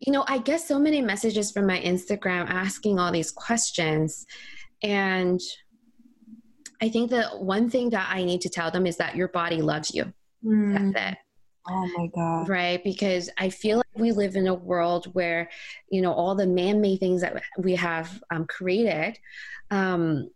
You 0.00 0.12
know, 0.12 0.24
I 0.26 0.38
get 0.38 0.60
so 0.60 0.78
many 0.78 1.00
messages 1.00 1.52
from 1.52 1.66
my 1.66 1.80
Instagram 1.80 2.48
asking 2.48 2.98
all 2.98 3.12
these 3.12 3.30
questions 3.30 4.26
and 4.82 5.40
I 6.80 6.88
think 6.88 7.10
that 7.10 7.40
one 7.40 7.70
thing 7.70 7.90
that 7.90 8.08
I 8.10 8.24
need 8.24 8.40
to 8.42 8.48
tell 8.48 8.70
them 8.70 8.86
is 8.86 8.96
that 8.96 9.16
your 9.16 9.28
body 9.28 9.62
loves 9.62 9.94
you. 9.94 10.12
Mm. 10.44 10.92
That's 10.92 11.12
it. 11.12 11.18
Oh 11.68 11.90
my 11.96 12.06
God. 12.14 12.48
Right. 12.48 12.82
Because 12.82 13.28
I 13.38 13.50
feel 13.50 13.78
like 13.78 13.86
we 13.96 14.12
live 14.12 14.36
in 14.36 14.46
a 14.46 14.54
world 14.54 15.06
where, 15.14 15.50
you 15.90 16.00
know, 16.00 16.12
all 16.12 16.34
the 16.34 16.46
man 16.46 16.80
made 16.80 17.00
things 17.00 17.22
that 17.22 17.42
we 17.58 17.74
have 17.74 18.22
um, 18.30 18.46
created 18.46 19.18
um, 19.70 20.30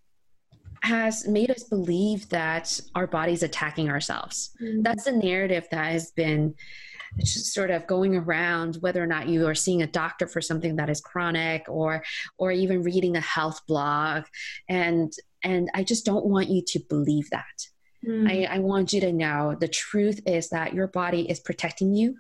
has 0.83 1.29
made 1.29 1.51
us 1.51 1.65
believe 1.65 2.29
that 2.31 2.81
our 2.95 3.07
body's 3.07 3.43
attacking 3.43 3.89
ourselves. 3.91 4.51
Mm-hmm. 4.61 4.83
That's 4.83 5.05
the 5.05 5.13
narrative 5.13 5.69
that 5.71 5.93
has 5.93 6.11
been 6.13 6.55
just 7.19 7.53
sort 7.53 7.71
of 7.71 7.87
going 7.87 8.17
around 8.17 8.77
whether 8.77 9.03
or 9.03 9.07
not 9.07 9.29
you 9.29 9.47
are 9.47 9.55
seeing 9.55 9.83
a 9.83 9.87
doctor 9.87 10.27
for 10.27 10.41
something 10.41 10.77
that 10.77 10.89
is 10.89 11.01
chronic 11.01 11.65
or 11.69 12.05
or 12.39 12.53
even 12.53 12.83
reading 12.83 13.17
a 13.17 13.21
health 13.21 13.61
blog 13.67 14.25
and 14.69 15.13
and 15.43 15.71
I 15.75 15.85
just 15.85 16.05
don't 16.05 16.27
want 16.27 16.49
you 16.49 16.63
to 16.63 16.81
believe 16.89 17.31
that. 17.31 17.67
Mm. 18.07 18.31
I, 18.31 18.57
I 18.57 18.59
want 18.59 18.93
you 18.93 19.01
to 19.01 19.13
know 19.13 19.57
the 19.59 19.69
truth 19.69 20.21
is 20.27 20.49
that 20.51 20.75
your 20.75 20.87
body 20.87 21.29
is 21.31 21.41
protecting 21.41 21.95
you 21.95 22.17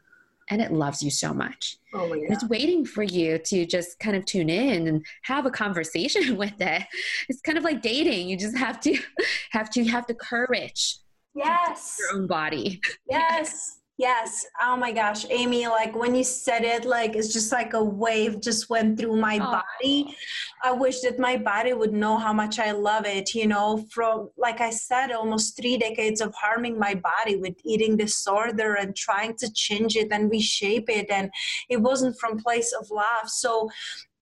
and 0.50 0.60
it 0.60 0.72
loves 0.72 1.02
you 1.02 1.10
so 1.10 1.32
much. 1.32 1.76
Oh 1.94 2.08
God. 2.08 2.18
It's 2.28 2.44
waiting 2.48 2.84
for 2.84 3.02
you 3.02 3.38
to 3.38 3.64
just 3.64 3.98
kind 4.00 4.16
of 4.16 4.24
tune 4.24 4.50
in 4.50 4.88
and 4.88 5.06
have 5.22 5.46
a 5.46 5.50
conversation 5.50 6.36
with 6.36 6.60
it. 6.60 6.82
It's 7.28 7.40
kind 7.40 7.56
of 7.56 7.64
like 7.64 7.82
dating. 7.82 8.28
You 8.28 8.36
just 8.36 8.56
have 8.56 8.80
to 8.80 8.98
have 9.52 9.70
to 9.70 9.84
have 9.84 10.06
the 10.06 10.14
courage. 10.14 10.98
Yes. 11.34 11.96
your 11.98 12.20
own 12.20 12.26
body. 12.26 12.80
Yes. 13.08 13.78
Yes. 14.00 14.46
Oh 14.62 14.78
my 14.78 14.92
gosh, 14.92 15.26
Amy, 15.28 15.66
like 15.66 15.94
when 15.94 16.14
you 16.14 16.24
said 16.24 16.64
it, 16.64 16.86
like 16.86 17.16
it's 17.16 17.34
just 17.34 17.52
like 17.52 17.74
a 17.74 17.84
wave 17.84 18.40
just 18.40 18.70
went 18.70 18.98
through 18.98 19.16
my 19.16 19.38
oh. 19.38 19.60
body. 19.60 20.16
I 20.64 20.72
wish 20.72 21.00
that 21.00 21.18
my 21.18 21.36
body 21.36 21.74
would 21.74 21.92
know 21.92 22.16
how 22.16 22.32
much 22.32 22.58
I 22.58 22.70
love 22.70 23.04
it, 23.04 23.34
you 23.34 23.46
know, 23.46 23.84
from 23.90 24.30
like 24.38 24.62
I 24.62 24.70
said, 24.70 25.12
almost 25.12 25.54
three 25.54 25.76
decades 25.76 26.22
of 26.22 26.34
harming 26.34 26.78
my 26.78 26.94
body 26.94 27.36
with 27.36 27.56
eating 27.62 27.98
disorder 27.98 28.76
and 28.76 28.96
trying 28.96 29.36
to 29.36 29.52
change 29.52 29.96
it 29.96 30.08
and 30.10 30.30
reshape 30.30 30.88
it. 30.88 31.10
And 31.10 31.30
it 31.68 31.76
wasn't 31.76 32.18
from 32.18 32.38
place 32.38 32.72
of 32.72 32.90
love. 32.90 33.28
So 33.28 33.68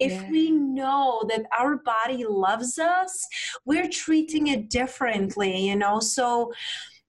if 0.01 0.11
yeah. 0.11 0.29
we 0.29 0.51
know 0.51 1.23
that 1.29 1.47
our 1.57 1.77
body 1.77 2.25
loves 2.29 2.81
us, 2.81 3.25
we're 3.65 3.89
treating 3.89 4.49
it 4.49 4.71
differently, 4.71 5.69
you 5.69 5.77
know. 5.77 6.01
So 6.01 6.53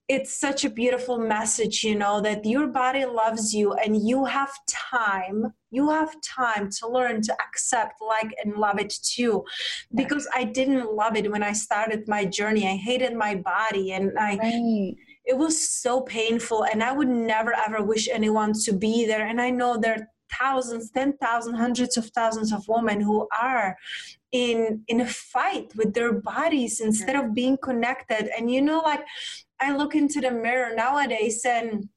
it's 0.10 0.34
such 0.34 0.66
a 0.66 0.70
beautiful 0.70 1.20
message 1.20 1.84
you 1.84 1.96
know 1.96 2.20
that 2.20 2.44
your 2.44 2.68
body 2.68 3.06
loves 3.06 3.54
you 3.54 3.74
and 3.74 4.08
you 4.08 4.26
have 4.26 4.52
time 4.68 5.54
you 5.72 5.90
have 5.90 6.20
time 6.22 6.70
to 6.70 6.88
learn 6.88 7.22
to 7.22 7.36
accept 7.48 8.02
like 8.02 8.34
and 8.44 8.56
love 8.56 8.80
it 8.80 8.94
too. 9.04 9.44
Because 9.94 10.28
i 10.34 10.44
didn't 10.44 10.94
love 10.94 11.16
it 11.16 11.32
when 11.32 11.44
i 11.44 11.54
started 11.54 12.08
my 12.08 12.26
journey. 12.26 12.68
I 12.68 12.76
hated 12.76 13.16
my 13.16 13.36
body 13.36 13.94
and 13.94 14.12
i 14.18 14.38
right. 14.38 14.96
it 15.26 15.38
was 15.38 15.56
so 15.70 16.02
painful 16.02 16.66
and 16.66 16.84
i 16.84 16.92
would 16.92 17.10
never 17.10 17.54
ever 17.54 17.84
wish 17.84 18.10
anyone 18.10 18.54
to 18.66 18.74
be 18.74 19.06
there. 19.06 19.28
And 19.28 19.40
i 19.40 19.50
know 19.50 19.78
there 19.78 19.96
are 19.96 20.08
thousands 20.40 20.92
ten 20.92 21.14
thousands 21.18 21.58
hundreds 21.58 21.98
of 21.98 22.06
thousands 22.10 22.52
of 22.52 22.68
women 22.68 23.02
who 23.02 23.28
are 23.42 23.76
in 24.32 24.84
in 24.88 25.02
a 25.02 25.08
fight 25.08 25.72
with 25.76 25.94
their 25.94 26.14
bodies 26.14 26.80
instead 26.80 27.16
of 27.16 27.34
being 27.34 27.58
connected. 27.58 28.30
And 28.36 28.52
you 28.52 28.62
know 28.62 28.80
like 28.80 29.04
i 29.62 29.76
look 29.76 29.96
into 29.96 30.22
the 30.22 30.32
mirror 30.32 30.74
nowadays 30.76 31.46
and 31.46 31.90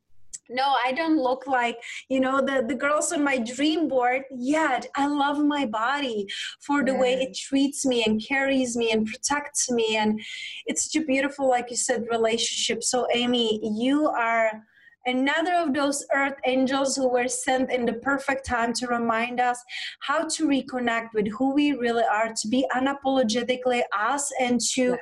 no 0.51 0.75
i 0.85 0.93
don't 0.93 1.19
look 1.19 1.47
like 1.47 1.79
you 2.09 2.21
know 2.21 2.41
the 2.41 2.65
the 2.67 2.75
girls 2.75 3.13
on 3.13 3.23
my 3.23 3.39
dream 3.39 3.89
board 3.89 4.23
yet. 4.31 4.87
I 4.97 5.07
love 5.07 5.39
my 5.39 5.67
body 5.67 6.27
for 6.61 6.85
the 6.85 6.95
way 6.95 7.15
it 7.15 7.37
treats 7.37 7.85
me 7.87 8.05
and 8.05 8.25
carries 8.27 8.77
me 8.77 8.91
and 8.91 9.07
protects 9.07 9.71
me. 9.71 9.97
And 9.97 10.21
it's 10.67 10.85
such 10.85 11.03
a 11.03 11.07
beautiful 11.07 11.49
like 11.49 11.71
you 11.71 11.77
said 11.77 12.05
relationship. 12.11 12.83
So 12.83 13.07
amy 13.15 13.61
you 13.63 14.09
are 14.09 14.63
another 15.07 15.55
of 15.55 15.75
those 15.75 16.05
earth 16.15 16.37
angels 16.47 16.97
who 16.97 17.09
were 17.09 17.29
sent 17.29 17.71
in 17.73 17.85
the 17.87 17.95
perfect 17.95 18.47
time 18.47 18.73
to 18.75 18.87
remind 18.87 19.41
us 19.41 19.63
how 20.01 20.27
to 20.29 20.47
reconnect 20.47 21.09
with 21.15 21.29
who 21.29 21.53
we 21.55 21.73
really 21.73 22.05
are, 22.05 22.33
to 22.33 22.49
be 22.49 22.67
unapologetically 22.75 23.83
us, 23.97 24.31
and 24.41 24.61
to 24.61 24.97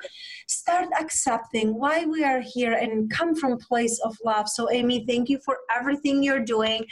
start 0.49 0.89
accepting 0.99 1.79
why 1.79 2.05
we 2.05 2.25
are 2.25 2.41
here 2.41 2.73
and 2.73 3.11
come 3.11 3.35
from 3.35 3.59
place 3.59 4.01
of 4.05 4.17
love. 4.25 4.49
So, 4.49 4.71
Amy, 4.71 5.05
thank 5.07 5.29
you 5.29 5.39
for 5.45 5.59
everything 5.75 6.23
you're 6.23 6.45
doing. 6.45 6.85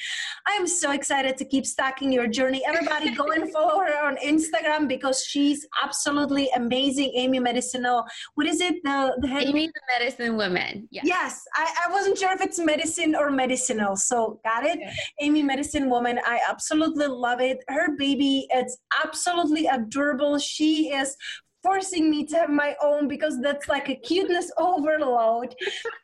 I'm 0.46 0.66
so 0.66 0.92
excited 0.92 1.36
to 1.38 1.44
keep 1.44 1.66
stacking 1.66 2.12
your 2.12 2.26
journey. 2.26 2.62
Everybody, 2.66 3.14
go 3.14 3.30
and 3.32 3.50
follow 3.52 3.80
her 3.80 4.04
on 4.04 4.16
Instagram 4.16 4.88
because 4.88 5.24
she's 5.24 5.66
absolutely 5.82 6.48
amazing. 6.56 7.12
Amy 7.14 7.38
Medicinal. 7.38 8.04
What 8.34 8.46
is 8.46 8.60
it? 8.60 8.82
The 8.84 9.16
the 9.20 9.28
head- 9.28 9.44
Amy 9.44 9.66
the 9.68 9.80
Medicine 9.98 10.36
Woman. 10.36 10.88
Yes. 10.90 11.04
Yes. 11.06 11.44
I, 11.54 11.86
I 11.86 11.92
wasn't 11.92 12.18
sure 12.18 12.32
if 12.32 12.40
it's 12.40 12.58
medicine 12.58 12.97
medicine 12.98 13.14
or 13.14 13.30
medicinal. 13.30 13.96
So 13.96 14.40
got 14.44 14.64
it? 14.64 14.78
Yeah. 14.80 14.92
Amy 15.20 15.42
Medicine 15.42 15.90
Woman. 15.90 16.18
I 16.24 16.40
absolutely 16.48 17.06
love 17.06 17.40
it. 17.40 17.58
Her 17.68 17.96
baby, 17.96 18.46
it's 18.50 18.78
absolutely 19.04 19.66
adorable. 19.66 20.38
She 20.38 20.90
is 20.92 21.16
forcing 21.62 22.08
me 22.08 22.24
to 22.24 22.36
have 22.36 22.50
my 22.50 22.76
own 22.82 23.08
because 23.08 23.40
that's 23.40 23.68
like 23.68 23.88
a 23.88 23.96
cuteness 23.96 24.50
overload. 24.58 25.54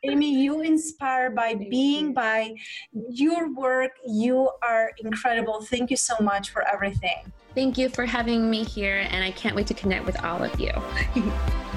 Amy, 0.03 0.43
you 0.43 0.61
inspire 0.61 1.31
by 1.31 1.55
being, 1.55 2.13
by 2.13 2.53
your 3.09 3.53
work. 3.53 3.91
You 4.05 4.49
are 4.63 4.91
incredible. 5.03 5.61
Thank 5.61 5.91
you 5.91 5.97
so 5.97 6.15
much 6.21 6.49
for 6.49 6.67
everything. 6.67 7.31
Thank 7.55 7.77
you 7.77 7.87
for 7.87 8.05
having 8.05 8.49
me 8.49 8.65
here, 8.65 9.07
and 9.09 9.23
I 9.23 9.31
can't 9.31 9.55
wait 9.55 9.67
to 9.67 9.73
connect 9.73 10.05
with 10.05 10.21
all 10.25 10.43
of 10.43 10.59
you. 10.59 10.73